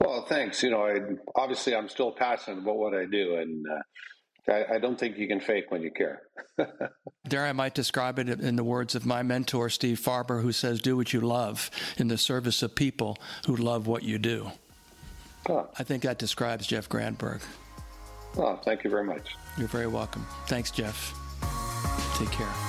Well, 0.01 0.22
thanks. 0.22 0.62
You 0.62 0.70
know, 0.70 0.86
I, 0.86 1.01
obviously 1.34 1.74
I'm 1.74 1.88
still 1.88 2.12
passionate 2.12 2.62
about 2.62 2.76
what 2.76 2.94
I 2.94 3.05
do, 3.05 3.36
and 3.36 3.66
uh, 3.68 4.53
I, 4.53 4.74
I, 4.74 4.78
don't 4.78 4.99
think 4.99 5.18
you 5.18 5.26
can 5.26 5.40
fake 5.40 5.70
when 5.70 5.82
you 5.82 5.90
care. 5.90 6.22
there, 7.24 7.44
I 7.44 7.53
might 7.53 7.74
describe 7.74 8.18
it 8.18 8.28
in 8.28 8.57
the 8.57 8.64
words 8.64 8.94
of 8.94 9.05
my 9.05 9.22
mentor, 9.22 9.68
Steve 9.68 10.01
Farber, 10.01 10.42
who 10.42 10.53
says, 10.53 10.80
Do 10.80 10.96
what 10.96 11.12
you 11.12 11.20
love 11.20 11.70
in 11.96 12.09
the 12.09 12.18
service 12.18 12.62
of 12.62 12.74
people 12.74 13.18
who 13.46 13.57
love 13.57 13.86
what 13.86 14.03
you 14.05 14.18
do. 14.18 14.51
Oh. 15.49 15.68
I 15.78 15.82
think 15.82 16.03
that 16.05 16.18
describes 16.18 16.66
Jeff 16.66 16.88
Granberg. 16.88 17.40
Oh, 18.36 18.57
thank 18.64 18.84
you 18.84 18.90
very 18.90 19.05
much. 19.05 19.34
You're 19.57 19.68
very 19.68 19.86
welcome. 19.86 20.24
Thanks, 20.46 20.70
Jeff. 20.70 21.14
Take 22.16 22.30
care. 22.30 22.68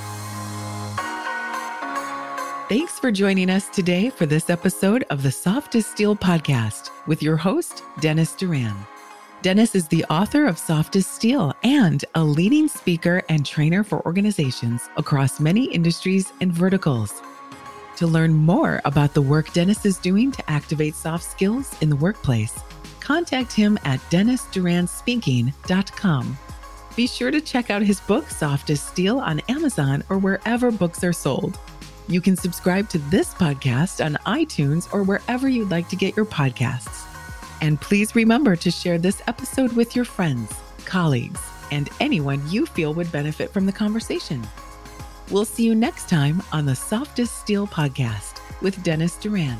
Thanks 2.69 2.97
for 2.99 3.11
joining 3.11 3.49
us 3.49 3.67
today 3.67 4.11
for 4.11 4.27
this 4.27 4.51
episode 4.51 5.03
of 5.09 5.23
the 5.23 5.31
Soft 5.31 5.73
as 5.73 5.87
Steel 5.87 6.15
podcast 6.15 6.91
with 7.07 7.23
your 7.23 7.35
host, 7.35 7.81
Dennis 7.99 8.35
Duran. 8.35 8.75
Dennis 9.41 9.73
is 9.73 9.87
the 9.87 10.05
author 10.05 10.45
of 10.45 10.59
Soft 10.59 10.95
as 10.95 11.07
Steel 11.07 11.51
and 11.63 12.05
a 12.13 12.23
leading 12.23 12.67
speaker 12.67 13.23
and 13.27 13.43
trainer 13.43 13.83
for 13.83 14.05
organizations 14.05 14.87
across 14.97 15.39
many 15.39 15.65
industries 15.65 16.31
and 16.41 16.53
verticals. 16.53 17.23
To 17.95 18.05
learn 18.05 18.35
more 18.35 18.83
about 18.85 19.15
the 19.15 19.21
work 19.23 19.51
Dennis 19.51 19.83
is 19.83 19.97
doing 19.97 20.31
to 20.31 20.47
activate 20.47 20.93
soft 20.93 21.23
skills 21.23 21.75
in 21.81 21.89
the 21.89 21.95
workplace, 21.95 22.59
contact 22.99 23.51
him 23.51 23.79
at 23.83 23.99
dennisduranspeaking.com. 24.11 26.37
Be 26.95 27.07
sure 27.07 27.31
to 27.31 27.41
check 27.41 27.71
out 27.71 27.81
his 27.81 27.99
book, 28.01 28.29
Soft 28.29 28.69
as 28.69 28.79
Steel, 28.79 29.17
on 29.17 29.39
Amazon 29.49 30.03
or 30.09 30.19
wherever 30.19 30.69
books 30.69 31.03
are 31.03 31.13
sold. 31.13 31.57
You 32.09 32.21
can 32.21 32.35
subscribe 32.35 32.89
to 32.89 32.97
this 32.97 33.35
podcast 33.35 34.03
on 34.03 34.15
iTunes 34.25 34.91
or 34.91 35.03
wherever 35.03 35.47
you'd 35.47 35.69
like 35.69 35.87
to 35.89 35.95
get 35.95 36.15
your 36.15 36.25
podcasts. 36.25 37.05
And 37.61 37.79
please 37.79 38.15
remember 38.15 38.55
to 38.55 38.71
share 38.71 38.97
this 38.97 39.21
episode 39.27 39.73
with 39.73 39.95
your 39.95 40.05
friends, 40.05 40.51
colleagues, 40.85 41.39
and 41.71 41.87
anyone 41.99 42.41
you 42.49 42.65
feel 42.65 42.95
would 42.95 43.11
benefit 43.11 43.53
from 43.53 43.67
the 43.67 43.71
conversation. 43.71 44.41
We'll 45.29 45.45
see 45.45 45.63
you 45.63 45.75
next 45.75 46.09
time 46.09 46.41
on 46.51 46.65
the 46.65 46.75
Soft 46.75 47.19
as 47.19 47.29
Steel 47.29 47.67
podcast 47.67 48.41
with 48.59 48.81
Dennis 48.81 49.15
Duran. 49.17 49.59